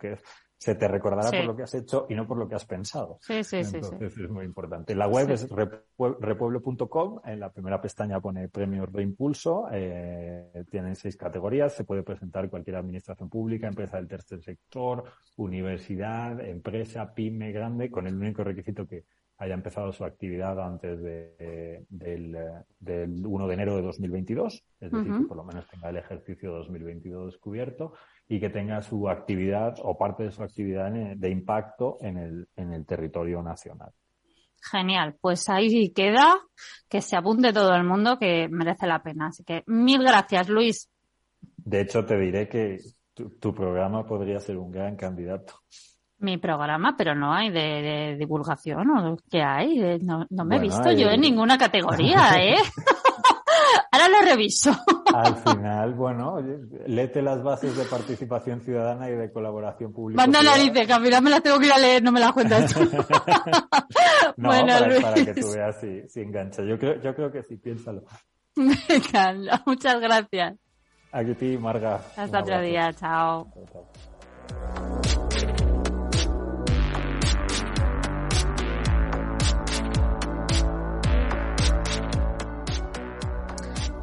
Se 0.60 0.74
te 0.74 0.88
recordará 0.88 1.28
Sí. 1.30 1.36
por 1.36 1.46
lo 1.46 1.56
que 1.56 1.62
has 1.62 1.74
hecho 1.74 2.06
y 2.08 2.14
no 2.16 2.26
por 2.26 2.36
lo 2.36 2.48
que 2.48 2.56
has 2.56 2.64
pensado. 2.66 3.18
Sí, 3.20 3.44
sí. 3.44 3.58
Entonces 3.58 4.18
es 4.18 4.28
muy 4.28 4.44
importante. 4.44 4.94
La 4.96 5.06
web 5.06 5.30
es 5.30 5.48
repue- 5.48 6.16
repueblo.com. 6.18 7.20
En 7.24 7.38
la 7.38 7.52
primera 7.52 7.80
pestaña 7.80 8.20
pone 8.20 8.48
premios 8.48 8.92
Reimpulso. 8.92 9.68
Eh, 9.72 10.64
tienen 10.70 10.96
seis 10.96 11.16
categorías. 11.16 11.74
Se 11.74 11.84
puede 11.84 12.02
presentar 12.02 12.50
cualquier 12.50 12.74
administración 12.76 13.28
pública, 13.28 13.68
empresa 13.68 13.98
del 13.98 14.08
tercer 14.08 14.42
sector, 14.42 15.04
universidad, 15.36 16.40
empresa, 16.40 17.14
pyme 17.14 17.52
grande, 17.52 17.90
con 17.90 18.06
el 18.06 18.16
único 18.16 18.42
requisito 18.44 18.86
que 18.86 19.04
haya 19.40 19.54
empezado 19.54 19.92
su 19.92 20.04
actividad 20.04 20.60
antes 20.60 21.00
de- 21.00 21.84
del, 21.88 22.36
del 22.80 23.24
1 23.24 23.46
de 23.46 23.54
enero 23.54 23.76
de 23.76 23.82
2022, 23.82 24.64
es 24.80 24.90
decir, 24.90 25.12
que 25.12 25.26
por 25.28 25.36
lo 25.36 25.44
menos 25.44 25.68
tenga 25.68 25.90
el 25.90 25.96
ejercicio 25.98 26.50
2022 26.50 27.38
cubierto 27.38 27.92
y 28.28 28.38
que 28.40 28.50
tenga 28.50 28.82
su 28.82 29.08
actividad 29.08 29.76
o 29.82 29.96
parte 29.96 30.24
de 30.24 30.30
su 30.32 30.42
actividad 30.42 30.90
de 30.92 31.30
impacto 31.30 31.96
en 32.00 32.18
el, 32.18 32.48
en 32.56 32.72
el 32.72 32.84
territorio 32.84 33.42
nacional. 33.42 33.90
Genial. 34.60 35.16
Pues 35.20 35.48
ahí 35.48 35.92
queda. 35.92 36.36
Que 36.88 37.00
se 37.00 37.16
apunte 37.16 37.52
todo 37.52 37.74
el 37.74 37.84
mundo 37.84 38.18
que 38.18 38.48
merece 38.50 38.86
la 38.86 39.02
pena. 39.02 39.28
Así 39.28 39.44
que 39.44 39.62
mil 39.66 40.02
gracias, 40.02 40.48
Luis. 40.48 40.90
De 41.56 41.80
hecho, 41.82 42.04
te 42.04 42.18
diré 42.18 42.48
que 42.48 42.78
tu, 43.14 43.30
tu 43.38 43.54
programa 43.54 44.04
podría 44.06 44.40
ser 44.40 44.56
un 44.58 44.70
gran 44.72 44.96
candidato. 44.96 45.54
Mi 46.20 46.36
programa, 46.36 46.96
pero 46.98 47.14
no 47.14 47.32
hay 47.32 47.50
de, 47.50 47.60
de 47.60 48.16
divulgación 48.18 48.90
o 48.90 49.16
qué 49.30 49.40
hay. 49.40 49.98
No, 50.00 50.26
no 50.28 50.44
me 50.44 50.56
he 50.56 50.60
visto 50.60 50.88
hay- 50.88 51.00
yo 51.00 51.08
en 51.10 51.20
ninguna 51.20 51.56
categoría, 51.56 52.32
¿eh? 52.42 52.56
Lo 54.20 54.26
reviso. 54.26 54.70
Al 55.14 55.36
final, 55.36 55.94
bueno, 55.94 56.34
oye, 56.34 56.58
léete 56.86 57.22
las 57.22 57.42
bases 57.42 57.76
de 57.76 57.84
participación 57.84 58.60
ciudadana 58.60 59.08
y 59.08 59.14
de 59.14 59.32
colaboración 59.32 59.92
pública. 59.92 60.22
Manda 60.22 60.42
narices, 60.42 60.86
que 60.86 60.92
al 60.92 61.02
final 61.02 61.22
me 61.22 61.30
las 61.30 61.42
tengo 61.42 61.58
que 61.58 61.66
ir 61.66 61.72
a 61.72 61.78
leer, 61.78 62.02
no 62.02 62.12
me 62.12 62.20
las 62.20 62.32
cuentas 62.32 62.72
tú. 62.72 62.80
No, 64.36 64.50
Bueno, 64.50 64.68
para, 64.74 64.86
Luis. 64.86 65.00
para 65.00 65.24
que 65.24 65.34
tú 65.34 65.50
veas 65.50 65.80
si, 65.80 66.08
si 66.08 66.20
engancha. 66.20 66.62
Yo 66.62 66.78
creo, 66.78 67.00
yo 67.00 67.12
creo 67.14 67.32
que 67.32 67.42
sí, 67.42 67.56
piénsalo. 67.56 68.04
Venga, 68.54 69.62
muchas 69.66 70.00
gracias. 70.00 70.54
Aquí 71.10 71.34
ti, 71.34 71.58
Marga. 71.58 72.00
Hasta 72.16 72.40
otro 72.40 72.60
día, 72.60 72.92
chao. 72.92 73.48
Chao, 73.52 73.64
chao. 73.72 74.07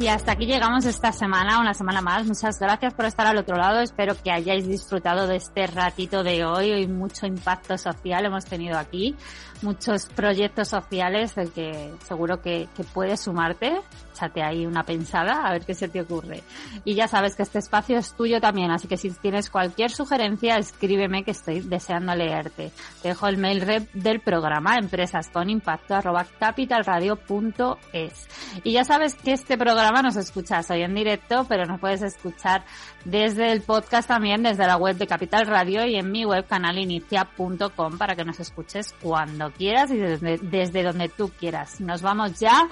Y 0.05 0.07
hasta 0.07 0.33
aquí 0.33 0.45
llegamos 0.45 0.85
esta 0.85 1.11
semana, 1.11 1.59
una 1.59 1.73
semana 1.73 1.99
más. 1.99 2.27
Muchas 2.27 2.59
gracias 2.59 2.93
por 2.93 3.05
estar 3.05 3.25
al 3.25 3.39
otro 3.39 3.57
lado. 3.57 3.79
Espero 3.79 4.13
que 4.15 4.29
hayáis 4.29 4.67
disfrutado 4.67 5.25
de 5.25 5.37
este 5.37 5.65
ratito 5.65 6.21
de 6.21 6.45
hoy. 6.45 6.73
Hoy 6.73 6.85
mucho 6.85 7.25
impacto 7.25 7.75
social 7.75 8.23
hemos 8.23 8.45
tenido 8.45 8.77
aquí, 8.77 9.15
muchos 9.63 10.05
proyectos 10.05 10.67
sociales 10.67 11.33
del 11.33 11.51
que 11.51 11.91
seguro 12.07 12.39
que, 12.39 12.69
que 12.77 12.83
puedes 12.83 13.21
sumarte. 13.21 13.81
Échate 14.13 14.43
ahí 14.43 14.67
una 14.67 14.83
pensada 14.83 15.45
a 15.45 15.51
ver 15.51 15.65
qué 15.65 15.73
se 15.73 15.89
te 15.89 16.01
ocurre. 16.01 16.43
Y 16.85 16.93
ya 16.93 17.07
sabes 17.07 17.35
que 17.35 17.41
este 17.41 17.57
espacio 17.57 17.97
es 17.97 18.13
tuyo 18.13 18.39
también, 18.39 18.69
así 18.71 18.87
que 18.87 18.97
si 18.97 19.09
tienes 19.09 19.49
cualquier 19.49 19.89
sugerencia, 19.89 20.57
escríbeme 20.57 21.23
que 21.23 21.31
estoy 21.31 21.61
deseando 21.61 22.13
leerte. 22.15 22.71
Te 23.01 23.09
dejo 23.09 23.27
el 23.27 23.37
mail 23.37 23.61
rep 23.61 23.91
del 23.93 24.21
programa 24.21 24.77
empresas 24.77 25.29
con 25.29 25.49
impacto 25.49 25.95
arroba 25.95 26.25
capitalradio.es. 26.39 28.27
Y 28.63 28.71
ya 28.71 28.83
sabes 28.85 29.15
que 29.15 29.33
este 29.33 29.57
programa 29.57 29.94
nos 30.01 30.15
escuchas 30.15 30.69
hoy 30.71 30.81
en 30.81 30.95
directo, 30.95 31.45
pero 31.47 31.65
nos 31.65 31.79
puedes 31.79 32.01
escuchar 32.01 32.63
desde 33.03 33.51
el 33.51 33.61
podcast 33.61 34.07
también, 34.07 34.43
desde 34.43 34.65
la 34.65 34.77
web 34.77 34.97
de 34.97 35.07
Capital 35.07 35.47
Radio 35.47 35.85
y 35.85 35.95
en 35.95 36.11
mi 36.11 36.25
web 36.25 36.45
canalinicia.com 36.47 37.97
para 37.97 38.15
que 38.15 38.25
nos 38.25 38.39
escuches 38.39 38.93
cuando 39.01 39.51
quieras 39.51 39.91
y 39.91 39.97
desde 39.97 40.83
donde 40.83 41.09
tú 41.09 41.31
quieras. 41.39 41.79
Nos 41.81 42.01
vamos 42.01 42.39
ya. 42.39 42.67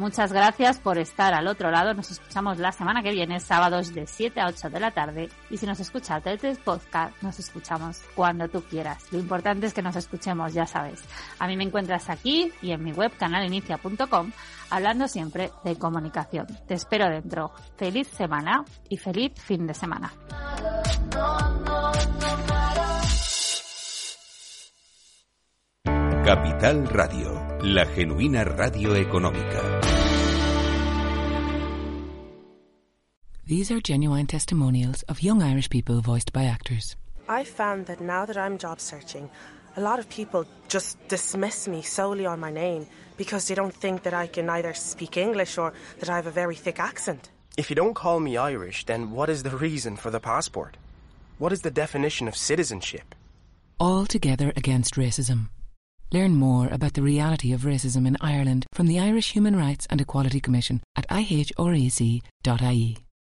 Muchas 0.00 0.32
gracias 0.32 0.78
por 0.78 0.96
estar 0.96 1.34
al 1.34 1.46
otro 1.46 1.70
lado. 1.70 1.92
Nos 1.92 2.10
escuchamos 2.10 2.56
la 2.56 2.72
semana 2.72 3.02
que 3.02 3.10
viene, 3.10 3.38
sábados 3.38 3.92
de 3.92 4.06
7 4.06 4.40
a 4.40 4.46
8 4.46 4.70
de 4.70 4.80
la 4.80 4.92
tarde. 4.92 5.28
Y 5.50 5.58
si 5.58 5.66
nos 5.66 5.78
escuchas 5.78 6.24
desde 6.24 6.52
el 6.52 6.56
podcast, 6.56 7.22
nos 7.22 7.38
escuchamos 7.38 8.00
cuando 8.14 8.48
tú 8.48 8.62
quieras. 8.62 9.12
Lo 9.12 9.18
importante 9.18 9.66
es 9.66 9.74
que 9.74 9.82
nos 9.82 9.96
escuchemos, 9.96 10.54
ya 10.54 10.64
sabes. 10.64 11.04
A 11.38 11.46
mí 11.46 11.54
me 11.54 11.64
encuentras 11.64 12.08
aquí 12.08 12.50
y 12.62 12.72
en 12.72 12.82
mi 12.82 12.92
web 12.92 13.12
canalinicia.com 13.18 14.32
hablando 14.70 15.06
siempre 15.06 15.50
de 15.64 15.76
comunicación. 15.76 16.46
Te 16.66 16.72
espero 16.72 17.10
dentro. 17.10 17.52
Feliz 17.76 18.08
semana 18.08 18.64
y 18.88 18.96
feliz 18.96 19.32
fin 19.36 19.66
de 19.66 19.74
semana. 19.74 20.14
Capital 26.24 26.86
Radio, 26.86 27.58
la 27.62 27.84
genuina 27.86 28.44
radio 28.44 28.94
económica. 28.94 29.79
These 33.50 33.72
are 33.72 33.80
genuine 33.80 34.28
testimonials 34.28 35.02
of 35.08 35.24
young 35.24 35.42
Irish 35.42 35.68
people 35.70 36.00
voiced 36.00 36.32
by 36.32 36.44
actors. 36.44 36.94
I 37.28 37.42
found 37.42 37.86
that 37.86 38.00
now 38.00 38.24
that 38.24 38.36
I'm 38.36 38.58
job 38.58 38.78
searching, 38.78 39.28
a 39.76 39.80
lot 39.80 39.98
of 39.98 40.08
people 40.08 40.46
just 40.68 40.96
dismiss 41.08 41.66
me 41.66 41.82
solely 41.82 42.26
on 42.26 42.38
my 42.38 42.52
name 42.52 42.86
because 43.16 43.48
they 43.48 43.56
don't 43.56 43.74
think 43.74 44.04
that 44.04 44.14
I 44.14 44.28
can 44.28 44.48
either 44.48 44.72
speak 44.72 45.16
English 45.16 45.58
or 45.58 45.72
that 45.98 46.08
I 46.08 46.14
have 46.14 46.28
a 46.28 46.30
very 46.30 46.54
thick 46.54 46.78
accent. 46.78 47.30
If 47.58 47.70
you 47.70 47.74
don't 47.74 47.94
call 47.94 48.20
me 48.20 48.36
Irish, 48.36 48.86
then 48.86 49.10
what 49.10 49.28
is 49.28 49.42
the 49.42 49.56
reason 49.56 49.96
for 49.96 50.12
the 50.12 50.20
passport? 50.20 50.76
What 51.38 51.52
is 51.52 51.62
the 51.62 51.72
definition 51.72 52.28
of 52.28 52.36
citizenship? 52.36 53.16
All 53.80 54.06
together 54.06 54.52
against 54.54 54.94
racism. 54.94 55.48
Learn 56.12 56.36
more 56.36 56.68
about 56.68 56.94
the 56.94 57.02
reality 57.02 57.52
of 57.52 57.62
racism 57.62 58.06
in 58.06 58.16
Ireland 58.20 58.66
from 58.72 58.86
the 58.86 59.00
Irish 59.00 59.32
Human 59.32 59.56
Rights 59.56 59.88
and 59.90 60.00
Equality 60.00 60.38
Commission 60.38 60.84
at 60.94 61.08
ihrec.ie. 61.08 62.22